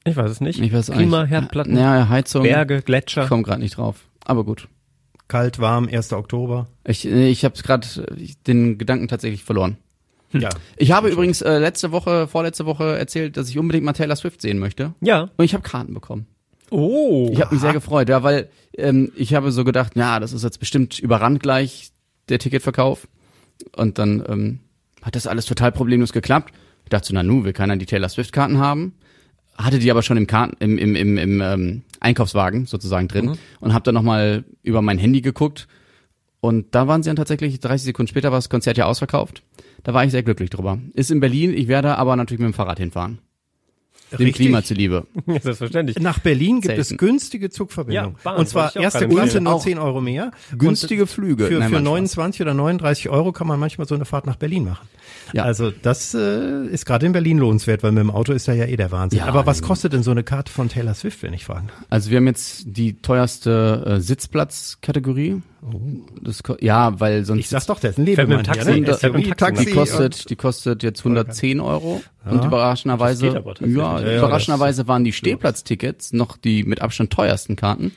Ich 0.04 0.16
weiß 0.16 0.30
es 0.30 0.40
nicht. 0.40 0.60
Ich 0.60 0.72
weiß 0.72 0.90
auch 0.90 0.94
Klima, 0.96 1.22
nicht. 1.22 1.30
Herdplatten, 1.30 1.76
Ja, 1.76 2.08
Heizung. 2.08 2.42
Berge, 2.42 2.78
Ich 2.78 2.84
Gletscher. 2.84 3.26
komme 3.28 3.42
gerade 3.42 3.60
nicht 3.60 3.76
drauf. 3.76 4.08
Aber 4.24 4.44
gut. 4.44 4.66
Kalt, 5.30 5.60
warm, 5.60 5.88
1. 5.88 6.12
Oktober. 6.12 6.66
Ich, 6.84 7.06
äh, 7.06 7.28
ich 7.28 7.44
habe 7.44 7.54
gerade 7.62 7.86
den 8.48 8.78
Gedanken 8.78 9.06
tatsächlich 9.06 9.44
verloren. 9.44 9.76
Ja. 10.32 10.48
Ich 10.76 10.90
habe 10.90 11.08
übrigens 11.08 11.40
äh, 11.40 11.58
letzte 11.58 11.92
Woche, 11.92 12.26
vorletzte 12.26 12.66
Woche 12.66 12.98
erzählt, 12.98 13.36
dass 13.36 13.48
ich 13.48 13.56
unbedingt 13.56 13.84
mal 13.84 13.92
Taylor 13.92 14.16
Swift 14.16 14.42
sehen 14.42 14.58
möchte. 14.58 14.92
Ja. 15.00 15.30
Und 15.36 15.44
ich 15.44 15.54
habe 15.54 15.62
Karten 15.62 15.94
bekommen. 15.94 16.26
Oh. 16.70 17.30
Ich 17.32 17.40
habe 17.40 17.54
mich 17.54 17.60
sehr 17.60 17.72
gefreut, 17.72 18.08
ja, 18.08 18.24
weil 18.24 18.48
ähm, 18.76 19.12
ich 19.16 19.32
habe 19.34 19.52
so 19.52 19.62
gedacht, 19.62 19.94
ja, 19.94 20.18
das 20.18 20.32
ist 20.32 20.42
jetzt 20.42 20.58
bestimmt 20.58 20.98
überrannt 20.98 21.40
gleich 21.40 21.92
der 22.28 22.40
Ticketverkauf. 22.40 23.06
Und 23.76 23.98
dann 23.98 24.24
ähm, 24.28 24.60
hat 25.00 25.14
das 25.14 25.28
alles 25.28 25.46
total 25.46 25.70
problemlos 25.70 26.12
geklappt. 26.12 26.52
Ich 26.82 26.90
dachte 26.90 27.06
so, 27.06 27.14
na 27.14 27.22
nu, 27.22 27.44
will 27.44 27.52
keiner 27.52 27.76
die 27.76 27.86
Taylor 27.86 28.08
Swift 28.08 28.32
Karten 28.32 28.58
haben. 28.58 28.94
Hatte 29.56 29.78
die 29.78 29.92
aber 29.92 30.02
schon 30.02 30.16
im, 30.16 30.26
Karten, 30.26 30.56
im, 30.58 30.76
im, 30.76 30.96
im, 30.96 31.18
im 31.18 31.40
ähm, 31.40 31.82
Einkaufswagen 32.00 32.66
sozusagen 32.66 33.08
drin 33.08 33.36
und 33.60 33.72
habe 33.72 33.84
dann 33.84 33.94
nochmal 33.94 34.44
über 34.62 34.82
mein 34.82 34.98
Handy 34.98 35.20
geguckt. 35.20 35.68
Und 36.40 36.74
da 36.74 36.88
waren 36.88 37.02
sie 37.02 37.10
dann 37.10 37.16
tatsächlich, 37.16 37.60
30 37.60 37.84
Sekunden 37.84 38.08
später 38.08 38.32
war 38.32 38.38
das 38.38 38.48
Konzert 38.48 38.78
ja 38.78 38.86
ausverkauft. 38.86 39.42
Da 39.82 39.94
war 39.94 40.04
ich 40.04 40.10
sehr 40.10 40.22
glücklich 40.22 40.50
drüber. 40.50 40.78
Ist 40.94 41.10
in 41.10 41.20
Berlin, 41.20 41.52
ich 41.54 41.68
werde 41.68 41.96
aber 41.96 42.16
natürlich 42.16 42.40
mit 42.40 42.48
dem 42.48 42.54
Fahrrad 42.54 42.78
hinfahren. 42.78 43.18
Dem 44.12 44.16
Richtig. 44.18 44.34
Klima 44.46 44.64
zuliebe. 44.64 45.06
Selbstverständlich. 45.26 45.98
Nach 46.00 46.18
Berlin 46.18 46.60
gibt 46.60 46.76
es 46.78 46.88
Selten. 46.88 47.06
günstige 47.06 47.48
Zugverbindungen. 47.48 48.16
Ja, 48.16 48.20
Bahn, 48.24 48.38
und 48.38 48.48
zwar 48.48 48.74
erste 48.74 49.06
Klasse 49.08 49.40
nur 49.40 49.54
Auch 49.54 49.62
10 49.62 49.78
Euro 49.78 50.00
mehr. 50.00 50.32
günstige 50.58 51.06
Flüge. 51.06 51.46
Für, 51.46 51.58
Nein, 51.58 51.68
für 51.68 51.74
mein 51.76 51.82
Spaß. 51.84 52.16
29 52.16 52.40
oder 52.42 52.54
39 52.54 53.08
Euro 53.08 53.30
kann 53.30 53.46
man 53.46 53.60
manchmal 53.60 53.86
so 53.86 53.94
eine 53.94 54.04
Fahrt 54.04 54.26
nach 54.26 54.34
Berlin 54.36 54.64
machen. 54.64 54.88
Ja. 55.32 55.44
Also 55.44 55.70
das 55.70 56.14
äh, 56.14 56.66
ist 56.66 56.86
gerade 56.86 57.06
in 57.06 57.12
Berlin 57.12 57.38
lohnenswert, 57.38 57.82
weil 57.82 57.92
mit 57.92 58.00
dem 58.02 58.10
Auto 58.10 58.32
ist 58.32 58.48
da 58.48 58.52
ja 58.52 58.64
eh 58.66 58.76
der 58.76 58.90
Wahnsinn. 58.90 59.20
Ja, 59.20 59.26
Aber 59.26 59.46
was 59.46 59.60
nee. 59.60 59.66
kostet 59.66 59.92
denn 59.92 60.02
so 60.02 60.10
eine 60.10 60.22
Karte 60.24 60.50
von 60.52 60.68
Taylor 60.68 60.94
Swift, 60.94 61.22
wenn 61.22 61.32
ich 61.34 61.44
fragen? 61.44 61.68
Also 61.88 62.10
wir 62.10 62.16
haben 62.18 62.26
jetzt 62.26 62.64
die 62.66 63.00
teuerste 63.00 63.84
äh, 63.86 64.00
Sitzplatzkategorie. 64.00 65.42
Das 66.22 66.42
ko- 66.42 66.56
ja, 66.60 66.98
weil 66.98 67.24
sonst 67.24 67.40
Ich 67.40 67.48
sag's 67.48 67.66
doch, 67.66 67.78
der 67.80 67.90
ist 67.90 67.98
ein 67.98 68.06
Fährt 68.06 68.28
mit 68.28 68.38
dem 68.38 68.44
Taxi, 68.44 68.72
hier, 68.72 68.80
ne? 68.80 68.94
SUV, 68.94 69.34
Taxi. 69.36 69.64
die 69.66 69.70
und- 69.72 69.76
kostet, 69.76 70.30
die 70.30 70.36
kostet 70.36 70.82
jetzt 70.82 71.00
110 71.00 71.60
Euro 71.60 72.02
und 72.24 72.44
überraschenderweise, 72.44 73.26
ja, 73.26 73.42
Ja, 73.66 74.00
ja, 74.00 74.18
überraschenderweise 74.18 74.88
waren 74.88 75.04
die 75.04 75.12
Stehplatztickets 75.12 76.12
noch 76.12 76.36
die 76.38 76.64
mit 76.64 76.80
Abstand 76.80 77.12
teuersten 77.12 77.56
Karten. 77.56 77.92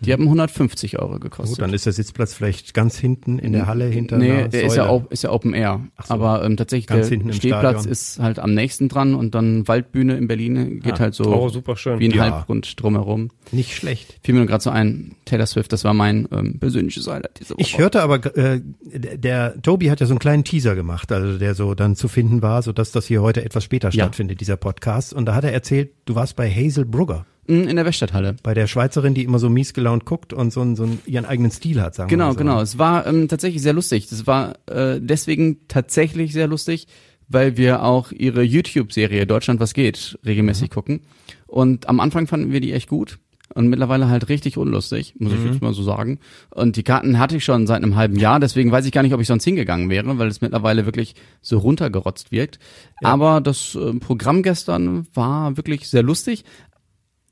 Die 0.00 0.12
haben 0.12 0.22
150 0.24 0.98
Euro 1.00 1.18
gekostet. 1.18 1.56
Gut, 1.56 1.62
dann 1.62 1.74
ist 1.74 1.84
der 1.86 1.92
Sitzplatz 1.92 2.32
vielleicht 2.34 2.72
ganz 2.72 2.96
hinten 2.98 3.38
in 3.38 3.52
der 3.52 3.66
Halle 3.66 3.86
hinter 3.86 4.16
Nee, 4.18 4.30
einer 4.30 4.48
der 4.48 4.62
ist 4.62 4.76
ja, 4.76 4.84
Säule. 4.84 4.88
auch, 4.90 5.10
ist 5.10 5.22
ja 5.24 5.30
Open 5.32 5.54
Air. 5.54 5.80
so. 6.06 6.14
Aber 6.14 6.44
ähm, 6.44 6.56
tatsächlich 6.56 6.86
Ganz 6.86 7.08
der 7.08 7.16
hinten 7.16 7.30
im 7.30 7.34
Stehplatz 7.34 7.84
ist 7.84 8.20
halt 8.20 8.38
am 8.38 8.54
nächsten 8.54 8.88
dran 8.88 9.14
und 9.14 9.34
dann 9.34 9.66
Waldbühne 9.66 10.16
in 10.16 10.28
Berlin 10.28 10.80
geht 10.80 11.00
halt 11.00 11.14
so 11.14 11.24
Oh, 11.34 11.48
super 11.48 11.76
schön. 11.76 11.98
wie 11.98 12.06
ein 12.08 12.12
Ja. 12.12 12.30
Halbrund 12.30 12.80
drumherum. 12.80 13.30
Nicht 13.50 13.74
schlecht. 13.74 14.18
Fiel 14.22 14.34
mir 14.34 14.40
nur 14.40 14.46
gerade 14.48 14.62
so 14.62 14.70
ein, 14.70 15.16
Taylor 15.24 15.46
Swift, 15.46 15.72
das 15.72 15.82
war 15.84 15.94
mein 15.94 16.28
ähm, 16.32 16.58
persönliches 16.60 17.06
Highlight 17.08 17.40
diese 17.40 17.54
Woche. 17.54 17.60
Ich 17.62 17.78
hörte 17.78 18.02
aber, 18.02 18.24
äh, 18.36 18.60
der, 18.82 19.60
Tobi 19.62 19.90
hat 19.90 20.00
ja 20.00 20.06
so 20.06 20.12
einen 20.12 20.18
kleinen 20.20 20.44
Teaser 20.44 20.74
gemacht, 20.74 21.10
also 21.10 21.38
der 21.38 21.54
so 21.54 21.74
dann 21.74 21.96
zu 21.96 22.08
finden 22.08 22.40
war, 22.42 22.62
so 22.62 22.72
dass 22.72 22.92
das 22.92 23.06
hier 23.06 23.20
heute 23.22 23.44
etwas 23.44 23.64
später 23.64 23.88
Ja. 23.88 24.04
stattfindet, 24.04 24.40
dieser 24.40 24.56
Podcast. 24.56 25.12
Und 25.12 25.26
da 25.26 25.34
hat 25.34 25.44
er 25.44 25.52
erzählt, 25.52 25.90
du 26.04 26.14
warst 26.14 26.36
bei 26.36 26.48
Hazel 26.50 26.84
Brugger, 26.84 27.26
in 27.48 27.76
der 27.76 27.84
Weststadthalle. 27.84 28.36
bei 28.42 28.54
der 28.54 28.66
Schweizerin, 28.66 29.14
die 29.14 29.24
immer 29.24 29.38
so 29.38 29.48
mies 29.48 29.72
gelaunt 29.72 30.04
guckt 30.04 30.32
und 30.32 30.52
so, 30.52 30.60
einen- 30.60 30.76
so 30.76 30.82
einen, 30.84 31.00
ihren 31.06 31.24
eigenen 31.24 31.50
Stil 31.50 31.80
hat, 31.80 31.94
sagen 31.94 32.10
wir 32.10 32.16
Genau, 32.16 32.26
mal 32.26 32.32
so. 32.32 32.38
genau. 32.38 32.60
Es 32.60 32.78
war 32.78 33.06
ähm, 33.06 33.26
tatsächlich 33.28 33.62
sehr 33.62 33.72
lustig. 33.72 34.08
Das 34.08 34.26
war 34.26 34.54
äh, 34.66 35.00
deswegen 35.02 35.66
tatsächlich 35.68 36.32
sehr 36.32 36.46
lustig, 36.46 36.86
weil 37.28 37.56
wir 37.56 37.82
auch 37.82 38.12
ihre 38.12 38.42
YouTube-Serie 38.42 39.26
Deutschland 39.26 39.60
was 39.60 39.74
geht 39.74 40.18
regelmäßig 40.24 40.70
gucken. 40.70 41.00
Und 41.46 41.88
am 41.88 42.00
Anfang 42.00 42.26
fanden 42.26 42.52
wir 42.52 42.60
die 42.60 42.72
echt 42.72 42.88
gut. 42.88 43.18
Und 43.54 43.68
mittlerweile 43.68 44.08
halt 44.10 44.28
richtig 44.28 44.58
unlustig, 44.58 45.14
muss 45.18 45.32
ich 45.32 45.42
jetzt 45.42 45.62
mal 45.62 45.72
so 45.72 45.82
sagen. 45.82 46.20
Und 46.50 46.76
die 46.76 46.82
Karten 46.82 47.18
hatte 47.18 47.34
ich 47.38 47.44
schon 47.44 47.66
seit 47.66 47.82
einem 47.82 47.96
halben 47.96 48.16
Jahr, 48.16 48.40
deswegen 48.40 48.70
weiß 48.70 48.84
ich 48.84 48.92
gar 48.92 49.02
nicht, 49.02 49.14
ob 49.14 49.22
ich 49.22 49.26
sonst 49.26 49.44
hingegangen 49.44 49.88
wäre, 49.88 50.18
weil 50.18 50.28
es 50.28 50.42
mittlerweile 50.42 50.84
wirklich 50.84 51.14
so 51.40 51.56
runtergerotzt 51.58 52.30
wirkt. 52.30 52.58
Aber 53.02 53.40
das 53.40 53.74
äh, 53.74 53.94
Programm 53.94 54.42
gestern 54.42 55.06
war 55.14 55.56
wirklich 55.56 55.88
sehr 55.88 56.02
lustig. 56.02 56.44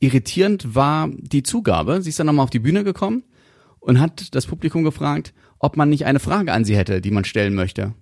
Irritierend 0.00 0.74
war 0.74 1.08
die 1.10 1.42
Zugabe. 1.42 2.02
Sie 2.02 2.10
ist 2.10 2.18
dann 2.18 2.26
nochmal 2.26 2.44
auf 2.44 2.50
die 2.50 2.58
Bühne 2.58 2.84
gekommen 2.84 3.24
und 3.80 4.00
hat 4.00 4.34
das 4.34 4.46
Publikum 4.46 4.84
gefragt, 4.84 5.32
ob 5.58 5.76
man 5.76 5.88
nicht 5.88 6.04
eine 6.06 6.20
Frage 6.20 6.52
an 6.52 6.64
sie 6.64 6.76
hätte, 6.76 7.00
die 7.00 7.10
man 7.10 7.24
stellen 7.24 7.54
möchte. 7.54 7.94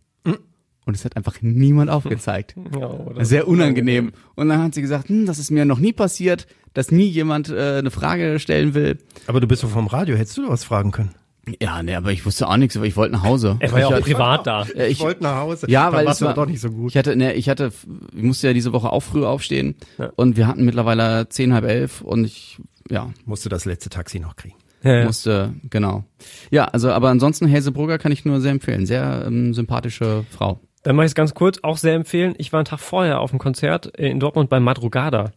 Und 0.87 0.95
es 0.95 1.05
hat 1.05 1.17
einfach 1.17 1.41
niemand 1.41 1.91
aufgezeigt. 1.91 2.55
Ja, 2.79 2.89
das 3.15 3.29
Sehr 3.29 3.49
unangenehm. 3.49 4.13
Und 4.35 4.49
dann 4.49 4.63
hat 4.63 4.75
sie 4.75 4.83
gesagt, 4.83 5.09
hm, 5.09 5.25
das 5.25 5.39
ist 5.39 5.51
mir 5.51 5.65
noch 5.65 5.79
nie 5.79 5.93
passiert, 5.93 6.47
dass 6.75 6.91
nie 6.91 7.07
jemand 7.07 7.49
äh, 7.49 7.79
eine 7.79 7.91
Frage 7.91 8.39
stellen 8.39 8.75
will. 8.75 8.99
Aber 9.27 9.41
du 9.41 9.47
bist 9.47 9.63
doch 9.63 9.71
vom 9.71 9.87
Radio, 9.87 10.17
hättest 10.17 10.37
du 10.37 10.43
doch 10.43 10.51
was 10.51 10.65
fragen 10.65 10.91
können. 10.91 11.15
Ja, 11.61 11.83
nee, 11.83 11.95
aber 11.95 12.11
ich 12.13 12.25
wusste 12.25 12.49
auch 12.49 12.57
nichts, 12.57 12.77
aber 12.77 12.87
ich 12.87 12.97
wollte 12.97 13.13
nach 13.13 13.23
Hause. 13.23 13.57
Er 13.61 13.71
war 13.73 13.79
ja 13.81 13.87
ich, 13.87 13.93
auch 13.93 13.97
hatte- 13.97 14.05
privat 14.05 14.47
da. 14.47 14.63
äh, 14.75 14.89
ich, 14.89 15.01
wollte 15.01 15.23
nach 15.23 15.37
Hause. 15.41 15.67
ja, 15.71 15.93
weil 15.93 16.07
es 16.09 16.23
war 16.23 16.35
doch 16.35 16.47
nicht 16.47 16.61
so 16.61 16.71
gut. 16.71 16.91
Ich 16.91 16.97
hatte, 16.97 17.17
ne, 17.17 17.35
ich 17.35 17.49
hatte, 17.49 17.73
ich 18.15 18.23
musste 18.23 18.47
ja 18.47 18.53
diese 18.53 18.73
Woche 18.73 18.91
auch 18.91 19.03
früh 19.03 19.25
aufstehen 19.25 19.75
Ja. 19.99 20.11
und 20.17 20.37
wir 20.37 20.47
hatten 20.47 20.65
mittlerweile 20.65 21.29
zehn, 21.29 21.53
halb 21.53 21.65
elf 21.67 22.01
und 22.01 22.25
ich, 22.25 22.59
ja, 22.91 23.11
Musste 23.27 23.49
das 23.49 23.65
letzte 23.65 23.91
Taxi 23.91 24.21
noch 24.21 24.37
kriegen. 24.37 24.55
Ja, 24.83 24.95
ja. 25.01 25.05
musste, 25.07 25.55
genau. 25.71 26.05
Ja, 26.51 26.65
also, 26.67 26.91
aber 26.93 27.09
ansonsten 27.09 27.51
Hazelbrugger 27.51 27.99
kann 27.99 28.13
ich 28.13 28.25
nur 28.27 28.41
sehr 28.43 28.51
empfehlen. 28.53 28.85
Sehr 28.87 29.25
ähm, 29.27 29.55
sympathische 29.55 30.25
Frau. 30.31 30.61
Dann 30.85 30.95
mache 30.97 31.07
ich 31.07 31.11
es 31.11 31.15
ganz 31.17 31.35
kurz, 31.35 31.59
auch 31.63 31.77
sehr 31.79 31.95
empfehlen. 31.95 32.35
Ich 32.39 32.53
war 32.53 32.61
einen 32.61 32.67
Tag 32.67 32.79
vorher 32.79 33.21
auf 33.21 33.31
dem 33.31 33.39
Konzert 33.41 33.87
in 33.99 34.21
Dortmund 34.21 34.49
bei 34.51 34.61
Madrugada. 34.61 35.33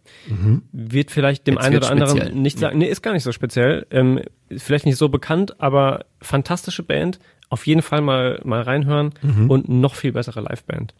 Wird 0.72 1.10
vielleicht 1.10 1.48
dem 1.48 1.56
Jetzt 1.56 1.64
einen 1.66 1.78
oder 1.78 1.90
anderen 1.90 2.18
speziell. 2.18 2.36
nicht 2.36 2.60
sagen, 2.60 2.78
nee, 2.78 2.86
ist 2.88 3.02
gar 3.02 3.14
nicht 3.14 3.24
so 3.24 3.32
speziell. 3.32 3.88
Ähm, 3.90 4.22
vielleicht 4.56 4.86
nicht 4.86 4.98
so 4.98 5.10
bekannt, 5.10 5.60
aber 5.60 6.06
fantastische 6.22 6.84
Band. 6.84 7.20
Auf 7.50 7.66
jeden 7.66 7.82
Fall 7.82 8.02
mal, 8.02 8.42
mal 8.44 8.62
reinhören 8.62 9.14
und 9.48 9.70
noch 9.70 9.96
viel 9.96 10.12
bessere 10.12 10.42
Liveband. 10.42 10.94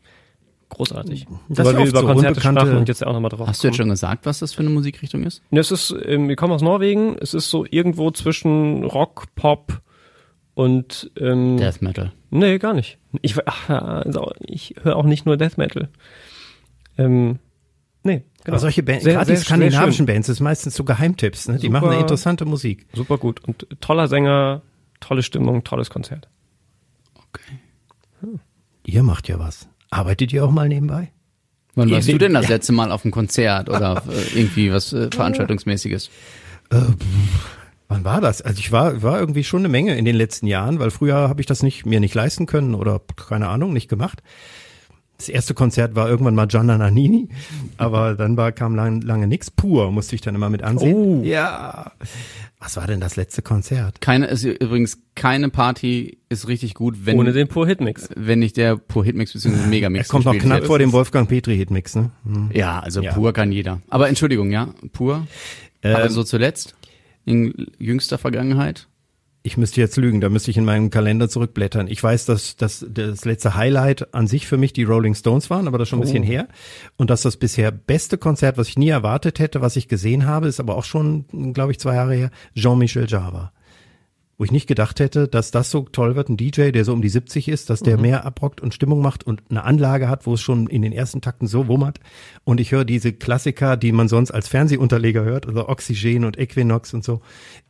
Großartig. 0.70 1.28
Das 1.50 1.66
Weil 1.66 1.74
ist 1.76 1.80
wir 1.80 1.88
über 1.88 2.00
so 2.02 2.06
Konzerte 2.08 2.42
sprachen 2.42 2.78
und 2.78 2.88
jetzt 2.90 3.00
ja 3.02 3.08
auch 3.08 3.14
nochmal 3.14 3.30
drauf 3.30 3.48
Hast 3.48 3.64
du 3.64 3.68
jetzt 3.68 3.76
kommen. 3.78 3.88
schon 3.88 3.90
gesagt, 3.92 4.26
was 4.26 4.40
das 4.40 4.54
für 4.54 4.62
eine 4.62 4.70
Musikrichtung 4.70 5.24
ist? 5.24 5.42
Ne, 5.50 5.60
Es 5.62 5.72
ist, 5.72 5.96
ähm, 6.06 6.28
wir 6.28 6.36
kommen 6.36 6.52
aus 6.54 6.62
Norwegen. 6.62 7.16
Es 7.22 7.34
ist 7.34 7.50
so 7.50 7.66
irgendwo 7.70 8.12
zwischen 8.12 8.84
Rock, 8.84 9.26
Pop 9.36 9.82
und 10.58 11.12
ähm, 11.20 11.58
Death 11.58 11.84
Metal. 11.84 12.12
Nee, 12.32 12.58
gar 12.58 12.74
nicht. 12.74 12.98
Ich, 13.22 13.36
ach, 13.46 13.70
also 13.70 14.32
ich 14.40 14.74
höre 14.82 14.96
auch 14.96 15.06
nicht 15.06 15.28
nur 15.28 15.38
Death 15.38 15.60
Metal. 15.60 15.88
Ähm, 16.98 17.38
nee, 18.02 18.24
genau. 18.44 18.56
Aber 18.56 18.60
solche 18.60 18.82
Bands, 18.82 19.06
gerade 19.06 19.32
die 19.32 19.38
skandinavischen. 19.38 20.08
Bands, 20.08 20.26
das 20.26 20.38
ist 20.38 20.40
meistens 20.40 20.74
so 20.74 20.84
Geheimtipps, 20.84 21.48
ne? 21.48 21.58
Die 21.58 21.68
Super. 21.68 21.74
machen 21.74 21.90
eine 21.92 22.00
interessante 22.00 22.46
Musik. 22.46 22.88
Super 22.94 23.20
gut. 23.20 23.44
Und 23.48 23.68
toller 23.82 24.08
Sänger, 24.08 24.64
tolle 25.00 25.22
Stimmung, 25.22 25.64
tolles 25.64 25.92
Konzert. 25.92 26.28
Ihr 28.84 29.04
macht 29.04 29.28
ja 29.28 29.38
was. 29.38 29.70
Arbeitet 29.92 30.34
ihr 30.34 30.44
auch 30.44 30.50
mal 30.50 30.70
nebenbei? 30.70 31.12
Wann 31.76 31.92
warst 31.92 32.08
du 32.08 32.18
denn 32.18 32.34
das 32.34 32.46
ja. 32.46 32.56
letzte 32.56 32.74
Mal 32.74 32.92
auf 32.92 33.06
einem 33.06 33.12
Konzert 33.12 33.70
oder 33.70 34.02
äh, 34.10 34.40
irgendwie 34.40 34.72
was 34.72 34.92
äh, 34.92 35.12
Veranstaltungsmäßiges? 35.12 36.10
Wann 37.90 38.04
war 38.04 38.20
das? 38.20 38.42
Also 38.42 38.60
ich 38.60 38.72
war, 38.72 39.02
war 39.02 39.20
irgendwie 39.20 39.44
schon 39.44 39.62
eine 39.62 39.70
Menge 39.70 39.98
in 39.98 40.04
den 40.06 40.16
letzten 40.16 40.46
Jahren, 40.48 40.80
weil 40.80 40.92
früher 40.92 41.16
habe 41.16 41.40
ich 41.40 41.48
das 41.48 41.64
nicht, 41.64 41.86
mir 41.86 42.00
nicht 42.00 42.16
leisten 42.16 42.46
können 42.46 42.76
oder 42.76 43.02
keine 43.16 43.48
Ahnung, 43.48 43.72
nicht 43.74 43.88
gemacht. 43.88 44.22
Das 45.18 45.30
erste 45.30 45.56
Konzert 45.56 45.96
war 45.96 46.08
irgendwann 46.08 46.36
mal 46.36 46.46
Gianna 46.46 46.78
Nannini, 46.78 47.30
aber 47.78 48.14
dann 48.14 48.38
war, 48.38 48.52
kam 48.52 48.76
lang, 48.76 49.02
lange 49.02 49.26
nix. 49.26 49.50
Pur 49.50 49.92
musste 49.92 50.14
ich 50.14 50.22
dann 50.22 50.36
immer 50.36 50.50
mit 50.52 50.62
ansehen. 50.62 50.94
Oh. 50.96 51.24
Ja. 51.24 51.92
Was 52.60 52.78
war 52.78 52.86
denn 52.86 53.00
das 53.00 53.16
letzte 53.16 53.42
Konzert? 53.42 54.00
Keine, 54.00 54.28
ist 54.28 54.44
übrigens 54.44 55.00
keine 55.16 55.50
Party 55.50 56.20
ist 56.30 56.48
richtig 56.48 56.76
gut, 56.76 57.06
wenn, 57.06 57.18
Ohne 57.18 57.32
den 57.32 57.48
Pur 57.48 57.66
Hitmix. 57.66 58.10
wenn 58.16 58.40
nicht 58.40 58.58
der 58.58 58.78
Pur 58.78 59.04
Hitmix 59.06 59.34
bzw. 59.34 59.60
Er 59.60 59.68
Megamix 59.68 60.08
kommt 60.10 60.26
noch 60.26 60.38
knapp 60.38 60.60
wird. 60.60 60.68
vor 60.68 60.78
dem 60.78 60.92
Wolfgang 60.92 61.28
Petri 61.28 61.56
Hitmix, 61.58 61.96
ne? 61.96 62.12
Hm. 62.24 62.52
Ja, 62.54 62.80
also 62.80 63.02
Ja. 63.02 63.14
Pur 63.14 63.34
kann 63.34 63.52
jeder. 63.52 63.82
Aber 63.90 64.10
Entschuldigung, 64.10 64.52
ja, 64.52 64.70
Pur. 64.94 65.26
Aber 65.84 66.10
so 66.10 66.24
zuletzt? 66.24 66.76
In 67.28 67.68
jüngster 67.78 68.18
Vergangenheit? 68.18 68.88
Ich 69.44 69.58
müsste 69.58 69.82
jetzt 69.82 69.98
lügen, 69.98 70.22
da 70.22 70.30
müsste 70.30 70.50
ich 70.50 70.56
in 70.56 70.64
meinen 70.64 70.90
Kalender 70.90 71.28
zurückblättern. 71.28 71.88
Ich 71.88 72.02
weiß, 72.02 72.26
dass, 72.26 72.56
dass 72.56 72.86
das 72.90 73.26
letzte 73.26 73.56
Highlight 73.56 74.14
an 74.14 74.28
sich 74.28 74.48
für 74.48 74.56
mich 74.56 74.72
die 74.72 74.86
Rolling 74.86 75.14
Stones 75.14 75.50
waren, 75.50 75.68
aber 75.68 75.78
das 75.78 75.88
ist 75.88 75.90
schon 75.90 76.00
ein 76.00 76.04
bisschen 76.04 76.24
her. 76.24 76.48
Und 76.96 77.10
dass 77.10 77.24
das 77.24 77.36
bisher 77.36 77.72
beste 77.72 78.18
Konzert, 78.18 78.58
was 78.58 78.70
ich 78.70 78.78
nie 78.78 78.88
erwartet 78.88 79.40
hätte, 79.40 79.60
was 79.60 79.76
ich 79.76 79.90
gesehen 79.90 80.26
habe, 80.26 80.48
ist 80.48 80.62
aber 80.62 80.78
auch 80.78 80.86
schon, 80.86 81.26
glaube 81.54 81.74
ich, 81.74 81.80
zwei 81.80 81.96
Jahre 81.96 82.16
her, 82.16 82.32
Jean-Michel 82.56 83.08
Java. 83.10 83.52
Wo 84.40 84.44
ich 84.44 84.52
nicht 84.52 84.68
gedacht 84.68 85.00
hätte, 85.00 85.28
dass 85.28 85.50
das 85.50 85.72
so 85.72 85.82
toll 85.82 86.16
wird, 86.16 86.30
ein 86.30 86.38
DJ, 86.38 86.70
der 86.70 86.86
so 86.86 86.94
um 86.94 87.02
die 87.02 87.10
70 87.10 87.48
ist, 87.48 87.72
dass 87.72 87.80
der 87.80 87.98
mehr 87.98 88.24
abrockt 88.24 88.62
und 88.62 88.72
Stimmung 88.72 89.02
macht 89.02 89.26
und 89.26 89.42
eine 89.50 89.64
Anlage 89.64 90.10
hat, 90.10 90.28
wo 90.28 90.36
es 90.36 90.42
schon 90.42 90.68
in 90.68 90.84
den 90.84 90.92
ersten 90.92 91.22
Takten 91.22 91.48
so 91.48 91.68
wummert. 91.68 92.00
Und 92.44 92.60
ich 92.60 92.72
höre 92.72 92.86
diese 92.86 93.14
Klassiker, 93.14 93.78
die 93.78 93.92
man 93.92 94.08
sonst 94.08 94.30
als 94.30 94.48
Fernsehunterleger 94.48 95.24
hört, 95.24 95.48
also 95.48 95.68
Oxygen 95.68 96.24
und 96.24 96.38
Equinox 96.38 96.94
und 96.94 97.04
so, 97.04 97.22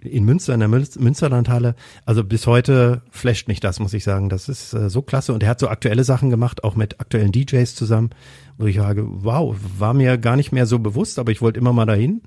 in 0.01 0.25
Münster, 0.25 0.53
in 0.53 0.59
der 0.59 0.67
Münsterlandhalle. 0.67 1.75
Also 2.05 2.25
bis 2.25 2.45
heute 2.47 3.01
flasht 3.11 3.47
mich 3.47 3.61
das, 3.61 3.79
muss 3.79 3.93
ich 3.93 4.03
sagen. 4.03 4.27
Das 4.27 4.49
ist 4.49 4.73
äh, 4.73 4.89
so 4.89 5.01
klasse. 5.01 5.33
Und 5.33 5.43
er 5.43 5.49
hat 5.49 5.61
so 5.61 5.69
aktuelle 5.69 6.03
Sachen 6.03 6.29
gemacht, 6.29 6.65
auch 6.65 6.75
mit 6.75 6.99
aktuellen 6.99 7.31
DJs 7.31 7.75
zusammen, 7.75 8.09
wo 8.57 8.65
ich 8.65 8.75
sage, 8.75 9.05
wow, 9.07 9.55
war 9.77 9.93
mir 9.93 10.17
gar 10.17 10.35
nicht 10.35 10.51
mehr 10.51 10.65
so 10.65 10.79
bewusst, 10.79 11.17
aber 11.17 11.31
ich 11.31 11.41
wollte 11.41 11.61
immer 11.61 11.71
mal 11.71 11.85
dahin. 11.85 12.23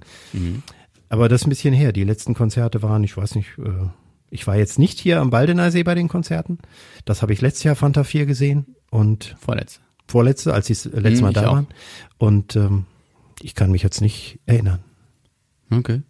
Aber 1.10 1.28
das 1.28 1.42
ist 1.42 1.46
ein 1.46 1.50
bisschen 1.50 1.74
her. 1.74 1.92
Die 1.92 2.04
letzten 2.04 2.32
Konzerte 2.32 2.82
waren, 2.82 3.04
ich 3.04 3.16
weiß 3.16 3.34
nicht, 3.34 3.58
äh, 3.58 3.88
ich 4.30 4.46
war 4.46 4.56
jetzt 4.56 4.78
nicht 4.78 4.98
hier 4.98 5.20
am 5.20 5.30
Baldener 5.30 5.70
See 5.70 5.82
bei 5.82 5.94
den 5.94 6.08
Konzerten. 6.08 6.58
Das 7.04 7.22
habe 7.22 7.32
ich 7.32 7.40
letztes 7.40 7.64
Jahr 7.64 7.76
Fanta 7.76 8.04
4 8.04 8.26
gesehen 8.26 8.76
und 8.90 9.36
Vorletzte. 9.40 9.80
vorletzte, 10.08 10.54
als 10.54 10.66
sie 10.66 10.74
das 10.74 10.84
letzte 10.86 11.18
Hm, 11.18 11.20
Mal 11.22 11.32
da 11.32 11.48
auch. 11.48 11.52
waren. 11.54 11.66
Und 12.18 12.56
ähm, 12.56 12.86
ich 13.42 13.54
kann 13.54 13.70
mich 13.70 13.82
jetzt 13.82 14.00
nicht 14.00 14.38
erinnern. 14.46 14.80
Okay. 15.70 16.02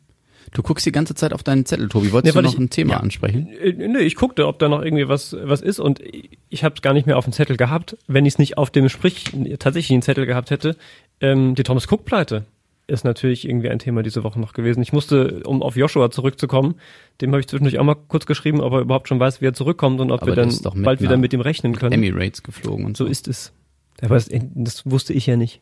Du 0.53 0.63
guckst 0.63 0.85
die 0.87 0.91
ganze 0.93 1.15
Zeit 1.15 1.33
auf 1.33 1.43
deinen 1.45 1.65
Zettel, 1.65 1.89
Tobi. 1.89 2.11
Wolltest 2.13 2.35
Nee, 2.35 2.41
du 2.43 2.47
noch 2.47 2.55
ich- 2.55 2.59
ein 2.59 2.71
Thema 2.71 2.95
ja. 2.95 3.01
ansprechen? 3.01 3.47
Äh, 3.49 3.73
nee, 3.89 3.99
ich 4.01 4.17
guckte, 4.17 4.47
ob 4.49 4.59
da 4.59 4.69
noch 4.69 4.83
irgendwie 4.83 5.07
was, 5.07 5.37
was 5.43 5.61
ist 5.61 5.79
und 5.79 6.01
ich 6.49 6.65
habe 6.65 6.75
es 6.75 6.83
gar 6.83 6.93
nicht 6.93 7.07
mehr 7.07 7.19
auf 7.19 7.25
dem 7.25 7.33
Zettel 7.33 7.57
gehabt. 7.57 7.97
Wenn 8.09 8.27
ich 8.27 8.35
es 8.35 8.39
nicht 8.39 8.59
auf 8.59 8.71
dem 8.71 8.89
Sprich 8.89 9.25
tatsächlichen 9.59 10.03
Zettel 10.03 10.27
gehabt 10.27 10.51
hätte, 10.51 10.77
ähm, 11.21 11.55
die 11.55 11.63
Thomas 11.63 11.87
Cook 11.91 12.05
Pleite 12.05 12.47
ist 12.91 13.05
natürlich 13.05 13.49
irgendwie 13.49 13.71
ein 13.71 13.79
Thema 13.79 14.03
diese 14.03 14.25
Woche 14.25 14.41
noch 14.41 14.53
gewesen. 14.53 14.83
Ich 14.83 14.93
musste, 14.93 15.43
um 15.45 15.63
auf 15.63 15.77
Joshua 15.77 16.11
zurückzukommen, 16.11 16.75
dem 17.21 17.31
habe 17.31 17.41
ich 17.41 17.49
zwischendurch 17.49 17.79
auch 17.79 17.85
mal 17.85 17.95
kurz 17.95 18.27
geschrieben, 18.27 18.61
ob 18.61 18.73
er 18.73 18.81
überhaupt 18.81 19.09
schon 19.09 19.21
weiß, 19.21 19.41
wie 19.41 19.47
er 19.47 19.55
zurückkommt 19.55 20.01
und 20.01 20.11
ob 20.11 20.23
Aber 20.23 20.37
wir 20.37 20.37
dann 20.37 20.83
bald 20.83 21.01
wieder 21.01 21.17
mit 21.17 21.33
ihm 21.33 21.41
rechnen 21.41 21.77
können. 21.77 21.93
Emirates 21.93 22.43
geflogen 22.43 22.85
und 22.85 22.97
so. 22.97 23.05
So 23.05 23.11
ist 23.11 23.29
es. 23.29 23.53
Aber 24.03 24.15
das, 24.15 24.29
das 24.31 24.91
wusste 24.91 25.13
ich 25.13 25.27
ja 25.27 25.37
nicht. 25.37 25.61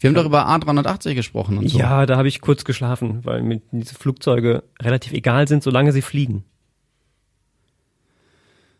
Wir 0.00 0.08
haben 0.08 0.14
doch 0.14 0.24
über 0.24 0.48
A380 0.48 1.14
gesprochen 1.14 1.58
und 1.58 1.68
so. 1.68 1.78
Ja, 1.78 2.06
da 2.06 2.16
habe 2.16 2.28
ich 2.28 2.40
kurz 2.40 2.64
geschlafen, 2.64 3.20
weil 3.24 3.42
mir 3.42 3.60
diese 3.70 3.94
Flugzeuge 3.94 4.62
relativ 4.80 5.12
egal 5.12 5.46
sind, 5.46 5.62
solange 5.62 5.92
sie 5.92 6.02
fliegen. 6.02 6.44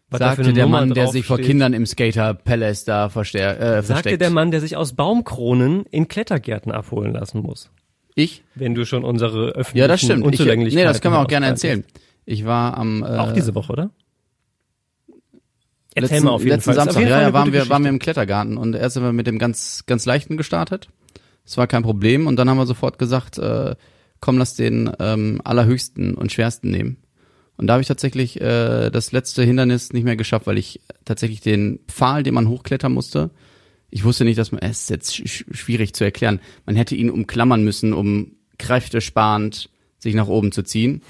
Was 0.09 0.19
Sagte 0.19 0.53
der 0.53 0.65
Nummer 0.65 0.81
Mann, 0.81 0.95
der 0.95 1.07
sich 1.09 1.25
vor 1.25 1.37
draufsteht. 1.37 1.53
Kindern 1.53 1.73
im 1.73 1.87
Skater 1.87 2.35
Palace 2.35 2.85
da 2.85 3.09
verstär, 3.11 3.61
äh, 3.61 3.75
Sagte 3.75 3.85
versteckt. 3.85 4.21
der 4.23 4.31
Mann, 4.31 4.51
der 4.51 4.61
sich 4.61 4.77
aus 4.77 4.95
Baumkronen 4.95 5.85
in 5.87 6.09
Klettergärten 6.09 6.73
abholen 6.73 7.13
lassen 7.13 7.43
muss. 7.43 7.71
Ich? 8.15 8.43
Wenn 8.55 8.75
du 8.75 8.85
schon 8.85 9.05
unsere 9.05 9.51
öffentlichen 9.51 9.79
Ja, 9.79 9.89
das 9.89 10.01
stimmt. 10.01 10.35
Ich, 10.35 10.41
nee, 10.75 10.85
das 10.85 11.01
können 11.01 11.15
wir 11.15 11.21
auch 11.21 11.29
gerne 11.29 11.47
erzählen. 11.47 11.85
Ich 12.25 12.45
war 12.45 12.77
am 12.77 13.03
äh, 13.03 13.07
Auch 13.07 13.33
diese 13.33 13.55
Woche, 13.55 13.73
oder? 13.73 13.91
Erzähl 15.95 16.15
letzten, 16.15 16.25
mal 16.27 16.31
auf 16.33 16.43
jeden 16.43 16.53
letzten 16.53 16.65
Fall. 16.67 16.75
Samstag, 16.75 17.01
jeden 17.01 17.11
ja, 17.11 17.17
Fall 17.17 17.25
ja, 17.25 17.33
waren 17.33 17.53
wir, 17.53 17.69
waren 17.69 17.83
wir 17.83 17.91
im 17.91 17.99
Klettergarten 17.99 18.57
und 18.57 18.75
erst 18.75 18.95
sind 18.95 19.03
wir 19.03 19.13
mit 19.13 19.27
dem 19.27 19.39
ganz, 19.39 19.85
ganz 19.87 20.07
leichten 20.07 20.37
gestartet. 20.37 20.89
Das 21.45 21.57
war 21.57 21.67
kein 21.67 21.83
Problem 21.83 22.27
und 22.27 22.37
dann 22.37 22.49
haben 22.49 22.59
wir 22.59 22.67
sofort 22.67 22.99
gesagt, 22.99 23.39
äh, 23.39 23.75
komm, 24.21 24.39
lass 24.39 24.55
den 24.55 24.91
ähm, 25.01 25.41
allerhöchsten 25.43 26.15
und 26.15 26.31
schwersten 26.31 26.71
nehmen. 26.71 26.99
Und 27.57 27.67
da 27.67 27.75
habe 27.75 27.83
ich 27.83 27.89
tatsächlich 27.89 28.41
äh, 28.41 28.91
das 28.91 29.13
letzte 29.13 29.43
Hindernis 29.43 29.93
nicht 29.93 30.05
mehr 30.05 30.17
geschafft, 30.17 30.47
weil 30.47 30.59
ich 30.59 30.81
tatsächlich 31.05 31.41
den 31.41 31.81
Pfahl, 31.89 32.23
den 32.23 32.35
man 32.35 32.49
hochklettern 32.49 32.93
musste, 32.93 33.31
ich 33.91 34.05
wusste 34.05 34.25
nicht, 34.25 34.39
dass 34.39 34.53
man, 34.53 34.61
es 34.63 34.83
ist 34.83 34.91
jetzt 34.91 35.29
sch 35.29 35.45
schwierig 35.51 35.95
zu 35.95 36.05
erklären, 36.05 36.41
man 36.67 36.77
hätte 36.77 36.95
ihn 36.95 37.11
umklammern 37.11 37.65
müssen, 37.65 37.93
um 37.93 38.33
kräftesparend 38.59 39.71
sich 39.99 40.15
nach 40.15 40.29
oben 40.29 40.53
zu 40.53 40.63
ziehen. 40.63 41.03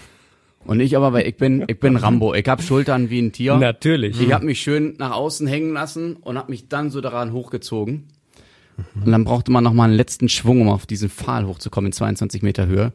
Und 0.64 0.81
ich 0.81 0.97
aber, 0.97 1.12
weil 1.12 1.26
ich 1.26 1.37
bin, 1.37 1.64
ich 1.68 1.81
bin 1.81 1.97
Rambo, 1.97 2.35
ich 2.35 2.47
hab 2.47 2.62
Schultern 2.62 3.09
wie 3.09 3.20
ein 3.20 3.33
Tier. 3.33 3.57
Natürlich. 3.57 4.20
Ich 4.20 4.33
habe 4.33 4.45
mich 4.45 4.61
schön 4.61 4.95
nach 4.99 5.12
außen 5.12 5.47
hängen 5.47 5.72
lassen 5.72 6.16
und 6.16 6.37
habe 6.37 6.51
mich 6.51 6.68
dann 6.68 6.91
so 6.91 7.01
daran 7.01 7.33
hochgezogen. 7.33 8.09
Und 8.95 9.11
dann 9.11 9.24
brauchte 9.24 9.51
man 9.51 9.64
noch 9.64 9.72
mal 9.72 9.85
einen 9.85 9.95
letzten 9.95 10.28
Schwung, 10.28 10.62
um 10.62 10.68
auf 10.68 10.87
diesen 10.87 11.09
Pfahl 11.09 11.47
hochzukommen 11.47 11.89
in 11.89 11.93
22 11.93 12.43
Meter 12.43 12.66
Höhe. 12.66 12.93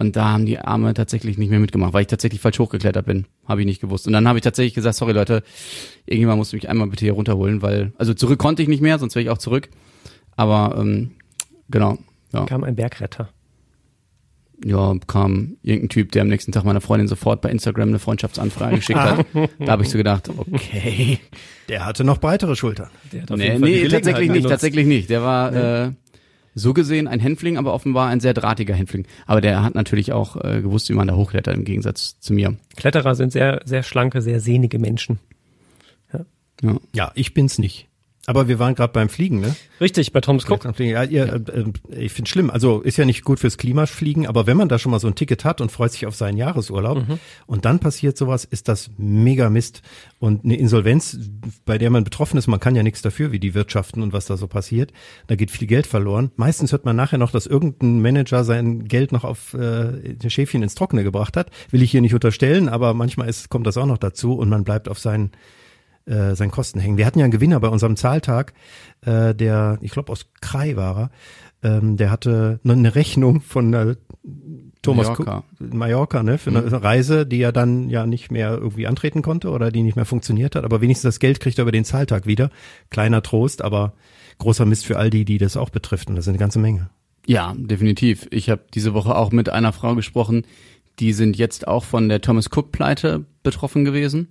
Und 0.00 0.14
da 0.14 0.30
haben 0.32 0.46
die 0.46 0.58
Arme 0.58 0.94
tatsächlich 0.94 1.38
nicht 1.38 1.50
mehr 1.50 1.58
mitgemacht, 1.58 1.92
weil 1.92 2.02
ich 2.02 2.06
tatsächlich 2.06 2.40
falsch 2.40 2.58
hochgeklettert 2.60 3.04
bin. 3.06 3.26
Habe 3.46 3.62
ich 3.62 3.66
nicht 3.66 3.80
gewusst. 3.80 4.06
Und 4.06 4.12
dann 4.12 4.28
habe 4.28 4.38
ich 4.38 4.44
tatsächlich 4.44 4.74
gesagt, 4.74 4.94
sorry 4.94 5.12
Leute, 5.12 5.42
irgendjemand 6.06 6.38
muss 6.38 6.52
mich 6.52 6.68
einmal 6.68 6.86
bitte 6.88 7.04
hier 7.04 7.14
runterholen, 7.14 7.62
weil, 7.62 7.92
also 7.98 8.14
zurück 8.14 8.38
konnte 8.38 8.62
ich 8.62 8.68
nicht 8.68 8.80
mehr, 8.80 8.98
sonst 9.00 9.16
wäre 9.16 9.24
ich 9.24 9.30
auch 9.30 9.38
zurück. 9.38 9.68
Aber 10.36 10.76
ähm, 10.80 11.10
genau, 11.68 11.98
ja. 12.32 12.44
Kam 12.44 12.62
ein 12.62 12.76
Bergretter. 12.76 13.28
ja, 14.64 14.94
kam 15.08 15.56
irgendein 15.62 15.88
Typ, 15.88 16.12
der 16.12 16.22
am 16.22 16.28
nächsten 16.28 16.52
Tag 16.52 16.64
meiner 16.64 16.80
Freundin 16.80 17.08
sofort 17.08 17.40
bei 17.40 17.50
Instagram 17.50 17.88
eine 17.88 17.98
Freundschaftsanfrage 17.98 18.76
geschickt 18.76 19.00
hat. 19.00 19.26
Da 19.58 19.72
habe 19.72 19.82
ich 19.82 19.88
so 19.90 19.98
gedacht, 19.98 20.28
okay. 20.36 21.18
Der 21.68 21.84
hatte 21.84 22.04
noch 22.04 22.18
breitere 22.18 22.54
Schultern. 22.54 22.88
Der 23.12 23.22
hat 23.22 23.32
auf 23.32 23.36
Nee, 23.36 23.46
jeden 23.48 23.60
Fall 23.60 23.68
nee 23.68 23.88
tatsächlich 23.88 24.28
nicht, 24.28 24.36
genutzt. 24.38 24.50
tatsächlich 24.50 24.86
nicht. 24.86 25.10
Der 25.10 25.22
war 25.22 25.52
äh, 25.54 25.90
so 26.58 26.74
gesehen 26.74 27.08
ein 27.08 27.20
Hänfling, 27.20 27.56
aber 27.56 27.72
offenbar 27.72 28.08
ein 28.08 28.20
sehr 28.20 28.34
drahtiger 28.34 28.74
Hänfling. 28.74 29.06
Aber 29.26 29.40
der 29.40 29.62
hat 29.62 29.74
natürlich 29.74 30.12
auch 30.12 30.36
äh, 30.36 30.60
gewusst, 30.60 30.88
wie 30.88 30.94
man 30.94 31.08
da 31.08 31.14
hochklettert, 31.14 31.56
im 31.56 31.64
Gegensatz 31.64 32.18
zu 32.20 32.32
mir. 32.32 32.56
Kletterer 32.76 33.14
sind 33.14 33.32
sehr, 33.32 33.62
sehr 33.64 33.82
schlanke, 33.82 34.22
sehr 34.22 34.40
sehnige 34.40 34.78
Menschen. 34.78 35.18
Ja. 36.12 36.76
Ja, 36.92 37.12
ich 37.14 37.34
bin's 37.34 37.58
nicht. 37.58 37.87
Aber 38.26 38.46
wir 38.46 38.58
waren 38.58 38.74
gerade 38.74 38.92
beim 38.92 39.08
Fliegen, 39.08 39.40
ne? 39.40 39.56
Richtig, 39.80 40.12
bei 40.12 40.20
Thomas 40.20 40.44
Cook. 40.48 40.64
Ja, 40.78 41.02
ihr, 41.02 41.32
Äh, 41.32 41.60
äh, 41.60 42.04
ich 42.04 42.12
finde 42.12 42.28
schlimm. 42.30 42.50
Also 42.50 42.80
ist 42.80 42.98
ja 42.98 43.06
nicht 43.06 43.24
gut 43.24 43.40
fürs 43.40 43.56
Klima 43.56 43.86
fliegen, 43.86 44.26
aber 44.26 44.46
wenn 44.46 44.56
man 44.56 44.68
da 44.68 44.78
schon 44.78 44.92
mal 44.92 44.98
so 45.00 45.06
ein 45.06 45.14
Ticket 45.14 45.44
hat 45.44 45.60
und 45.60 45.72
freut 45.72 45.92
sich 45.92 46.04
auf 46.04 46.14
seinen 46.14 46.36
Jahresurlaub 46.36 46.98
und 47.46 47.64
dann 47.64 47.78
passiert 47.78 48.18
sowas, 48.18 48.44
ist 48.44 48.68
das 48.68 48.90
mega 48.98 49.48
Mist. 49.48 49.82
Und 50.18 50.44
eine 50.44 50.56
Insolvenz, 50.56 51.18
bei 51.64 51.78
der 51.78 51.90
man 51.90 52.04
betroffen 52.04 52.36
ist, 52.36 52.48
man 52.48 52.60
kann 52.60 52.74
ja 52.76 52.82
nichts 52.82 53.02
dafür, 53.02 53.32
wie 53.32 53.38
die 53.38 53.54
wirtschaften 53.54 54.02
und 54.02 54.12
was 54.12 54.26
da 54.26 54.36
so 54.36 54.46
passiert. 54.46 54.92
Da 55.26 55.36
geht 55.36 55.50
viel 55.50 55.68
Geld 55.68 55.86
verloren. 55.86 56.30
Meistens 56.36 56.72
hört 56.72 56.84
man 56.84 56.96
nachher 56.96 57.18
noch, 57.18 57.30
dass 57.30 57.46
irgendein 57.46 58.02
Manager 58.02 58.44
sein 58.44 58.84
Geld 58.84 59.12
noch 59.12 59.24
auf 59.24 59.54
äh, 59.54 60.16
ein 60.22 60.30
Schäfchen 60.30 60.62
ins 60.62 60.74
Trockene 60.74 61.04
gebracht 61.04 61.36
hat. 61.36 61.50
Will 61.70 61.82
ich 61.82 61.92
hier 61.92 62.00
nicht 62.00 62.14
unterstellen, 62.14 62.68
aber 62.68 62.94
manchmal 62.94 63.28
ist, 63.28 63.48
kommt 63.48 63.66
das 63.66 63.76
auch 63.76 63.86
noch 63.86 63.98
dazu 63.98 64.34
und 64.34 64.48
man 64.48 64.64
bleibt 64.64 64.88
auf 64.88 64.98
seinen 64.98 65.30
äh, 66.08 66.34
seinen 66.34 66.50
Kosten 66.50 66.80
hängen. 66.80 66.96
Wir 66.96 67.06
hatten 67.06 67.18
ja 67.18 67.24
einen 67.24 67.32
Gewinner 67.32 67.60
bei 67.60 67.68
unserem 67.68 67.96
Zahltag, 67.96 68.54
äh, 69.02 69.34
der, 69.34 69.78
ich 69.80 69.92
glaube 69.92 70.12
aus 70.12 70.26
Krai 70.40 70.76
war 70.76 71.10
er, 71.62 71.78
ähm, 71.78 71.96
der 71.96 72.10
hatte 72.10 72.60
noch 72.62 72.74
eine 72.74 72.94
Rechnung 72.94 73.40
von 73.40 73.74
äh, 73.74 73.96
Thomas 74.82 75.08
Mallorca. 75.08 75.44
Cook, 75.58 75.74
Mallorca, 75.74 76.22
ne, 76.22 76.38
für 76.38 76.50
eine 76.50 76.82
Reise, 76.82 77.26
die 77.26 77.40
er 77.40 77.52
dann 77.52 77.88
ja 77.88 78.06
nicht 78.06 78.30
mehr 78.30 78.52
irgendwie 78.52 78.86
antreten 78.86 79.22
konnte 79.22 79.50
oder 79.50 79.70
die 79.70 79.82
nicht 79.82 79.96
mehr 79.96 80.04
funktioniert 80.04 80.54
hat, 80.54 80.64
aber 80.64 80.80
wenigstens 80.80 81.14
das 81.14 81.20
Geld 81.20 81.40
kriegt 81.40 81.58
er 81.58 81.62
über 81.62 81.72
den 81.72 81.84
Zahltag 81.84 82.26
wieder. 82.26 82.50
Kleiner 82.90 83.22
Trost, 83.22 83.62
aber 83.62 83.94
großer 84.38 84.66
Mist 84.66 84.86
für 84.86 84.96
all 84.98 85.10
die, 85.10 85.24
die 85.24 85.38
das 85.38 85.56
auch 85.56 85.70
betrifft 85.70 86.08
und 86.08 86.16
das 86.16 86.24
sind 86.24 86.32
eine 86.32 86.38
ganze 86.38 86.60
Menge. 86.60 86.90
Ja, 87.26 87.54
definitiv. 87.56 88.26
Ich 88.30 88.48
habe 88.48 88.62
diese 88.72 88.94
Woche 88.94 89.14
auch 89.16 89.32
mit 89.32 89.48
einer 89.48 89.72
Frau 89.72 89.94
gesprochen, 89.94 90.46
die 91.00 91.12
sind 91.12 91.36
jetzt 91.36 91.68
auch 91.68 91.84
von 91.84 92.08
der 92.08 92.20
Thomas 92.20 92.48
Cook 92.50 92.72
Pleite 92.72 93.24
betroffen 93.42 93.84
gewesen 93.84 94.28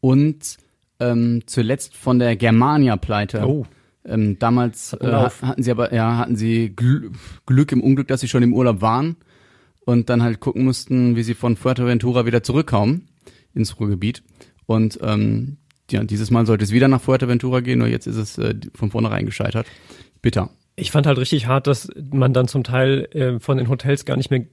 und 0.00 0.58
ähm, 1.00 1.42
zuletzt 1.46 1.96
von 1.96 2.18
der 2.18 2.36
Germania 2.36 2.96
Pleite. 2.96 3.46
Oh. 3.46 3.66
Ähm, 4.04 4.38
damals 4.38 4.94
äh, 4.94 5.06
hatten 5.12 5.62
sie 5.62 5.70
aber 5.70 5.92
ja 5.92 6.16
hatten 6.16 6.36
sie 6.36 6.74
Gl 6.74 7.10
Glück 7.46 7.72
im 7.72 7.82
Unglück, 7.82 8.08
dass 8.08 8.20
sie 8.20 8.28
schon 8.28 8.42
im 8.42 8.54
Urlaub 8.54 8.80
waren 8.80 9.16
und 9.84 10.08
dann 10.08 10.22
halt 10.22 10.40
gucken 10.40 10.64
mussten, 10.64 11.16
wie 11.16 11.22
sie 11.22 11.34
von 11.34 11.56
Fuerteventura 11.56 12.24
wieder 12.24 12.42
zurückkommen 12.42 13.08
ins 13.54 13.78
Ruhrgebiet 13.78 14.22
und 14.66 14.98
ähm, 15.02 15.58
ja, 15.90 16.04
dieses 16.04 16.30
Mal 16.30 16.46
sollte 16.46 16.64
es 16.64 16.72
wieder 16.72 16.88
nach 16.88 17.00
Fuerteventura 17.00 17.60
gehen, 17.60 17.78
nur 17.78 17.88
jetzt 17.88 18.06
ist 18.06 18.16
es 18.16 18.38
äh, 18.38 18.54
von 18.74 18.90
vornherein 18.90 19.26
gescheitert. 19.26 19.66
Bitter. 20.22 20.50
Ich 20.76 20.90
fand 20.92 21.06
halt 21.06 21.18
richtig 21.18 21.46
hart, 21.46 21.66
dass 21.66 21.88
man 22.10 22.32
dann 22.32 22.48
zum 22.48 22.64
Teil 22.64 23.08
äh, 23.12 23.40
von 23.40 23.58
den 23.58 23.68
Hotels 23.68 24.04
gar 24.04 24.16
nicht 24.16 24.30
mehr 24.30 24.46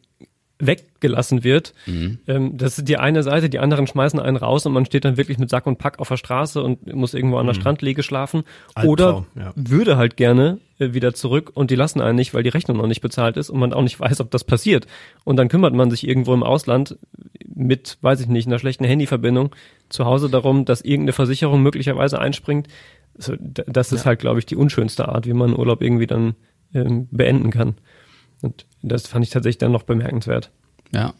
weggelassen 0.60 1.43
wird. 1.43 1.74
Mhm. 1.86 2.20
Ähm, 2.28 2.58
das 2.58 2.80
ist 2.80 2.88
die 2.88 2.97
eine 2.97 3.24
Seite, 3.24 3.49
die 3.49 3.60
anderen 3.60 3.88
schmeißen 3.88 4.20
einen 4.20 4.38
raus 4.38 4.66
und 4.66 4.74
man 4.74 4.86
steht 4.86 5.05
dann 5.05 5.18
wirklich 5.18 5.38
mit 5.38 5.49
Sack 5.49 5.68
und 5.68 5.78
Pack 5.78 5.99
auf 5.99 6.08
der 6.08 6.18
Straße 6.18 6.62
und 6.62 6.93
muss 6.93 7.14
irgendwo 7.14 7.38
an 7.38 7.45
der 7.45 7.53
Strandliege 7.53 8.03
schlafen. 8.03 8.43
Albtraum, 8.74 8.91
Oder 8.91 9.26
ja. 9.36 9.53
würde 9.55 9.97
halt 9.97 10.18
gerne 10.18 10.60
äh, 10.80 10.93
wieder 10.93 11.14
zurück 11.14 11.51
und 11.53 11.70
die 11.70 11.76
lassen 11.76 12.01
einen 12.01 12.16
nicht, 12.16 12.34
weil 12.34 12.43
die 12.43 12.49
Rechnung 12.49 12.78
noch 12.78 12.88
nicht 12.88 13.01
bezahlt 13.01 13.38
ist 13.38 13.49
und 13.49 13.60
man 13.60 13.74
auch 13.74 13.84
nicht 13.84 13.99
weiß, 13.99 14.20
ob 14.22 14.32
das 14.32 14.43
passiert. 14.43 14.88
Und 15.24 15.38
dann 15.38 15.47
kümmert 15.47 15.74
man 15.74 15.91
sich 15.91 16.08
irgendwo 16.08 16.34
im 16.34 16.43
Ausland 16.43 16.97
mit, 17.45 17.97
weiß 18.01 18.22
ich 18.22 18.28
nicht, 18.28 18.47
einer 18.47 18.60
schlechten 18.60 18.86
Handyverbindung 18.86 19.55
zu 19.89 20.05
Hause 20.05 20.30
darum, 20.30 20.66
dass 20.66 20.82
irgendeine 20.82 21.14
Versicherung 21.14 21.62
möglicherweise 21.62 22.20
einspringt. 22.20 22.68
Das 23.16 23.91
ist 23.91 24.05
halt, 24.05 24.20
glaube 24.20 24.38
ich, 24.38 24.45
die 24.45 24.55
unschönste 24.55 25.10
Art, 25.10 25.26
wie 25.26 25.34
man 25.34 25.58
Urlaub 25.58 25.82
irgendwie 25.82 26.05
dann 26.05 26.36
ähm, 26.74 27.08
beenden 27.10 27.49
kann. 27.49 27.76
Und 28.42 28.66
das 28.82 29.08
fand 29.08 29.26
ich 29.26 29.32
tatsächlich 29.32 29.58
dann 29.58 29.72
noch 29.72 29.84
bemerkenswert. 29.84 30.52
Ja. 30.92 31.14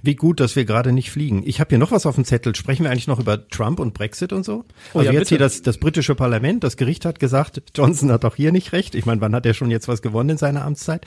Wie 0.00 0.14
gut, 0.14 0.38
dass 0.38 0.54
wir 0.54 0.64
gerade 0.64 0.92
nicht 0.92 1.10
fliegen. 1.10 1.42
Ich 1.44 1.58
habe 1.58 1.70
hier 1.70 1.78
noch 1.78 1.90
was 1.90 2.06
auf 2.06 2.14
dem 2.14 2.24
Zettel. 2.24 2.54
Sprechen 2.54 2.84
wir 2.84 2.90
eigentlich 2.92 3.08
noch 3.08 3.18
über 3.18 3.48
Trump 3.48 3.80
und 3.80 3.94
Brexit 3.94 4.32
und 4.32 4.44
so? 4.44 4.64
Oh 4.94 4.98
also 4.98 5.10
ja, 5.10 5.12
jetzt 5.12 5.22
bitte. 5.22 5.28
hier 5.30 5.38
das, 5.38 5.62
das 5.62 5.78
britische 5.78 6.14
Parlament, 6.14 6.62
das 6.62 6.76
Gericht 6.76 7.04
hat 7.04 7.18
gesagt, 7.18 7.60
Johnson 7.74 8.12
hat 8.12 8.24
auch 8.24 8.36
hier 8.36 8.52
nicht 8.52 8.72
recht. 8.72 8.94
Ich 8.94 9.06
meine, 9.06 9.20
wann 9.20 9.34
hat 9.34 9.44
er 9.44 9.54
schon 9.54 9.72
jetzt 9.72 9.88
was 9.88 10.00
gewonnen 10.00 10.30
in 10.30 10.38
seiner 10.38 10.64
Amtszeit? 10.64 11.04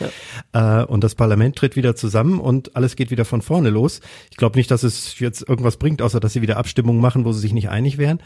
Äh, 0.52 0.84
und 0.84 1.06
das 1.06 1.16
Parlament 1.16 1.56
tritt 1.56 1.78
wieder 1.78 1.96
zusammen 1.96 2.42
und 2.42 2.76
alles 2.76 2.98
geht 2.98 3.12
wieder 3.12 3.24
von 3.24 3.42
vorne 3.42 3.70
los. 3.70 4.02
Ich 4.30 4.36
glaube 4.36 4.60
nicht, 4.60 4.70
dass 4.70 4.84
es 4.84 5.18
jetzt 5.20 5.48
irgendwas 5.48 5.78
bringt, 5.78 6.02
außer 6.02 6.20
dass 6.20 6.34
sie 6.34 6.42
wieder 6.42 6.58
Abstimmungen 6.58 7.00
machen, 7.00 7.24
wo 7.24 7.32
sie 7.32 7.40
sich 7.40 7.54
nicht 7.54 7.70
einig 7.70 7.98
wären. 7.98 8.22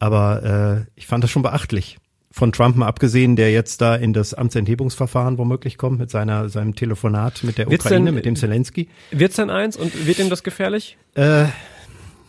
Aber 0.00 0.86
äh, 0.88 0.90
ich 0.96 1.06
fand 1.06 1.22
das 1.22 1.30
schon 1.30 1.42
beachtlich. 1.42 1.98
Von 2.38 2.52
Trump 2.52 2.76
mal 2.76 2.86
abgesehen, 2.86 3.34
der 3.34 3.50
jetzt 3.50 3.80
da 3.80 3.96
in 3.96 4.12
das 4.12 4.32
Amtsenthebungsverfahren 4.32 5.38
womöglich 5.38 5.76
kommt 5.76 5.98
mit 5.98 6.08
seiner 6.08 6.48
seinem 6.48 6.76
Telefonat 6.76 7.42
mit 7.42 7.58
der 7.58 7.68
Wird's 7.68 7.84
Ukraine, 7.84 8.04
denn- 8.04 8.14
mit 8.14 8.26
dem 8.26 8.36
Zelensky. 8.36 8.88
Wird's 9.10 9.34
denn 9.34 9.50
eins 9.50 9.76
und 9.76 10.06
wird 10.06 10.20
ihm 10.20 10.30
das 10.30 10.44
gefährlich? 10.44 10.96
Ja, 11.16 11.50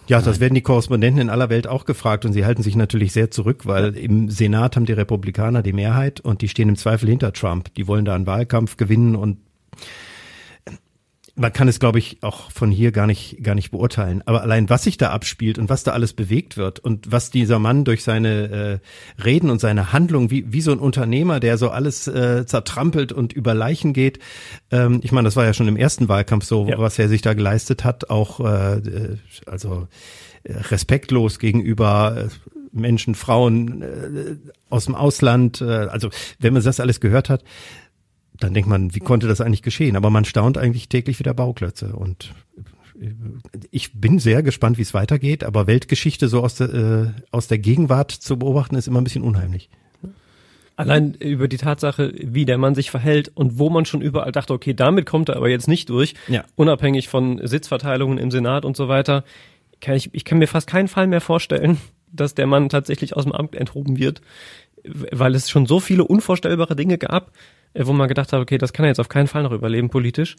das 0.07 0.39
werden 0.39 0.55
die 0.55 0.62
Korrespondenten 0.62 1.22
in 1.22 1.30
aller 1.30 1.51
Welt 1.51 1.68
auch 1.68 1.86
gefragt 1.86 2.26
und 2.26 2.34
sie 2.34 2.43
halten 2.43 2.64
sich 2.64 2.76
natürlich 2.76 3.12
sehr 3.12 3.30
zurück, 3.30 3.68
weil 3.68 3.95
im 3.95 4.32
Senat 4.32 4.76
haben 4.76 4.88
die 4.88 4.93
Republikaner 4.93 5.62
die 5.62 5.74
Mehrheit 5.74 6.20
und 6.22 6.41
die 6.41 6.47
stehen 6.49 6.70
im 6.70 6.76
Zweifel 6.76 7.07
hinter 7.07 7.32
Trump. 7.32 7.72
Die 7.76 7.86
wollen 7.88 8.03
da 8.05 8.16
einen 8.16 8.26
Wahlkampf 8.26 8.78
gewinnen 8.78 9.16
und 9.16 9.38
man 11.39 11.53
kann 11.53 11.67
es, 11.69 11.79
glaube 11.79 11.99
ich, 11.99 12.17
auch 12.21 12.51
von 12.51 12.69
hier 12.69 12.91
gar 12.91 13.07
nicht, 13.07 13.41
gar 13.41 13.55
nicht 13.55 13.71
beurteilen. 13.71 14.21
Aber 14.25 14.41
allein 14.41 14.69
was 14.69 14.83
sich 14.83 14.97
da 14.97 15.11
abspielt 15.11 15.57
und 15.57 15.69
was 15.69 15.83
da 15.83 15.91
alles 15.91 16.13
bewegt 16.13 16.57
wird 16.57 16.79
und 16.79 17.11
was 17.11 17.31
dieser 17.31 17.59
Mann 17.59 17.85
durch 17.85 18.03
seine 18.03 18.81
äh, 19.17 19.23
Reden 19.23 19.49
und 19.49 19.59
seine 19.61 19.93
Handlung, 19.93 20.31
wie, 20.31 20.51
wie 20.51 20.61
so 20.61 20.71
ein 20.71 20.79
Unternehmer, 20.79 21.39
der 21.39 21.57
so 21.57 21.69
alles 21.69 22.07
äh, 22.07 22.45
zertrampelt 22.45 23.13
und 23.13 23.31
über 23.31 23.53
Leichen 23.53 23.93
geht. 23.93 24.19
Ähm, 24.69 24.99
ich 25.01 25.11
meine, 25.13 25.27
das 25.27 25.35
war 25.37 25.45
ja 25.45 25.53
schon 25.53 25.67
im 25.69 25.77
ersten 25.77 26.09
Wahlkampf 26.09 26.43
so, 26.45 26.67
Ja. 26.67 26.77
was 26.77 26.99
er 26.99 27.07
sich 27.07 27.21
da 27.21 27.33
geleistet 27.33 27.83
hat, 27.85 28.09
auch 28.09 28.39
äh, 28.41 28.77
äh, 28.77 29.17
also 29.45 29.87
äh, 30.43 30.53
respektlos 30.53 31.39
gegenüber 31.39 32.27
äh, 32.27 32.49
Menschen, 32.71 33.15
Frauen 33.15 33.81
äh, 33.81 34.35
aus 34.69 34.85
dem 34.85 34.95
Ausland. 34.95 35.61
Äh, 35.61 35.65
also 35.65 36.09
wenn 36.39 36.53
man 36.53 36.63
das 36.63 36.79
alles 36.79 36.99
gehört 36.99 37.29
hat, 37.29 37.43
dann 38.39 38.53
denkt 38.53 38.69
man, 38.69 38.93
wie 38.95 38.99
konnte 38.99 39.27
das 39.27 39.41
eigentlich 39.41 39.61
geschehen? 39.63 39.95
Aber 39.95 40.09
man 40.09 40.25
staunt 40.25 40.57
eigentlich 40.57 40.89
täglich 40.89 41.19
wieder 41.19 41.33
Bauklötze 41.33 41.95
und 41.95 42.33
äh, 43.01 43.09
ich 43.71 43.93
bin 43.93 44.19
sehr 44.19 44.43
gespannt, 44.43 44.77
wie 44.77 44.81
es 44.83 44.93
weitergeht, 44.93 45.43
aber 45.43 45.67
Weltgeschichte 45.67 46.27
so 46.27 46.41
aus 46.41 46.55
der, 46.55 46.73
äh, 46.73 47.21
aus 47.31 47.47
der 47.47 47.57
Gegenwart 47.59 48.11
zu 48.11 48.37
beobachten, 48.37 48.75
ist 48.75 48.87
immer 48.87 49.01
ein 49.01 49.03
bisschen 49.03 49.23
unheimlich. 49.23 49.69
Allein 50.75 51.13
über 51.15 51.49
die 51.49 51.57
Tatsache, 51.57 52.13
wie 52.23 52.45
der 52.45 52.57
Mann 52.57 52.73
sich 52.73 52.89
verhält 52.89 53.29
und 53.35 53.59
wo 53.59 53.69
man 53.69 53.83
schon 53.83 54.01
überall 54.01 54.31
dachte, 54.31 54.53
okay, 54.53 54.73
damit 54.73 55.05
kommt 55.05 55.27
er 55.27 55.35
aber 55.35 55.49
jetzt 55.49 55.67
nicht 55.67 55.89
durch, 55.89 56.13
Ja. 56.29 56.45
unabhängig 56.55 57.09
von 57.09 57.45
Sitzverteilungen 57.45 58.17
im 58.17 58.31
Senat 58.31 58.63
und 58.63 58.77
so 58.77 58.87
weiter, 58.87 59.25
kann 59.81 59.95
ich, 59.97 60.09
ich 60.13 60.23
kann 60.23 60.37
mir 60.37 60.47
fast 60.47 60.67
keinen 60.67 60.87
Fall 60.87 61.07
mehr 61.07 61.19
vorstellen, 61.19 61.79
dass 62.13 62.33
der 62.33 62.47
Mann 62.47 62.69
tatsächlich 62.69 63.13
aus 63.17 63.23
dem 63.25 63.33
Amt 63.33 63.55
enthoben 63.55 63.97
wird, 63.97 64.21
weil 64.85 65.35
es 65.35 65.49
schon 65.49 65.65
so 65.65 65.81
viele 65.81 66.05
unvorstellbare 66.05 66.77
Dinge 66.77 66.97
gab, 66.97 67.33
wo 67.74 67.93
man 67.93 68.07
gedacht 68.07 68.34
hat, 68.34 68.39
okay, 68.39 68.57
das 68.57 68.74
kann 68.74 68.86
er 68.86 68.89
jetzt 68.89 68.99
auf 68.99 69.09
keinen 69.09 69.28
Fall 69.28 69.43
noch 69.43 69.51
überleben 69.51 69.89
politisch 69.89 70.36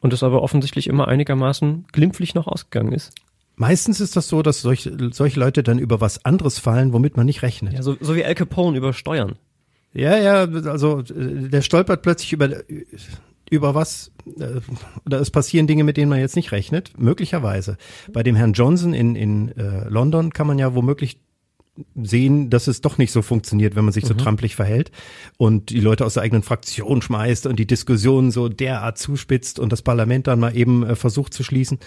und 0.00 0.12
es 0.12 0.22
aber 0.22 0.42
offensichtlich 0.42 0.86
immer 0.86 1.08
einigermaßen 1.08 1.86
glimpflich 1.92 2.34
noch 2.34 2.46
ausgegangen 2.46 2.92
ist. 2.92 3.12
Meistens 3.56 4.00
ist 4.00 4.16
das 4.16 4.28
so, 4.28 4.42
dass 4.42 4.62
solche, 4.62 4.96
solche 5.12 5.38
Leute 5.38 5.62
dann 5.62 5.78
über 5.78 6.00
was 6.00 6.24
anderes 6.24 6.58
fallen, 6.58 6.92
womit 6.94 7.16
man 7.16 7.26
nicht 7.26 7.42
rechnet. 7.42 7.74
Ja, 7.74 7.82
so, 7.82 7.96
so 8.00 8.16
wie 8.16 8.24
Al 8.24 8.34
Capone 8.34 8.76
über 8.76 8.94
Steuern. 8.94 9.36
Ja, 9.92 10.16
ja, 10.16 10.44
also 10.70 11.00
äh, 11.00 11.48
der 11.48 11.62
stolpert 11.62 12.02
plötzlich 12.02 12.32
über 12.32 12.48
über 13.50 13.74
was 13.74 14.12
äh, 14.38 14.60
oder 15.04 15.20
es 15.20 15.30
passieren 15.30 15.66
Dinge, 15.66 15.84
mit 15.84 15.96
denen 15.96 16.08
man 16.08 16.20
jetzt 16.20 16.36
nicht 16.36 16.52
rechnet, 16.52 16.98
möglicherweise. 16.98 17.76
Bei 18.12 18.22
dem 18.22 18.36
Herrn 18.36 18.52
Johnson 18.52 18.94
in 18.94 19.16
in 19.16 19.48
äh, 19.56 19.88
London 19.88 20.32
kann 20.32 20.46
man 20.46 20.58
ja 20.58 20.74
womöglich 20.74 21.18
sehen, 21.94 22.50
dass 22.50 22.66
es 22.66 22.80
doch 22.82 22.98
nicht 22.98 23.10
so 23.12 23.22
funktioniert, 23.22 23.74
wenn 23.76 23.84
man 23.84 23.92
sich 23.92 24.04
so 24.04 24.12
trampelig 24.12 24.54
verhält 24.56 24.90
und 25.38 25.70
die 25.70 25.80
Leute 25.80 26.04
aus 26.04 26.14
der 26.14 26.22
eigenen 26.24 26.42
Fraktion 26.42 27.00
schmeißt 27.00 27.46
und 27.46 27.58
die 27.58 27.66
Diskussion 27.66 28.30
so 28.30 28.48
derart 28.48 28.98
zuspitzt 28.98 29.58
und 29.58 29.72
das 29.72 29.80
Parlament 29.80 30.26
dann 30.26 30.40
mal 30.40 30.54
eben 30.54 30.84
äh, 30.84 30.94
versucht 30.96 31.32
zu 31.32 31.42
schließen. 31.42 31.78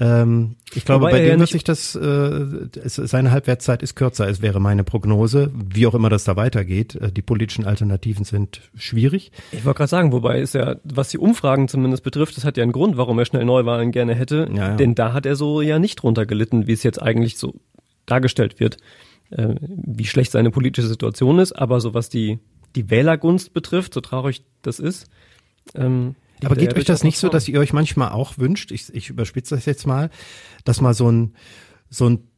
Ähm, 0.00 0.56
ich 0.74 0.84
glaube, 0.84 1.02
Wobei 1.02 1.12
bei 1.12 1.18
dem 1.18 1.24
ja 1.26 1.30
wird 1.32 1.40
nicht- 1.40 1.52
sich 1.52 1.64
das, 1.64 1.94
äh, 1.94 2.06
es, 2.82 2.96
seine 2.96 3.30
Halbwertszeit 3.30 3.82
ist 3.82 3.94
kürzer, 3.94 4.28
es 4.28 4.42
wäre 4.42 4.58
meine 4.58 4.82
Prognose, 4.84 5.52
wie 5.54 5.86
auch 5.86 5.94
immer 5.94 6.08
das 6.08 6.24
da 6.24 6.34
weitergeht. 6.36 6.96
Äh, 6.96 7.12
die 7.12 7.22
politischen 7.22 7.64
Alternativen 7.66 8.24
sind 8.24 8.62
schwierig. 8.74 9.30
Ich 9.52 9.64
wollte 9.64 9.78
gerade 9.78 9.90
sagen, 9.90 10.12
wobei 10.12 10.40
ist 10.40 10.54
ja, 10.54 10.76
was 10.82 11.10
die 11.10 11.18
Umfragen 11.18 11.68
zumindest 11.68 12.02
betrifft, 12.02 12.36
das 12.36 12.44
hat 12.44 12.56
ja 12.56 12.62
einen 12.62 12.72
Grund, 12.72 12.96
warum 12.96 13.18
er 13.18 13.26
schnell 13.26 13.44
Neuwahlen 13.44 13.92
gerne 13.92 14.14
hätte. 14.14 14.48
Ja, 14.52 14.70
ja. 14.70 14.76
Denn 14.76 14.94
da 14.94 15.12
hat 15.12 15.24
er 15.26 15.36
so 15.36 15.60
ja 15.60 15.78
nicht 15.78 15.96
drunter 16.02 16.26
gelitten, 16.26 16.66
wie 16.66 16.72
es 16.72 16.82
jetzt 16.82 17.00
eigentlich 17.00 17.38
so 17.38 17.54
dargestellt 18.06 18.60
wird, 18.60 18.76
äh, 19.30 19.54
wie 19.60 20.04
schlecht 20.04 20.32
seine 20.32 20.50
politische 20.50 20.88
Situation 20.88 21.38
ist. 21.38 21.52
Aber 21.52 21.80
so 21.80 21.94
was 21.94 22.08
die, 22.08 22.38
die 22.74 22.90
Wählergunst 22.90 23.52
betrifft, 23.52 23.94
so 23.94 24.00
traurig 24.00 24.44
das 24.62 24.78
ist. 24.78 25.06
Ähm, 25.74 26.14
Aber 26.42 26.56
er 26.56 26.66
geht 26.66 26.76
euch 26.76 26.84
das 26.84 27.04
nicht 27.04 27.18
so, 27.18 27.28
dass 27.28 27.48
ihr 27.48 27.58
euch 27.60 27.72
manchmal 27.72 28.10
auch 28.10 28.38
wünscht, 28.38 28.70
ich, 28.70 28.94
ich 28.94 29.10
überspitze 29.10 29.54
das 29.54 29.64
jetzt 29.66 29.86
mal, 29.86 30.10
dass 30.64 30.80
mal 30.80 30.94
so 30.94 31.10
ein, 31.10 31.34
so 31.88 32.08
ein 32.08 32.28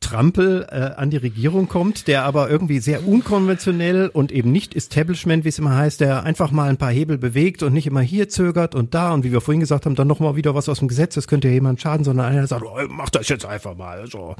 Trampel 0.00 0.66
äh, 0.70 0.94
an 0.96 1.10
die 1.10 1.16
Regierung 1.16 1.68
kommt, 1.68 2.06
der 2.06 2.24
aber 2.24 2.50
irgendwie 2.50 2.78
sehr 2.78 3.08
unkonventionell 3.08 4.08
und 4.08 4.30
eben 4.30 4.52
nicht 4.52 4.76
Establishment, 4.76 5.44
wie 5.44 5.48
es 5.48 5.58
immer 5.58 5.74
heißt, 5.74 6.00
der 6.00 6.22
einfach 6.22 6.50
mal 6.50 6.68
ein 6.68 6.76
paar 6.76 6.92
Hebel 6.92 7.18
bewegt 7.18 7.62
und 7.62 7.72
nicht 7.72 7.86
immer 7.86 8.02
hier 8.02 8.28
zögert 8.28 8.74
und 8.74 8.94
da 8.94 9.12
und 9.12 9.24
wie 9.24 9.32
wir 9.32 9.40
vorhin 9.40 9.60
gesagt 9.60 9.86
haben, 9.86 9.94
dann 9.94 10.06
noch 10.06 10.20
mal 10.20 10.36
wieder 10.36 10.54
was 10.54 10.68
aus 10.68 10.80
dem 10.80 10.88
Gesetz, 10.88 11.14
das 11.14 11.26
könnte 11.26 11.48
ja 11.48 11.54
jemand 11.54 11.80
schaden, 11.80 12.04
sondern 12.04 12.26
einer 12.26 12.46
sagt, 12.46 12.62
oh, 12.62 12.78
mach 12.88 13.10
das 13.10 13.28
jetzt 13.28 13.46
einfach 13.46 13.74
mal 13.74 14.06
so. 14.06 14.36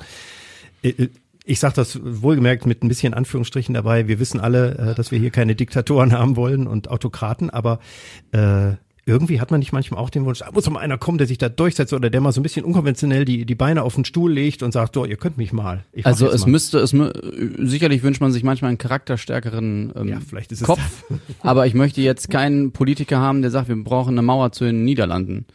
Ich 1.48 1.60
sage 1.60 1.74
das 1.76 2.00
wohlgemerkt 2.02 2.66
mit 2.66 2.82
ein 2.82 2.88
bisschen 2.88 3.14
Anführungsstrichen 3.14 3.72
dabei. 3.72 4.08
Wir 4.08 4.18
wissen 4.18 4.40
alle, 4.40 4.76
äh, 4.78 4.94
dass 4.94 5.12
wir 5.12 5.18
hier 5.18 5.30
keine 5.30 5.54
Diktatoren 5.54 6.12
haben 6.18 6.36
wollen 6.36 6.66
und 6.66 6.90
Autokraten, 6.90 7.50
aber 7.50 7.78
äh, 8.32 8.72
irgendwie 9.08 9.40
hat 9.40 9.52
man 9.52 9.60
nicht 9.60 9.72
manchmal 9.72 10.00
auch 10.00 10.10
den 10.10 10.24
Wunsch, 10.24 10.40
da 10.40 10.50
muss 10.50 10.68
mal 10.68 10.80
einer 10.80 10.98
kommen, 10.98 11.16
der 11.16 11.28
sich 11.28 11.38
da 11.38 11.48
durchsetzt 11.48 11.92
oder 11.92 12.10
der 12.10 12.20
mal 12.20 12.32
so 12.32 12.40
ein 12.40 12.42
bisschen 12.42 12.64
unkonventionell 12.64 13.24
die, 13.24 13.46
die 13.46 13.54
Beine 13.54 13.84
auf 13.84 13.94
den 13.94 14.04
Stuhl 14.04 14.32
legt 14.32 14.64
und 14.64 14.72
sagt, 14.72 14.96
so, 14.96 15.04
ihr 15.04 15.16
könnt 15.16 15.38
mich 15.38 15.52
mal. 15.52 15.84
Also 16.02 16.28
es 16.28 16.42
mal. 16.42 16.50
müsste, 16.50 16.80
es 16.80 16.90
sicherlich 16.90 18.02
wünscht 18.02 18.20
man 18.20 18.32
sich 18.32 18.42
manchmal 18.42 18.70
einen 18.70 18.78
charakterstärkeren 18.78 19.92
ähm, 19.94 20.08
Ja, 20.08 20.18
vielleicht 20.28 20.50
ist 20.50 20.62
es 20.62 20.66
Kopf, 20.66 21.04
aber 21.40 21.68
ich 21.68 21.74
möchte 21.74 22.00
jetzt 22.00 22.30
keinen 22.30 22.72
Politiker 22.72 23.18
haben, 23.18 23.42
der 23.42 23.52
sagt, 23.52 23.68
wir 23.68 23.76
brauchen 23.76 24.14
eine 24.14 24.22
Mauer 24.22 24.50
zu 24.50 24.64
den 24.64 24.84
Niederlanden, 24.84 25.46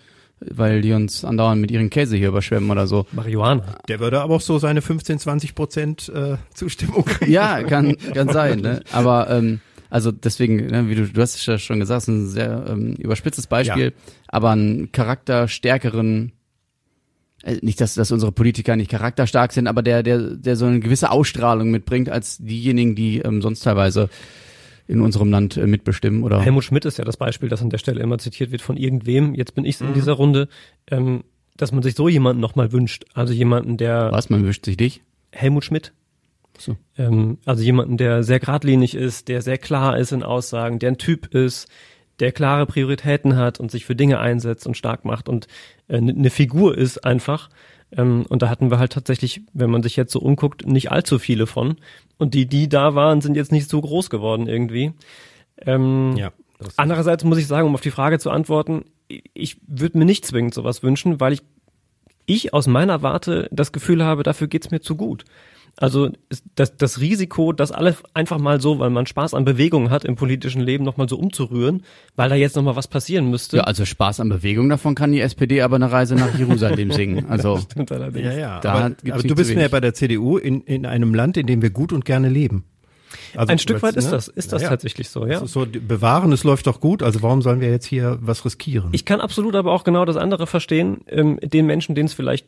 weil 0.49 0.81
die 0.81 0.93
uns 0.93 1.23
andauernd 1.23 1.61
mit 1.61 1.71
ihren 1.71 1.89
Käse 1.89 2.17
hier 2.17 2.29
überschwemmen 2.29 2.69
oder 2.71 2.87
so. 2.87 3.05
Marihuana. 3.11 3.77
Der 3.87 3.99
würde 3.99 4.21
aber 4.21 4.35
auch 4.35 4.41
so 4.41 4.57
seine 4.59 4.81
15, 4.81 5.19
20 5.19 5.55
Prozent 5.55 6.09
äh, 6.09 6.37
Zustimmung 6.53 7.05
kriegen. 7.05 7.31
Ja, 7.31 7.61
kann, 7.63 7.95
kann 8.13 8.29
sein, 8.29 8.59
ne? 8.59 8.81
Aber 8.91 9.29
ähm, 9.29 9.59
also 9.89 10.11
deswegen, 10.11 10.67
ne, 10.67 10.89
wie 10.89 10.95
du, 10.95 11.07
du 11.07 11.21
hast 11.21 11.35
es 11.35 11.45
ja 11.45 11.57
schon 11.57 11.79
gesagt, 11.79 12.07
ein 12.07 12.27
sehr 12.27 12.65
ähm, 12.69 12.93
überspitztes 12.93 13.47
Beispiel, 13.47 13.85
Ja. 13.85 14.13
aber 14.29 14.51
einen 14.51 14.91
charakterstärkeren 14.93 16.31
äh, 17.43 17.57
nicht, 17.61 17.81
dass, 17.81 17.95
dass 17.95 18.11
unsere 18.11 18.31
Politiker 18.31 18.75
nicht 18.75 18.89
charakterstark 18.89 19.51
sind, 19.51 19.67
aber 19.67 19.81
der, 19.81 20.01
der, 20.03 20.19
der 20.19 20.55
so 20.55 20.65
eine 20.65 20.79
gewisse 20.79 21.11
Ausstrahlung 21.11 21.71
mitbringt 21.71 22.09
als 22.09 22.37
diejenigen, 22.37 22.95
die 22.95 23.19
ähm, 23.19 23.41
sonst 23.41 23.61
teilweise 23.61 24.09
in 24.88 25.01
unserem 25.01 25.29
Land 25.29 25.57
äh, 25.57 25.67
mitbestimmen 25.67 26.23
oder 26.23 26.41
Helmut 26.41 26.63
Schmidt 26.63 26.86
ist 26.86 26.97
ja 26.97 27.05
das 27.05 27.17
Beispiel, 27.17 27.49
das 27.49 27.61
an 27.61 27.69
der 27.69 27.77
Stelle 27.77 28.01
immer 28.01 28.17
zitiert 28.17 28.51
wird 28.51 28.61
von 28.61 28.77
irgendwem. 28.77 29.34
Jetzt 29.34 29.55
bin 29.55 29.65
ich 29.65 29.79
in 29.82 29.93
dieser 29.93 30.13
Runde, 30.13 30.47
ähm, 30.89 31.23
dass 31.57 31.71
man 31.71 31.84
sich 31.84 31.95
so 31.95 32.09
jemanden 32.09 32.41
nochmal 32.41 32.71
wünscht. 32.71 33.05
Also 33.13 33.34
jemanden, 33.34 33.77
der 33.77 34.11
was, 34.11 34.29
man 34.29 34.45
wischt 34.45 34.65
sich 34.65 34.77
dich? 34.77 35.01
Helmut 35.32 35.65
Schmidt. 35.65 35.93
So. 36.57 36.77
Ähm, 36.97 37.38
also 37.45 37.63
jemanden, 37.63 37.97
der 37.97 38.23
sehr 38.23 38.39
geradlinig 38.39 38.95
ist, 38.95 39.27
der 39.27 39.41
sehr 39.41 39.57
klar 39.57 39.97
ist 39.97 40.11
in 40.11 40.23
Aussagen, 40.23 40.79
der 40.79 40.91
ein 40.91 40.97
Typ 40.97 41.34
ist, 41.34 41.67
der 42.19 42.32
klare 42.32 42.65
Prioritäten 42.65 43.36
hat 43.36 43.59
und 43.59 43.71
sich 43.71 43.86
für 43.86 43.95
Dinge 43.95 44.19
einsetzt 44.19 44.67
und 44.67 44.77
stark 44.77 45.05
macht 45.05 45.27
und 45.27 45.47
äh, 45.88 45.97
eine 45.97 46.29
Figur 46.29 46.77
ist 46.77 47.03
einfach. 47.03 47.49
Ähm, 47.91 48.25
und 48.29 48.41
da 48.41 48.49
hatten 48.49 48.71
wir 48.71 48.79
halt 48.79 48.93
tatsächlich, 48.93 49.41
wenn 49.53 49.69
man 49.69 49.84
sich 49.84 49.95
jetzt 49.95 50.13
so 50.13 50.19
umguckt, 50.19 50.65
nicht 50.65 50.91
allzu 50.91 51.19
viele 51.19 51.47
von. 51.47 51.75
Und 52.22 52.36
die, 52.36 52.45
die 52.45 52.69
da 52.69 52.93
waren, 52.93 53.19
sind 53.19 53.36
jetzt 53.36 53.51
nicht 53.51 53.67
so 53.67 53.82
groß 53.82 54.11
geworden 54.11 54.45
irgendwie. 54.45 54.93
Ähm, 55.57 56.13
Ja. 56.15 56.32
Andererseits 56.78 57.24
muss 57.24 57.39
ich 57.39 57.47
sagen, 57.47 57.65
um 57.65 57.74
auf 57.74 57.82
die 57.82 57.89
Frage 57.89 58.19
zu 58.19 58.30
antworten, 58.30 58.86
ich 59.34 59.57
würde 59.65 59.97
mir 59.97 60.05
nicht 60.05 60.28
zwingend 60.28 60.53
sowas 60.53 60.84
wünschen, 60.84 61.19
weil 61.19 61.34
ich, 61.34 61.41
ich 62.28 62.53
aus 62.53 62.67
meiner 62.67 63.01
Warte 63.01 63.49
das 63.51 63.72
Gefühl 63.72 64.03
habe, 64.03 64.22
dafür 64.22 64.45
geht's 64.45 64.69
mir 64.69 64.82
zu 64.82 64.95
gut. 64.95 65.26
Also 65.78 66.11
ist 66.30 66.43
das, 66.55 66.78
das 66.78 66.99
Risiko, 66.99 67.53
das 67.53 67.72
alle 67.72 67.95
einfach 68.13 68.38
mal 68.39 68.61
so, 68.61 68.80
weil 68.80 68.89
man 68.89 69.05
Spaß 69.05 69.34
an 69.34 69.45
Bewegung 69.45 69.89
hat 69.89 70.05
im 70.05 70.15
politischen 70.15 70.61
Leben, 70.61 70.84
nochmal 70.84 71.09
so 71.09 71.17
umzurühren, 71.17 71.84
weil 72.15 72.30
da 72.30 72.36
jetzt 72.36 72.55
nochmal 72.55 72.76
was 72.76 72.88
passieren 72.88 73.30
müsste. 73.30 73.57
Ja, 73.57 73.63
also 73.63 73.86
Spaß 73.86 74.19
an 74.19 74.30
Bewegung, 74.30 74.69
davon 74.69 74.95
kann 74.95 75.11
die 75.11 75.22
SPD 75.22 75.61
aber 75.61 75.78
eine 75.78 75.91
Reise 75.91 76.15
nach 76.15 76.38
Jerusalem 76.38 76.91
singen. 76.91 77.26
Also 77.30 77.57
Stimmt 77.57 77.91
allerdings. 77.91 78.26
ja, 78.26 78.34
ja. 78.34 78.59
Da 78.59 78.74
aber 78.74 78.95
aber 79.09 79.24
du 79.24 79.36
bist 79.36 79.51
ja 79.51 79.67
bei 79.67 79.80
der 79.80 79.93
CDU 79.93 80.38
in, 80.38 80.61
in 80.61 80.86
einem 80.86 81.13
Land, 81.13 81.38
in 81.38 81.47
dem 81.47 81.61
wir 81.61 81.72
gut 81.72 81.93
und 81.93 82.05
gerne 82.05 82.30
leben. 82.30 82.65
Also, 83.36 83.51
Ein 83.51 83.59
Stück 83.59 83.82
weit 83.82 83.95
ne? 83.95 83.99
ist 83.99 84.11
das, 84.11 84.28
ist 84.28 84.53
das 84.53 84.61
Ja, 84.61 84.69
tatsächlich 84.69 85.09
so, 85.09 85.26
ja. 85.26 85.38
Es 85.38 85.41
ist 85.41 85.53
so, 85.53 85.65
bewahren, 85.65 86.32
es 86.32 86.43
läuft 86.43 86.67
doch 86.67 86.80
gut, 86.80 87.03
also 87.03 87.22
warum 87.22 87.41
sollen 87.41 87.61
wir 87.61 87.69
jetzt 87.69 87.86
hier 87.86 88.17
was 88.22 88.45
riskieren? 88.45 88.89
Ich 88.91 89.05
kann 89.05 89.22
absolut 89.22 89.55
aber 89.55 89.72
auch 89.72 89.84
genau 89.84 90.05
das 90.05 90.17
andere 90.17 90.47
verstehen, 90.47 91.01
ähm, 91.07 91.39
den 91.41 91.65
Menschen, 91.65 91.95
denen 91.95 92.07
es 92.07 92.13
vielleicht, 92.13 92.45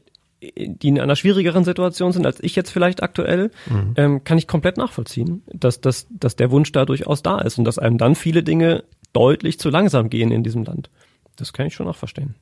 die 0.55 0.87
in 0.87 0.99
einer 0.99 1.15
schwierigeren 1.15 1.63
Situation 1.63 2.11
sind 2.11 2.25
als 2.25 2.41
ich 2.43 2.55
jetzt 2.55 2.71
vielleicht 2.71 3.03
aktuell, 3.03 3.51
ähm, 3.95 4.23
kann 4.23 4.37
ich 4.37 4.47
komplett 4.47 4.77
nachvollziehen, 4.77 5.43
dass, 5.51 5.81
dass, 5.81 6.07
dass 6.09 6.35
der 6.35 6.51
Wunsch 6.51 6.71
da 6.71 6.85
durchaus 6.85 7.23
da 7.23 7.39
ist 7.39 7.57
und 7.57 7.65
dass 7.65 7.79
einem 7.79 7.97
dann 7.97 8.15
viele 8.15 8.43
Dinge 8.43 8.83
deutlich 9.13 9.59
zu 9.59 9.69
langsam 9.69 10.09
gehen 10.09 10.31
in 10.31 10.43
diesem 10.43 10.63
Land. 10.63 10.89
Das 11.35 11.53
kann 11.53 11.67
ich 11.67 11.75
schon 11.75 11.87
auch 11.87 11.95
verstehen. 11.95 12.35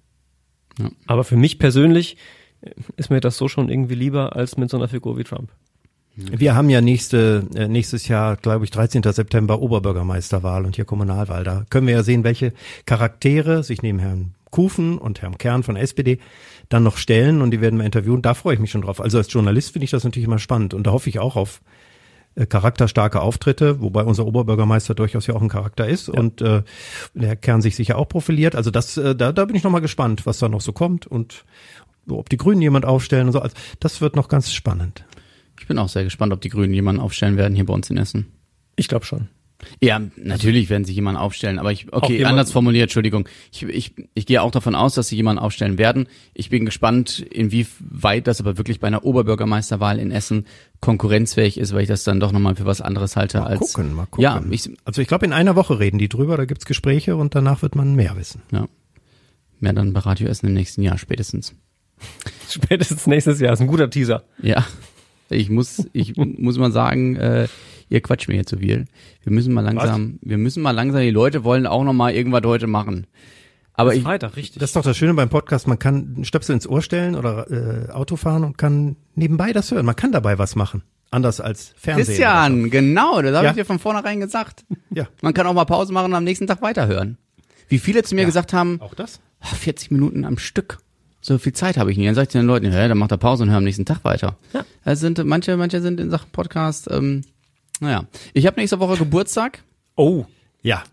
Ja. 0.80 0.90
Aber 1.06 1.24
für 1.24 1.36
mich 1.36 1.60
persönlich 1.60 2.18
äh, 2.62 2.72
ist 2.98 3.10
mir 3.10 3.20
das 3.20 3.38
so 3.38 3.48
schon 3.48 3.70
irgendwie 3.70 3.96
lieber 3.96 4.36
als 4.36 4.58
mit 4.58 4.70
so 4.70 4.78
einer 4.78 4.88
Figur 4.88 5.18
wie 5.18 5.24
Trump. 5.24 5.52
Wir 6.16 6.56
haben 6.56 6.70
ja 6.70 6.82
nächste, 6.82 7.48
äh, 7.56 7.68
nächstes 7.68 8.08
Jahr, 8.08 8.36
glaube 8.36 8.66
ich, 8.66 8.72
13. 8.72 9.02
September 9.04 9.62
Oberbürgermeisterwahl 9.62 10.66
und 10.66 10.76
hier 10.76 10.86
Kommunalwahl. 10.86 11.44
Da 11.44 11.66
können 11.70 11.88
wir 11.88 11.94
ja 11.94 12.04
sehen, 12.04 12.24
welche 12.24 12.54
Charaktere 12.86 13.64
sich 13.64 13.82
neben 13.82 14.00
Herrn 14.00 14.34
Kufen 14.50 14.98
und 14.98 15.22
Herrn 15.22 15.38
Kern 15.38 15.64
von 15.64 15.78
SPD 15.78 16.20
dann 16.72 16.84
noch 16.84 16.98
stellen 16.98 17.42
und 17.42 17.52
die 17.52 17.62
werden 17.62 17.78
wir 17.78 17.86
interviewen. 17.86 18.22
Da 18.22 18.34
freue 18.34 18.56
ich 18.56 18.60
mich 18.60 18.72
schon 18.72 18.82
drauf. 18.82 19.02
Also 19.02 19.18
als 19.18 19.32
Journalist 19.32 19.74
finde 19.74 19.86
ich 19.86 19.92
das 19.92 20.04
natürlich 20.04 20.28
immer 20.28 20.40
spannend 20.40 20.74
und 20.74 20.88
da 20.88 20.92
hoffe 20.92 21.10
ich 21.10 21.20
auch 21.20 21.36
auf 21.36 21.62
äh, 22.36 22.46
charakterstarke 22.46 23.22
Auftritte, 23.22 23.82
wobei 23.82 24.04
unser 24.04 24.26
Oberbürgermeister 24.26 24.96
durchaus 24.96 25.28
ja 25.28 25.36
auch 25.36 25.42
ein 25.42 25.50
Charakter 25.50 25.88
ist 25.88 26.08
und 26.08 26.42
äh, 26.42 26.64
der 27.14 27.36
Kern 27.36 27.62
sich 27.62 27.76
sicher 27.76 27.98
auch 27.98 28.08
profiliert. 28.08 28.56
Also 28.56 28.72
das, 28.72 28.96
äh, 28.98 29.16
da, 29.16 29.32
da 29.34 29.46
bin 29.46 29.56
ich 29.56 29.64
noch 29.64 29.72
mal 29.72 29.80
gespannt, 29.80 30.26
was 30.26 30.40
da 30.40 30.48
noch 30.48 30.62
so 30.62 30.72
kommt 30.72 31.08
und 31.08 31.44
ob 32.10 32.30
die 32.30 32.38
Grünen 32.38 32.62
jemand 32.62 32.86
aufstellen 32.86 33.28
und 33.28 33.34
so. 33.34 33.40
Also 33.40 33.56
das 33.80 34.00
wird 34.00 34.16
noch 34.16 34.30
ganz 34.30 34.52
spannend. 34.52 35.06
Ich 35.60 35.68
bin 35.68 35.78
auch 35.78 35.90
sehr 35.90 36.06
gespannt, 36.06 36.32
ob 36.32 36.42
die 36.42 36.50
Grünen 36.50 36.74
jemanden 36.74 37.02
aufstellen 37.02 37.38
werden 37.38 37.54
hier 37.54 37.66
bei 37.66 37.74
uns 37.74 37.90
in 37.90 37.98
Essen. 37.98 38.32
Ich 38.78 38.88
glaube 38.88 39.06
schon. 39.06 39.28
Ja, 39.80 40.02
natürlich 40.18 40.70
werden 40.70 40.86
sie 40.86 40.94
jemanden 40.94 41.20
aufstellen, 41.20 41.60
aber 41.60 41.72
ich, 41.72 41.92
okay, 41.94 42.14
jemand- 42.18 42.32
anders 42.32 42.52
formuliert, 42.52 42.84
Entschuldigung. 42.84 43.28
Ich, 43.52 43.64
ich, 43.64 43.94
ich 44.14 44.26
gehe 44.26 44.42
auch 44.42 44.52
davon 44.52 44.76
aus, 44.76 44.96
dass 44.96 45.08
sie 45.08 45.16
jemanden 45.16 45.40
aufstellen 45.42 45.78
werden. 45.78 46.08
Ich 46.34 46.50
bin 46.50 46.66
gespannt, 46.66 47.20
inwieweit 47.20 48.28
das 48.28 48.40
aber 48.40 48.58
wirklich 48.58 48.80
bei 48.80 48.88
einer 48.88 49.04
Oberbürgermeisterwahl 49.04 50.00
in 50.00 50.12
Essen 50.12 50.46
konkurrenzfähig 50.80 51.58
ist, 51.60 51.74
weil 51.74 51.84
ich 51.84 51.88
das 51.88 52.04
dann 52.04 52.20
doch 52.20 52.32
nochmal 52.32 52.56
für 52.56 52.66
was 52.66 52.82
anderes 52.82 53.16
halte 53.16 53.40
Mal 53.40 53.48
als. 53.48 53.60
gucken, 53.60 53.94
mal 53.94 54.06
gucken. 54.08 54.24
Ja, 54.24 54.42
ich, 54.50 54.70
also 54.84 55.02
ich 55.02 55.08
glaube, 55.08 55.26
in 55.26 55.34
einer 55.34 55.56
Woche 55.56 55.80
reden 55.80 55.98
die 56.00 56.10
drüber, 56.10 56.38
da 56.38 56.46
gibt's 56.46 56.66
Gespräche 56.66 57.16
und 57.16 57.36
danach 57.36 57.62
wird 57.62 57.76
man 57.76 57.96
mehr 57.96 58.16
wissen. 58.18 58.42
ja. 58.52 58.68
Mehr 59.60 59.74
dann 59.74 59.94
bei 59.94 60.00
Radio 60.00 60.28
Essen 60.28 60.48
im 60.48 60.54
nächsten 60.56 60.82
Jahr 60.82 60.98
spätestens. 60.98 61.54
Spätestens 62.50 63.06
nächstes 63.06 63.40
Jahr 63.40 63.54
ist 63.54 63.62
ein 63.62 63.68
guter 63.68 63.92
Teaser. 63.92 64.24
Ja. 64.42 64.66
Ich 65.30 65.52
muss, 65.52 65.88
ich 65.94 66.16
muss 66.18 66.58
mal 66.58 66.72
sagen, 66.72 67.16
äh, 67.16 67.48
ihr 67.92 68.02
quatscht 68.02 68.28
mir 68.28 68.36
hier 68.36 68.46
zu 68.46 68.58
viel. 68.58 68.86
Wir 69.24 69.32
müssen 69.32 69.54
mal 69.54 69.62
langsam, 69.62 70.18
wir 70.22 70.38
müssen 70.40 70.64
mal 70.64 70.72
langsam, 70.72 71.02
die 71.02 71.12
Leute 71.12 71.44
wollen 71.44 71.68
auch 71.68 71.84
noch 71.84 71.94
mal 71.94 72.12
irgendwas 72.14 72.42
heute 72.46 72.66
machen. 72.68 73.06
Aber 73.74 73.94
ich, 73.96 74.04
Freitag, 74.04 74.36
richtig. 74.36 74.60
Das 74.60 74.72
ist 74.72 74.76
doch 74.76 74.82
das 74.84 74.98
Schöne 74.98 75.14
beim 75.14 75.30
Podcast, 75.30 75.68
man 75.68 75.80
kann 75.80 76.14
einen 76.16 76.26
Stöpsel 76.26 76.54
ins 76.56 76.68
Ohr 76.68 76.82
stellen 76.82 77.16
oder 77.16 77.50
äh, 77.52 77.92
Auto 77.92 78.16
fahren 78.16 78.44
und 78.44 78.58
kann 78.58 78.96
nebenbei 79.16 79.54
das 79.54 79.72
hören. 79.72 79.86
Man 79.86 79.96
kann 79.96 80.12
dabei 80.12 80.38
was 80.40 80.56
machen. 80.56 80.84
Anders 81.10 81.42
als 81.42 81.74
Fernsehen. 81.78 82.06
Christian, 82.06 82.70
genau, 82.70 83.22
das 83.22 83.34
habe 83.36 83.46
Ja. 83.46 83.52
ich 83.52 83.58
dir 83.58 83.66
von 83.66 83.80
vornherein 83.80 84.20
gesagt. 84.20 84.66
Ja, 84.92 85.08
Man 85.22 85.34
kann 85.34 85.46
auch 85.48 85.54
mal 85.54 85.66
Pause 85.66 85.94
machen 85.94 86.06
und 86.08 86.14
am 86.16 86.24
nächsten 86.24 86.48
Tag 86.48 86.62
weiterhören. 86.62 87.18
Wie 87.70 87.80
viele 87.80 88.04
zu 88.04 88.16
mir 88.16 88.26
gesagt 88.26 88.54
haben, 88.54 88.80
auch 88.82 88.94
das. 88.94 89.20
"Ah, 89.42 89.48
40 89.56 89.92
Minuten 89.92 90.26
am 90.26 90.38
Stück. 90.38 90.80
So 91.22 91.38
viel 91.38 91.54
Zeit 91.54 91.78
habe 91.78 91.92
ich 91.92 91.98
nicht. 91.98 92.08
Dann 92.08 92.16
sag 92.16 92.24
ich 92.24 92.30
den 92.30 92.46
Leuten, 92.46 92.66
ja, 92.72 92.88
dann 92.88 92.98
macht 92.98 93.12
er 93.12 93.18
Pause 93.18 93.44
und 93.44 93.50
hör 93.50 93.58
am 93.58 93.64
nächsten 93.64 93.86
Tag 93.86 94.04
weiter. 94.04 94.38
Ja. 94.54 94.66
Es 94.86 95.00
sind 95.00 95.24
manche, 95.24 95.56
manche 95.56 95.82
sind 95.82 96.00
in 96.00 96.10
Sachen 96.10 96.30
Podcast, 96.32 96.88
ähm, 96.92 97.22
naja. 97.82 98.06
Ich 98.34 98.48
habe 98.48 98.60
nächste 98.60 98.80
Woche 98.80 98.98
Geburtstag. 98.98 99.64
oh, 99.96 100.26
Ja. 100.62 100.84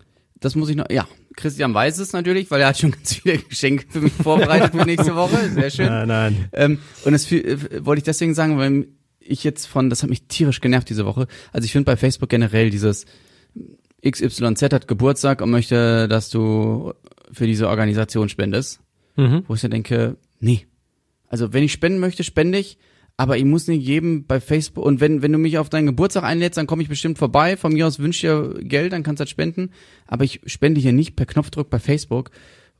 Das 0.41 0.55
muss 0.55 0.69
ich 0.69 0.77
noch, 0.77 0.89
ja. 0.89 1.05
Christian 1.35 1.73
weiß 1.73 1.99
es 1.99 2.13
natürlich, 2.13 2.49
weil 2.49 2.61
er 2.61 2.67
hat 2.67 2.77
schon 2.77 2.91
ganz 2.91 3.13
viele 3.15 3.37
Geschenke 3.39 3.85
für 3.89 3.99
mich 3.99 4.13
vorbereitet 4.13 4.71
für 4.73 4.85
nächste 4.85 5.13
Woche. 5.15 5.49
Sehr 5.49 5.69
schön. 5.69 5.87
Nein, 5.87 6.07
nein. 6.07 6.49
Ähm, 6.53 6.79
und 7.03 7.11
das 7.11 7.29
äh, 7.31 7.85
wollte 7.85 7.99
ich 7.99 8.05
deswegen 8.05 8.33
sagen, 8.33 8.57
weil 8.57 8.87
ich 9.19 9.43
jetzt 9.43 9.65
von, 9.67 9.89
das 9.89 10.01
hat 10.01 10.09
mich 10.09 10.23
tierisch 10.27 10.61
genervt 10.61 10.89
diese 10.89 11.05
Woche. 11.05 11.27
Also 11.51 11.65
ich 11.65 11.73
finde 11.73 11.85
bei 11.85 11.97
Facebook 11.97 12.29
generell 12.29 12.69
dieses 12.69 13.05
XYZ 14.01 14.61
hat 14.73 14.87
Geburtstag 14.87 15.41
und 15.41 15.49
möchte, 15.49 16.07
dass 16.07 16.29
du 16.29 16.93
für 17.31 17.45
diese 17.45 17.67
Organisation 17.67 18.29
spendest. 18.29 18.79
Mhm. 19.17 19.43
Wo 19.47 19.55
ich 19.55 19.61
dann 19.61 19.71
denke, 19.71 20.15
nee. 20.39 20.67
Also 21.27 21.51
wenn 21.53 21.63
ich 21.63 21.73
spenden 21.73 21.99
möchte, 21.99 22.23
spende 22.23 22.57
ich, 22.57 22.77
aber 23.19 23.37
ich 23.37 23.43
muss 23.43 23.67
nicht 23.67 23.85
jedem 23.85 24.23
bei 24.25 24.39
Facebook 24.39 24.85
und 24.85 25.01
wenn, 25.01 25.21
wenn 25.21 25.33
du 25.33 25.37
mich 25.37 25.57
auf 25.57 25.67
deinen 25.67 25.87
Geburtstag 25.87 26.23
einlädst, 26.23 26.57
dann 26.57 26.67
komme 26.67 26.83
ich 26.83 26.87
bestimmt 26.87 27.17
vorbei. 27.17 27.57
Von 27.57 27.73
mir 27.73 27.85
aus 27.85 27.99
wünsch 27.99 28.21
dir 28.21 28.55
Geld, 28.61 28.93
dann 28.93 29.03
kannst 29.03 29.19
du 29.19 29.25
das 29.25 29.29
spenden. 29.29 29.71
Aber 30.07 30.23
ich 30.23 30.39
spende 30.45 30.79
hier 30.79 30.93
nicht 30.93 31.17
per 31.17 31.25
Knopfdruck 31.25 31.69
bei 31.69 31.79
Facebook, 31.79 32.31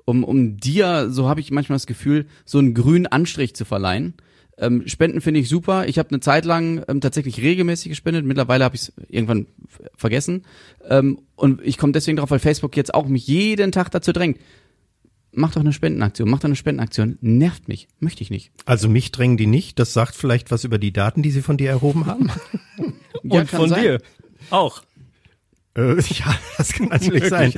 um, 0.06 0.24
um 0.24 0.56
dir, 0.56 1.10
so 1.10 1.28
habe 1.28 1.42
ich 1.42 1.52
manchmal 1.52 1.76
das 1.76 1.88
Gefühl, 1.88 2.26
so 2.46 2.58
einen 2.58 2.74
grünen 2.74 3.06
Anstrich 3.06 3.54
zu 3.54 3.66
verleihen. 3.66 4.14
Ähm, 4.58 4.88
Spenden 4.88 5.20
finde 5.20 5.42
ich 5.42 5.50
super. 5.50 5.88
Ich 5.88 6.00
habe 6.00 6.08
eine 6.08 6.22
Zeit 6.22 6.46
lang 6.46 6.86
ähm, 6.88 7.02
tatsächlich 7.02 7.42
regelmäßig 7.42 7.90
gespendet. 7.90 8.24
Mittlerweile 8.24 8.64
habe 8.64 8.78
ich 8.78 8.84
es 8.84 8.94
irgendwann 9.10 9.48
vergessen. 9.98 10.44
Ähm, 10.90 11.20
und 11.36 11.60
ich 11.66 11.78
komme 11.78 11.92
deswegen 11.92 12.16
drauf, 12.16 12.32
weil 12.32 12.40
Facebook 12.40 12.78
jetzt 12.78 12.94
auch 12.94 13.08
mich 13.08 13.28
jeden 13.28 13.74
Tag 13.74 13.90
dazu 13.92 14.14
drängt. 14.14 14.38
Mach 15.32 15.52
doch 15.54 15.62
eine 15.62 15.74
Spendenaktion, 15.74 16.30
mach 16.30 16.40
doch 16.40 16.46
eine 16.46 16.56
Spendenaktion. 16.56 17.18
Nervt 17.22 17.68
mich, 17.68 17.88
möchte 18.00 18.24
ich 18.24 18.30
nicht. 18.30 18.52
Also 18.66 18.90
mich 18.90 19.12
drängen 19.12 19.38
die 19.38 19.46
nicht. 19.48 19.78
Das 19.80 19.94
sagt 19.94 20.16
vielleicht 20.16 20.52
was 20.52 20.64
über 20.64 20.80
die 20.80 20.92
Daten, 20.92 21.22
die 21.22 21.32
sie 21.32 21.42
von 21.42 21.58
dir 21.58 21.70
erhoben 21.70 22.06
haben. 22.06 22.32
Ja, 23.22 23.42
und 23.42 23.50
von 23.50 23.68
sein. 23.68 23.82
dir 23.82 24.02
auch. 24.50 24.82
Äh, 25.80 25.96
ja, 26.14 26.36
das 26.58 26.74
kann 26.74 26.88
natürlich 26.88 27.26
sein. 27.26 27.54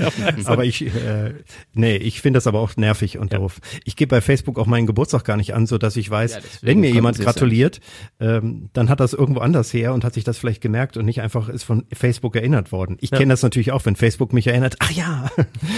Aber 0.45 0.65
ich, 0.65 0.85
äh, 0.85 1.33
nee, 1.73 1.95
ich 1.97 2.21
finde 2.21 2.37
das 2.37 2.47
aber 2.47 2.59
auch 2.59 2.75
nervig 2.77 3.17
und 3.17 3.33
doof. 3.33 3.59
Ich 3.83 3.95
gebe 3.95 4.09
bei 4.15 4.21
Facebook 4.21 4.59
auch 4.59 4.67
meinen 4.67 4.85
Geburtstag 4.85 5.25
gar 5.25 5.37
nicht 5.37 5.53
an, 5.53 5.65
so 5.65 5.77
dass 5.77 5.95
ich 5.95 6.09
weiß, 6.09 6.35
Ja, 6.35 6.39
wenn 6.61 6.79
mir 6.79 6.91
jemand 6.91 7.17
ja 7.17 7.23
gratuliert, 7.23 7.79
ähm, 8.19 8.69
dann 8.73 8.89
hat 8.89 8.99
das 8.99 9.13
irgendwo 9.13 9.41
anders 9.41 9.73
her 9.73 9.93
und 9.93 10.03
hat 10.03 10.13
sich 10.13 10.23
das 10.23 10.37
vielleicht 10.37 10.61
gemerkt 10.61 10.97
und 10.97 11.05
nicht 11.05 11.21
einfach 11.21 11.49
ist 11.49 11.63
von 11.63 11.85
Facebook 11.91 12.35
erinnert 12.35 12.71
worden. 12.71 12.97
Ich 13.01 13.11
kenne 13.11 13.33
das 13.33 13.41
natürlich 13.41 13.71
auch, 13.71 13.85
wenn 13.85 13.95
Facebook 13.95 14.33
mich 14.33 14.47
erinnert. 14.47 14.75
Ach 14.79 14.91
ja, 14.91 15.29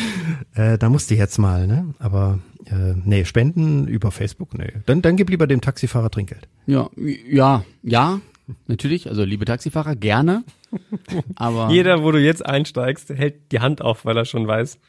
äh, 0.55 0.77
da 0.77 0.89
musste 0.89 1.13
ich 1.13 1.19
jetzt 1.19 1.37
mal, 1.37 1.67
ne? 1.67 1.93
Aber 1.99 2.39
äh, 2.65 2.93
nee, 3.03 3.25
Spenden 3.25 3.87
über 3.87 4.11
Facebook, 4.11 4.57
nee. 4.57 4.71
Dann, 4.85 5.01
dann 5.01 5.15
gib 5.15 5.29
lieber 5.29 5.47
dem 5.47 5.61
Taxifahrer 5.61 6.09
Trinkgeld. 6.09 6.47
Ja, 6.65 6.89
ja, 6.95 7.63
ja, 7.81 8.21
natürlich. 8.67 9.09
Also 9.09 9.23
liebe 9.23 9.45
Taxifahrer, 9.45 9.95
gerne. 9.95 10.43
Aber 11.35 11.69
Jeder, 11.71 12.03
wo 12.03 12.11
du 12.11 12.19
jetzt 12.19 12.45
einsteigst, 12.45 13.09
hält 13.09 13.51
die 13.51 13.59
Hand 13.59 13.81
auf, 13.81 14.05
weil 14.05 14.17
er 14.17 14.25
schon 14.25 14.47
weiß, 14.47 14.79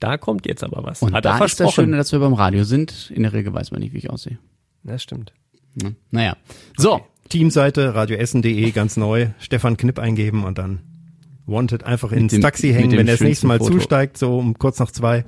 da 0.00 0.16
kommt 0.16 0.46
jetzt 0.46 0.62
aber 0.62 0.84
was. 0.84 1.02
und 1.02 1.12
Hat 1.12 1.24
er 1.24 1.30
da 1.32 1.34
ist 1.36 1.40
das 1.40 1.54
versprochen. 1.54 1.86
Schöne, 1.86 1.96
dass 1.96 2.12
wir 2.12 2.20
beim 2.20 2.34
Radio 2.34 2.62
sind. 2.64 3.10
In 3.14 3.24
der 3.24 3.32
Regel 3.32 3.52
weiß 3.52 3.72
man 3.72 3.80
nicht, 3.80 3.92
wie 3.94 3.98
ich 3.98 4.10
aussehe. 4.10 4.38
Das 4.84 5.02
stimmt. 5.02 5.32
Ne? 5.74 5.96
Naja. 6.12 6.36
So, 6.76 7.00
Teamseite 7.28 7.94
radioessen.de 7.94 8.70
ganz 8.70 8.96
neu, 8.96 9.28
Stefan 9.40 9.76
Knipp 9.76 9.98
eingeben 9.98 10.44
und 10.44 10.56
dann 10.58 10.80
Wanted 11.46 11.82
einfach 11.82 12.12
ins 12.12 12.32
dem- 12.32 12.42
Taxi 12.42 12.68
mit 12.68 12.76
hängen, 12.76 12.90
dem 12.90 12.98
wenn 13.00 13.08
er 13.08 13.14
das 13.14 13.20
nächste 13.22 13.46
schönsten 13.46 13.46
Mal 13.48 13.58
Foto. 13.58 13.72
zusteigt, 13.72 14.18
so 14.18 14.38
um 14.38 14.54
kurz 14.58 14.78
nach 14.78 14.90
zwei. 14.92 15.24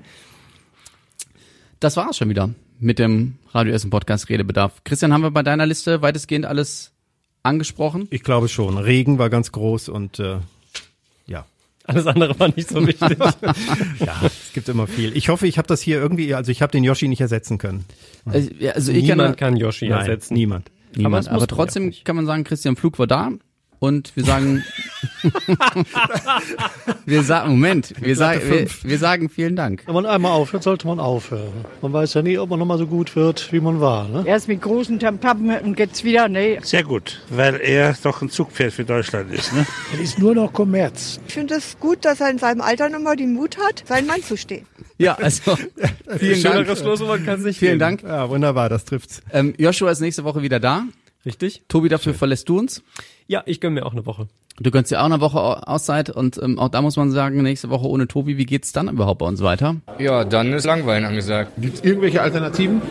das 1.81 1.97
war's 1.97 2.17
schon 2.17 2.29
wieder 2.29 2.51
mit 2.79 2.99
dem 2.99 3.39
Radio 3.53 3.73
Essen 3.75 3.91
Podcast 3.91 4.29
Redebedarf. 4.29 4.83
Christian, 4.85 5.13
haben 5.13 5.23
wir 5.23 5.31
bei 5.31 5.43
deiner 5.43 5.67
Liste 5.67 6.01
weitestgehend 6.03 6.47
alles 6.47 6.93
angesprochen? 7.43 8.07
Ich 8.11 8.23
glaube 8.23 8.49
schon. 8.49 8.79
Regen 8.79 9.19
war 9.19 9.31
ganz 9.31 9.53
groß 9.53 9.89
und 9.89 10.19
äh, 10.19 10.39
ja. 11.27 11.47
Alles 11.85 12.07
andere 12.07 12.39
war 12.39 12.49
nicht 12.55 12.69
so 12.69 12.87
wichtig. 12.87 13.19
Ja, 13.99 14.21
es 14.25 14.53
gibt 14.53 14.69
immer 14.69 14.87
viel. 14.87 15.17
Ich 15.17 15.29
hoffe, 15.29 15.47
ich 15.47 15.59
habe 15.59 15.67
das 15.67 15.81
hier 15.81 15.99
irgendwie, 16.01 16.35
also 16.35 16.53
ich 16.53 16.63
habe 16.63 16.71
den 16.73 16.85
Yoshi 16.85 17.09
nicht 17.09 17.21
ersetzen 17.21 17.59
können. 17.59 17.85
Also, 18.27 18.51
ja, 18.59 18.73
also 18.73 18.93
ich 18.93 19.03
Niemand 19.03 19.39
kann, 19.39 19.55
kann 19.55 19.57
Yoshi 19.57 19.89
Nein, 19.89 20.01
ersetzen. 20.01 20.35
niemand. 20.35 20.71
niemand, 20.95 21.29
Aber 21.29 21.37
aber, 21.37 21.47
trotzdem 21.47 21.93
kann 22.05 22.17
man 22.17 22.27
sagen, 22.27 22.45
Christian 22.45 22.77
Flug 22.77 22.99
war 22.99 23.07
da 23.07 23.33
und 23.81 24.15
wir 24.15 24.25
sagen, 24.25 24.63
wir 27.07 27.23
sagen, 27.23 27.51
Moment, 27.51 27.95
wir 27.99 28.15
sagen, 28.15 28.41
wir, 28.45 28.67
wir 28.83 28.99
sagen 28.99 29.29
vielen 29.31 29.57
Dank. 29.57 29.83
Wenn 29.87 29.95
man 29.95 30.07
einmal 30.07 30.33
aufhört, 30.33 30.63
sollte 30.63 30.87
man 30.87 31.01
aufhören. 31.01 31.65
Man 31.81 31.93
weiß 31.93 32.15
ja 32.15 32.23
nie, 32.23 32.39
ob 32.39 32.51
man 32.51 32.59
nochmal 32.59 32.79
so 32.79 32.87
gut 32.87 33.17
wird, 33.17 33.53
wie 33.53 33.61
man 33.61 33.81
war. 33.81 34.07
Ne? 34.09 34.25
Erst 34.27 34.49
mit 34.49 34.61
großen 34.61 34.99
Tamtam 34.99 35.49
und 35.65 35.79
jetzt 35.79 36.05
wieder, 36.05 36.29
nee. 36.29 36.61
Sehr 36.63 36.85
gut, 36.85 37.23
weil 37.31 37.59
er 37.61 37.97
doch 38.03 38.21
ein 38.21 38.29
Zugpferd 38.29 38.73
für 38.73 38.85
Deutschland 38.85 39.33
ist. 39.33 39.53
Ne? 39.55 39.67
Es 39.95 40.01
ist 40.11 40.19
nur 40.19 40.35
noch 40.35 40.53
Kommerz. 40.53 41.19
Ich 41.27 41.35
finde 41.35 41.55
es 41.55 41.79
gut, 41.81 42.05
dass 42.05 42.21
er 42.21 42.31
in 42.31 42.39
seinem 42.39 42.61
Alter 42.61 42.91
nochmal 42.91 43.17
den 43.17 43.33
Mut 43.33 43.57
hat, 43.57 43.85
seinen 43.89 44.07
Mann 44.07 44.23
zu 44.23 44.37
stehen. 44.37 44.67
Ja, 44.99 45.15
also 45.15 45.57
vielen 46.19 46.43
Dank. 46.43 46.55
Schöneres 46.57 46.81
Schlusswort 46.81 47.25
kann 47.25 47.39
es 47.39 47.47
nicht 47.47 47.59
Vielen 47.59 47.79
geben. 47.79 47.99
Dank. 47.99 48.03
Ja, 48.03 48.29
wunderbar, 48.29 48.69
das 48.69 48.85
trifft's. 48.85 49.23
Ähm, 49.33 49.55
Joshua 49.57 49.91
ist 49.91 50.01
nächste 50.01 50.25
Woche 50.25 50.43
wieder 50.43 50.61
da. 50.61 50.85
Richtig? 51.27 51.63
Tobi, 51.69 51.89
dafür 51.89 52.15
verlässt 52.15 52.49
du 52.49 52.59
uns. 52.59 52.83
Ja, 53.27 53.43
ich 53.47 53.61
gönn 53.61 53.75
mir 53.75 53.85
auch 53.87 53.93
eine 53.93 54.07
Woche. 54.07 54.27
Du 54.59 54.71
gönnst 54.71 54.91
dir 54.91 55.01
auch 55.01 55.05
eine 55.07 55.21
Woche 55.21 55.39
Au- 55.39 55.53
Auszeit 55.55 56.11
und 56.11 56.39
ähm, 56.43 56.59
auch 56.59 56.69
da 56.69 56.83
muss 56.83 56.97
man 56.97 57.11
sagen, 57.13 57.43
nächste 57.43 57.71
Woche 57.71 57.87
ohne 57.87 58.09
Tobi, 58.09 58.37
wie 58.37 58.45
geht's 58.47 58.73
dann 58.73 58.89
überhaupt 58.89 59.21
bei 59.21 59.27
uns 59.27 59.41
weiter? 59.43 59.77
Ja, 59.99 60.25
dann 60.25 60.53
ist 60.53 60.65
Langweilen 60.65 61.05
angesagt. 61.05 61.53
Gibt 61.59 61.77
es 61.77 61.85
irgendwelche 61.85 62.21
Alternativen? 62.23 62.83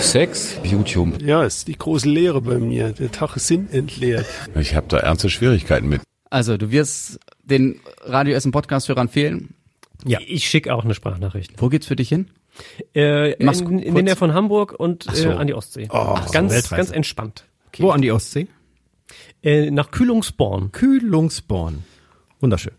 Sex, 0.00 0.58
YouTube. 0.64 1.22
Ja, 1.22 1.42
ist 1.44 1.68
die 1.68 1.76
große 1.78 2.08
Lehre 2.08 2.40
bei 2.42 2.58
mir. 2.58 2.92
Der 2.92 3.10
Tag 3.12 3.36
ist 3.36 3.46
sinnentleert. 3.46 4.26
Ich 4.58 4.74
habe 4.74 4.86
da 4.88 4.98
ernste 4.98 5.30
Schwierigkeiten 5.30 5.88
mit. 5.88 6.00
Also, 6.30 6.56
du 6.56 6.70
wirst 6.72 7.20
den 7.44 7.80
Radio 8.04 8.34
Essen 8.34 8.50
Podcast-Hörern 8.52 9.08
fehlen. 9.08 9.54
Ja. 10.04 10.18
Ich 10.26 10.46
schicke 10.48 10.74
auch 10.74 10.84
eine 10.84 10.94
Sprachnachricht. 10.94 11.52
Wo 11.58 11.68
geht's 11.68 11.86
für 11.86 11.96
dich 11.96 12.08
hin? 12.08 12.28
Äh, 12.94 13.42
Mach's 13.42 13.60
in, 13.60 13.78
in 13.78 13.82
kurz. 13.84 13.94
der 13.94 14.02
Nähe 14.02 14.16
von 14.16 14.34
Hamburg 14.34 14.74
und 14.78 15.04
so. 15.04 15.28
äh, 15.30 15.32
an 15.32 15.46
die 15.46 15.54
Ostsee. 15.54 15.88
Oh, 15.90 16.18
ganz, 16.32 16.52
Weltreise. 16.52 16.76
ganz 16.76 16.90
entspannt. 16.90 17.44
Wo 17.82 17.90
an 17.90 18.02
die 18.02 18.12
Ostsee? 18.12 18.46
Äh, 19.42 19.70
nach 19.70 19.90
Kühlungsborn. 19.90 20.72
Kühlungsborn. 20.72 21.84
Wunderschön. 22.40 22.72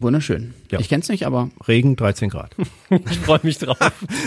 Wunderschön. 0.00 0.54
Ja. 0.70 0.80
Ich 0.80 0.88
kenn's 0.88 1.08
nicht, 1.08 1.26
aber 1.26 1.50
Regen 1.68 1.96
13 1.96 2.28
Grad. 2.28 2.54
Ich 3.10 3.18
freue 3.20 3.40
mich 3.44 3.58
drauf. 3.58 3.78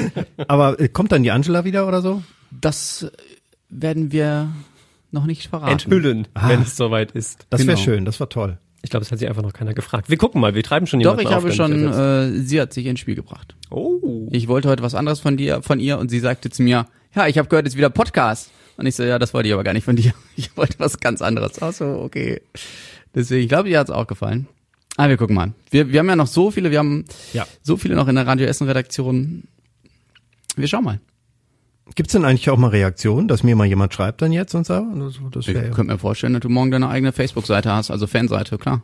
Aber 0.47 0.79
äh, 0.79 0.87
kommt 0.87 1.11
dann 1.11 1.23
die 1.23 1.31
Angela 1.31 1.65
wieder 1.65 1.87
oder 1.87 2.01
so? 2.01 2.23
das 2.51 3.07
werden 3.69 4.11
wir 4.13 4.49
noch 5.11 5.25
nicht 5.25 5.47
verraten. 5.49 5.71
Enthüllen, 5.73 6.27
Ah. 6.33 6.47
wenn 6.49 6.61
es 6.61 6.77
soweit 6.77 7.11
ist. 7.11 7.45
Das 7.49 7.61
wäre 7.67 7.75
Genau. 7.75 7.83
schön, 7.83 8.05
das 8.05 8.19
war 8.21 8.29
toll. 8.29 8.57
Ich 8.81 8.89
glaube, 8.91 9.03
es 9.03 9.11
hat 9.11 9.19
sich 9.19 9.27
einfach 9.27 9.41
noch 9.41 9.51
keiner 9.53 9.73
gefragt. 9.73 10.09
Wir 10.09 10.17
gucken 10.17 10.39
mal, 10.39 10.55
wir 10.55 10.63
treiben 10.63 10.87
schon 10.87 10.99
Doch, 11.01 11.17
jemanden 11.17 11.21
ich 11.31 11.35
auf, 11.35 11.43
habe 11.43 11.51
schon, 11.53 11.93
äh, 11.93 12.39
sie 12.39 12.61
hat 12.61 12.71
sich 12.71 12.85
ins 12.85 12.99
Spiel 13.01 13.15
gebracht. 13.15 13.55
Oh. 13.71 14.27
Ich 14.31 14.47
wollte 14.47 14.69
heute 14.69 14.83
was 14.83 14.95
anderes 14.95 15.19
von 15.19 15.35
dir, 15.37 15.61
von 15.63 15.79
ihr 15.79 15.97
und 15.99 16.09
sie 16.09 16.19
sagte 16.19 16.49
zu 16.49 16.61
mir, 16.63 16.85
ja, 17.13 17.27
ich 17.27 17.37
habe 17.37 17.49
gehört, 17.49 17.65
jetzt 17.65 17.75
wieder 17.75 17.89
Podcast. 17.89 18.51
Und 18.77 18.85
ich 18.85 18.95
so, 18.95 19.03
ja, 19.03 19.19
das 19.19 19.33
wollte 19.33 19.47
ich 19.47 19.53
aber 19.53 19.63
gar 19.63 19.73
nicht 19.73 19.85
von 19.85 19.95
dir. 19.95 20.13
Ich 20.35 20.55
wollte 20.57 20.79
was 20.79 20.99
ganz 20.99 21.21
anderes. 21.21 21.61
Ach 21.61 21.71
so, 21.73 21.85
okay. 22.03 22.41
Deswegen, 23.13 23.43
ich 23.43 23.47
glaube, 23.49 23.69
ihr 23.69 23.79
hat's 23.79 23.89
auch 23.91 24.05
gefallen. 24.07 24.47
Ah, 24.97 25.07
wir 25.09 25.17
gucken 25.17 25.35
mal. 25.35 25.53
Wir, 25.71 25.91
wir 25.91 25.99
haben 25.99 26.09
ja 26.09 26.15
noch 26.15 26.27
so 26.27 26.51
viele, 26.51 26.71
wir 26.71 26.79
haben 26.79 27.05
Ja. 27.33 27.45
so 27.61 27.77
viele 27.77 27.95
noch 27.95 28.07
in 28.07 28.15
der 28.15 28.27
Radio 28.27 28.47
Essen 28.47 28.67
Redaktion. 28.67 29.43
Wir 30.57 30.67
schauen 30.67 30.83
mal. 30.83 30.99
Gibt's 31.95 32.13
denn 32.13 32.25
eigentlich 32.25 32.49
auch 32.49 32.57
mal 32.57 32.69
Reaktionen, 32.69 33.27
dass 33.27 33.43
mir 33.43 33.55
mal 33.55 33.65
jemand 33.67 33.93
schreibt 33.93 34.21
dann 34.21 34.31
jetzt 34.31 34.55
und 34.55 34.65
so? 34.65 34.73
Das, 34.95 35.19
das 35.31 35.47
Ich 35.47 35.53
könnte 35.53 35.83
mir 35.83 35.97
vorstellen, 35.99 36.33
dass 36.33 36.41
du 36.41 36.49
morgen 36.49 36.71
deine 36.71 36.89
eigene 36.89 37.11
Facebook-Seite 37.11 37.71
hast, 37.71 37.91
also 37.91 38.07
Fanseite, 38.07 38.57
klar. 38.57 38.81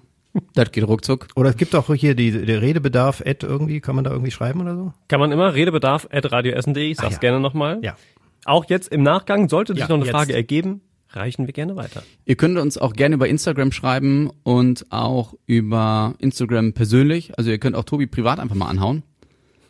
Das 0.54 0.72
geht 0.72 0.86
ruckzuck. 0.88 1.28
oder 1.36 1.50
es 1.50 1.58
gibt 1.58 1.76
auch 1.76 1.94
hier 1.94 2.16
die, 2.16 2.32
der 2.46 2.62
Redebedarf, 2.62 3.22
Ad 3.26 3.46
irgendwie, 3.46 3.82
kann 3.82 3.96
man 3.96 4.06
da 4.06 4.12
irgendwie 4.12 4.32
schreiben 4.32 4.62
oder 4.62 4.76
so? 4.76 4.94
Kann 5.10 5.20
man 5.20 5.32
immer 5.32 5.54
Redebedarf 5.54 6.08
at 6.12 6.32
radioessen.de. 6.32 6.92
Ich 6.92 6.98
sag's 6.98 7.16
ja. 7.16 7.20
gerne 7.20 7.40
nochmal. 7.42 7.80
Ja. 7.82 7.98
Auch 8.46 8.66
jetzt 8.70 8.92
im 8.92 9.04
Nachgang, 9.04 9.50
sollte 9.50 9.74
sich 9.74 9.82
Ja, 9.82 9.88
noch 9.88 9.96
eine 9.96 10.06
jetzt. 10.06 10.12
Frage 10.12 10.34
ergeben, 10.34 10.82
reichen 11.10 11.46
wir 11.46 11.54
gerne 11.54 11.76
weiter. 11.76 12.04
Ihr 12.26 12.36
könnt 12.36 12.58
uns 12.58 12.78
auch 12.78 12.94
gerne 12.94 13.16
über 13.16 13.28
Instagram 13.28 13.72
schreiben 13.72 14.30
und 14.44 14.86
auch 14.92 15.36
über 15.46 16.16
Instagram 16.20 16.74
persönlich. 16.74 17.38
Also 17.38 17.52
ihr 17.52 17.58
könnt 17.60 17.76
auch 17.76 17.84
Tobi 17.84 18.08
privat 18.08 18.40
einfach 18.40 18.56
mal 18.56 18.68
anhauen. 18.68 19.04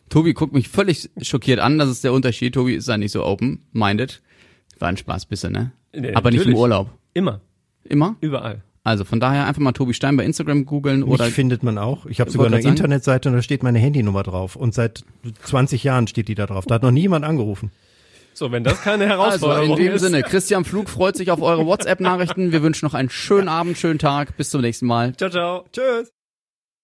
Tobi 0.09 0.34
guckt 0.34 0.53
mich 0.53 0.67
völlig 0.69 1.09
schockiert 1.22 1.59
an, 1.59 1.78
das 1.78 1.89
ist 1.89 2.03
der 2.03 2.13
Unterschied. 2.13 2.53
Tobi 2.53 2.76
ist 2.76 2.88
da 2.89 2.97
nicht 2.97 3.11
so 3.11 3.26
open-minded. 3.26 4.22
War 4.80 4.89
ein 4.89 4.97
Spaß 4.97 5.26
bisschen, 5.26 5.53
ne? 5.53 5.72
Nee, 5.93 6.13
Aber 6.13 6.32
nicht 6.32 6.39
im 6.39 6.47
natürlich. 6.47 6.59
Urlaub. 6.59 6.89
Immer. 7.13 7.41
Immer? 7.84 8.15
Überall. 8.22 8.61
Also 8.84 9.05
von 9.05 9.19
daher 9.19 9.45
einfach 9.45 9.61
mal 9.61 9.74
Tobi 9.74 9.93
Stein 9.93 10.17
bei 10.17 10.26
Instagram 10.26 10.65
googeln 10.65 11.01
Mich 11.01 11.09
oder 11.09 11.26
findet 11.26 11.61
man 11.61 11.78
auch. 11.78 12.07
Ich 12.07 12.19
habe 12.19 12.32
sogar 12.32 12.47
eine. 12.47 12.59
Internetseite 12.61 13.30
und 13.30 13.36
da 13.36 13.41
steht 13.41 13.61
meine 13.63 13.78
Handynummer 13.80 14.24
drauf. 14.24 14.55
Und 14.55 14.74
seit 14.74 15.03
20 15.43 15.84
Jahren 15.84 16.07
steht 16.07 16.28
die 16.28 16.36
da 16.36 16.47
drauf. 16.47 16.65
Da 16.65 16.76
hat 16.76 16.84
noch 16.84 16.91
niemand 16.91 17.24
angerufen. 17.24 17.72
So, 18.34 18.51
wenn 18.51 18.63
das 18.63 18.82
keine 18.82 19.05
also 19.05 19.15
Herausforderung 19.15 19.77
in 19.77 19.84
dem 19.84 19.93
ist. 19.93 20.01
Sinne, 20.01 20.23
Christian 20.23 20.65
Flug 20.65 20.89
freut 20.89 21.15
sich 21.15 21.32
auf 21.32 21.41
eure 21.41 21.65
WhatsApp-Nachrichten. 21.65 22.51
Wir 22.51 22.63
wünschen 22.63 22.86
noch 22.86 22.93
einen 22.93 23.09
schönen 23.09 23.47
Abend, 23.47 23.77
schönen 23.77 23.99
Tag. 23.99 24.38
Bis 24.38 24.49
zum 24.49 24.61
nächsten 24.61 24.86
Mal. 24.86 25.15
Ciao, 25.15 25.29
ciao. 25.29 25.65
Tschüss. 25.71 26.11